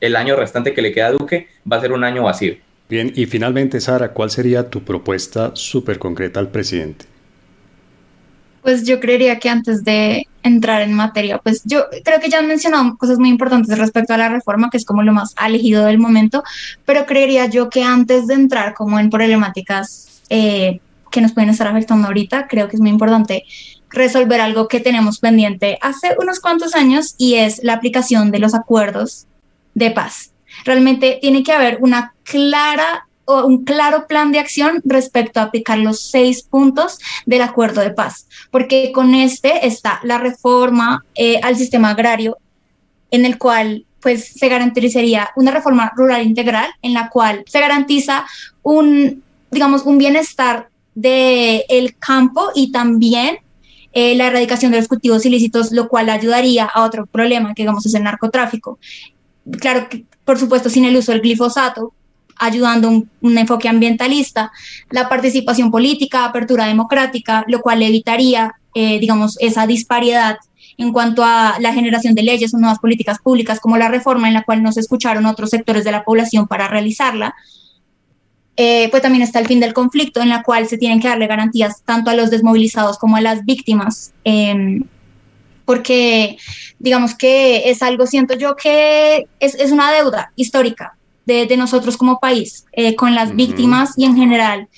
el 0.00 0.14
año 0.14 0.36
restante 0.36 0.74
que 0.74 0.82
le 0.82 0.92
queda 0.92 1.06
a 1.08 1.12
Duque 1.12 1.48
va 1.70 1.78
a 1.78 1.80
ser 1.80 1.92
un 1.92 2.04
año 2.04 2.24
vacío. 2.24 2.54
Bien, 2.88 3.12
y 3.16 3.26
finalmente, 3.26 3.80
Sara, 3.80 4.12
¿cuál 4.12 4.30
sería 4.30 4.70
tu 4.70 4.82
propuesta 4.82 5.50
súper 5.54 5.98
concreta 5.98 6.38
al 6.38 6.50
presidente? 6.50 7.06
Pues 8.66 8.82
yo 8.82 8.98
creería 8.98 9.38
que 9.38 9.48
antes 9.48 9.84
de 9.84 10.26
entrar 10.42 10.82
en 10.82 10.92
materia, 10.92 11.38
pues 11.38 11.62
yo 11.64 11.84
creo 12.04 12.18
que 12.18 12.28
ya 12.28 12.40
han 12.40 12.48
mencionado 12.48 12.96
cosas 12.98 13.16
muy 13.16 13.28
importantes 13.28 13.78
respecto 13.78 14.12
a 14.12 14.16
la 14.16 14.28
reforma, 14.28 14.70
que 14.70 14.76
es 14.76 14.84
como 14.84 15.04
lo 15.04 15.12
más 15.12 15.36
elegido 15.40 15.84
del 15.84 16.00
momento, 16.00 16.42
pero 16.84 17.06
creería 17.06 17.46
yo 17.46 17.70
que 17.70 17.84
antes 17.84 18.26
de 18.26 18.34
entrar 18.34 18.74
como 18.74 18.98
en 18.98 19.08
problemáticas 19.08 20.20
eh, 20.30 20.80
que 21.12 21.20
nos 21.20 21.32
pueden 21.32 21.50
estar 21.50 21.68
afectando 21.68 22.08
ahorita, 22.08 22.48
creo 22.48 22.68
que 22.68 22.74
es 22.74 22.80
muy 22.80 22.90
importante 22.90 23.44
resolver 23.88 24.40
algo 24.40 24.66
que 24.66 24.80
tenemos 24.80 25.20
pendiente 25.20 25.78
hace 25.80 26.16
unos 26.20 26.40
cuantos 26.40 26.74
años 26.74 27.14
y 27.18 27.36
es 27.36 27.62
la 27.62 27.74
aplicación 27.74 28.32
de 28.32 28.40
los 28.40 28.52
acuerdos 28.52 29.28
de 29.74 29.92
paz. 29.92 30.32
Realmente 30.64 31.20
tiene 31.20 31.44
que 31.44 31.52
haber 31.52 31.78
una 31.82 32.14
clara 32.24 33.05
un 33.26 33.64
claro 33.64 34.06
plan 34.06 34.32
de 34.32 34.38
acción 34.38 34.80
respecto 34.84 35.40
a 35.40 35.44
aplicar 35.44 35.78
los 35.78 36.00
seis 36.00 36.42
puntos 36.42 36.98
del 37.26 37.42
acuerdo 37.42 37.80
de 37.80 37.90
paz, 37.90 38.28
porque 38.50 38.92
con 38.92 39.14
este 39.14 39.66
está 39.66 40.00
la 40.04 40.18
reforma 40.18 41.04
eh, 41.14 41.40
al 41.42 41.56
sistema 41.56 41.90
agrario, 41.90 42.38
en 43.10 43.24
el 43.24 43.38
cual 43.38 43.84
pues 44.00 44.28
se 44.28 44.48
garantizaría 44.48 45.30
una 45.34 45.50
reforma 45.50 45.92
rural 45.96 46.24
integral, 46.24 46.70
en 46.82 46.94
la 46.94 47.10
cual 47.10 47.42
se 47.46 47.60
garantiza 47.60 48.24
un, 48.62 49.22
digamos, 49.50 49.82
un 49.82 49.98
bienestar 49.98 50.68
del 50.94 51.64
el 51.68 51.96
campo 51.98 52.50
y 52.54 52.70
también 52.70 53.38
eh, 53.92 54.14
la 54.14 54.28
erradicación 54.28 54.72
de 54.72 54.78
los 54.78 54.88
cultivos 54.88 55.26
ilícitos, 55.26 55.72
lo 55.72 55.88
cual 55.88 56.08
ayudaría 56.10 56.66
a 56.66 56.84
otro 56.84 57.06
problema 57.06 57.54
que 57.54 57.62
digamos 57.62 57.84
es 57.86 57.94
el 57.94 58.04
narcotráfico. 58.04 58.78
Claro 59.58 59.88
que, 59.88 60.04
por 60.24 60.38
supuesto, 60.38 60.68
sin 60.68 60.84
el 60.84 60.96
uso 60.96 61.12
del 61.12 61.22
glifosato, 61.22 61.94
ayudando 62.38 62.88
un, 62.88 63.10
un 63.20 63.38
enfoque 63.38 63.68
ambientalista, 63.68 64.52
la 64.90 65.08
participación 65.08 65.70
política, 65.70 66.24
apertura 66.24 66.66
democrática, 66.66 67.44
lo 67.48 67.60
cual 67.60 67.82
evitaría, 67.82 68.54
eh, 68.74 68.98
digamos, 68.98 69.36
esa 69.40 69.66
disparidad 69.66 70.38
en 70.78 70.92
cuanto 70.92 71.24
a 71.24 71.56
la 71.60 71.72
generación 71.72 72.14
de 72.14 72.22
leyes 72.22 72.52
o 72.52 72.58
nuevas 72.58 72.78
políticas 72.78 73.18
públicas, 73.18 73.60
como 73.60 73.78
la 73.78 73.88
reforma 73.88 74.28
en 74.28 74.34
la 74.34 74.44
cual 74.44 74.62
no 74.62 74.72
se 74.72 74.80
escucharon 74.80 75.26
otros 75.26 75.50
sectores 75.50 75.84
de 75.84 75.92
la 75.92 76.04
población 76.04 76.46
para 76.46 76.68
realizarla, 76.68 77.34
eh, 78.58 78.88
pues 78.90 79.02
también 79.02 79.22
está 79.22 79.38
el 79.38 79.46
fin 79.46 79.60
del 79.60 79.74
conflicto, 79.74 80.20
en 80.20 80.28
la 80.28 80.42
cual 80.42 80.66
se 80.66 80.78
tienen 80.78 81.00
que 81.00 81.08
darle 81.08 81.26
garantías 81.26 81.82
tanto 81.84 82.10
a 82.10 82.14
los 82.14 82.30
desmovilizados 82.30 82.98
como 82.98 83.16
a 83.16 83.20
las 83.20 83.44
víctimas, 83.44 84.12
em, 84.24 84.82
porque 85.64 86.38
digamos 86.78 87.14
que 87.14 87.70
es 87.70 87.82
algo, 87.82 88.06
siento 88.06 88.34
yo 88.34 88.56
que 88.56 89.26
es, 89.40 89.54
es 89.56 89.72
una 89.72 89.90
deuda 89.92 90.32
histórica 90.36 90.96
de, 91.26 91.46
de 91.46 91.56
nosotros 91.56 91.96
como 91.96 92.18
país 92.18 92.64
eh, 92.72 92.94
con 92.96 93.14
las 93.14 93.36
víctimas 93.36 93.94
y 93.96 94.04
en 94.04 94.16
general. 94.16 94.68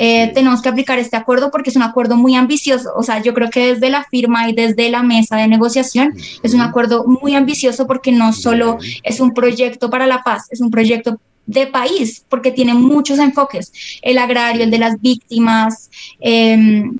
Eh, 0.00 0.30
tenemos 0.32 0.62
que 0.62 0.68
aplicar 0.68 1.00
este 1.00 1.16
acuerdo 1.16 1.50
porque 1.50 1.70
es 1.70 1.76
un 1.76 1.82
acuerdo 1.82 2.16
muy 2.16 2.36
ambicioso. 2.36 2.90
O 2.96 3.02
sea, 3.02 3.20
yo 3.20 3.34
creo 3.34 3.50
que 3.50 3.74
desde 3.74 3.90
la 3.90 4.04
firma 4.04 4.48
y 4.48 4.52
desde 4.52 4.90
la 4.90 5.02
mesa 5.02 5.36
de 5.36 5.48
negociación 5.48 6.14
es 6.42 6.54
un 6.54 6.60
acuerdo 6.60 7.04
muy 7.04 7.34
ambicioso 7.34 7.86
porque 7.86 8.12
no 8.12 8.32
solo 8.32 8.78
es 9.02 9.18
un 9.18 9.34
proyecto 9.34 9.90
para 9.90 10.06
la 10.06 10.22
paz, 10.22 10.46
es 10.50 10.60
un 10.60 10.70
proyecto 10.70 11.18
de 11.46 11.66
país, 11.66 12.24
porque 12.28 12.52
tiene 12.52 12.74
muchos 12.74 13.18
enfoques, 13.18 13.72
el 14.02 14.18
agrario, 14.18 14.64
el 14.64 14.70
de 14.70 14.78
las 14.78 15.00
víctimas, 15.00 15.90
em, 16.20 16.98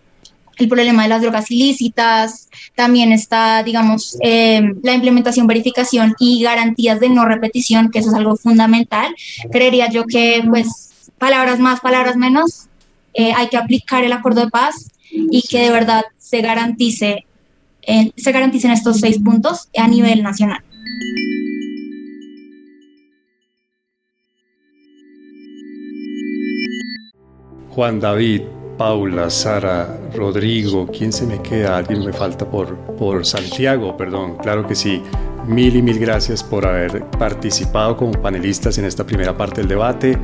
el 0.59 0.69
problema 0.69 1.05
de 1.05 1.09
las 1.09 1.23
drogas 1.23 1.51
ilícitas, 1.51 2.49
también 2.75 3.13
está, 3.13 3.63
digamos, 3.63 4.17
em, 4.21 4.75
la 4.83 4.95
implementación, 4.95 5.47
verificación 5.47 6.15
y 6.19 6.43
garantías 6.43 7.01
de 7.01 7.09
no 7.09 7.25
repetición, 7.25 7.91
que 7.91 8.01
eso 8.01 8.11
es 8.11 8.15
algo 8.15 8.37
fundamental. 8.37 9.15
Creería 9.51 9.89
yo 9.91 10.05
que, 10.05 10.43
pues, 10.49 11.11
palabras 11.19 11.59
más, 11.61 11.81
palabras 11.81 12.17
menos, 12.17 12.67
eh, 13.15 13.33
hay 13.37 13.49
que 13.49 13.57
aplicar 13.57 14.05
el 14.05 14.13
acuerdo 14.13 14.45
de 14.45 14.51
paz 14.51 14.91
y 15.11 15.43
que 15.43 15.61
de 15.61 15.71
verdad 15.71 16.05
se 16.19 16.41
garantice, 16.41 17.25
se 18.17 18.33
garanticen 18.33 18.71
estos 18.71 19.01
seis 19.01 19.19
puntos 19.19 19.69
a 19.77 19.89
nivel 19.89 20.23
nacional. 20.23 20.63
Juan 27.71 28.01
David, 28.01 28.43
Paula, 28.79 29.29
Sara, 29.29 29.99
Rodrigo, 30.15 30.87
¿quién 30.87 31.13
se 31.13 31.27
me 31.27 31.43
queda? 31.43 31.77
Alguien 31.77 32.05
me 32.05 32.13
falta 32.13 32.49
por, 32.49 32.77
por 32.97 33.27
Santiago, 33.27 33.97
perdón, 33.97 34.37
claro 34.37 34.67
que 34.67 34.77
sí. 34.77 35.03
Mil 35.47 35.75
y 35.77 35.83
mil 35.83 35.99
gracias 35.99 36.45
por 36.45 36.65
haber 36.65 37.05
participado 37.07 37.97
como 37.97 38.13
panelistas 38.13 38.79
en 38.79 38.85
esta 38.85 39.05
primera 39.05 39.37
parte 39.37 39.63
del 39.63 39.69
debate. 39.69 40.17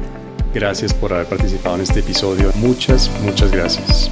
Gracias 0.54 0.94
por 0.94 1.12
haber 1.12 1.26
participado 1.26 1.74
en 1.74 1.82
este 1.82 2.00
episodio. 2.00 2.50
Muchas, 2.56 3.10
muchas 3.24 3.50
gracias. 3.50 4.10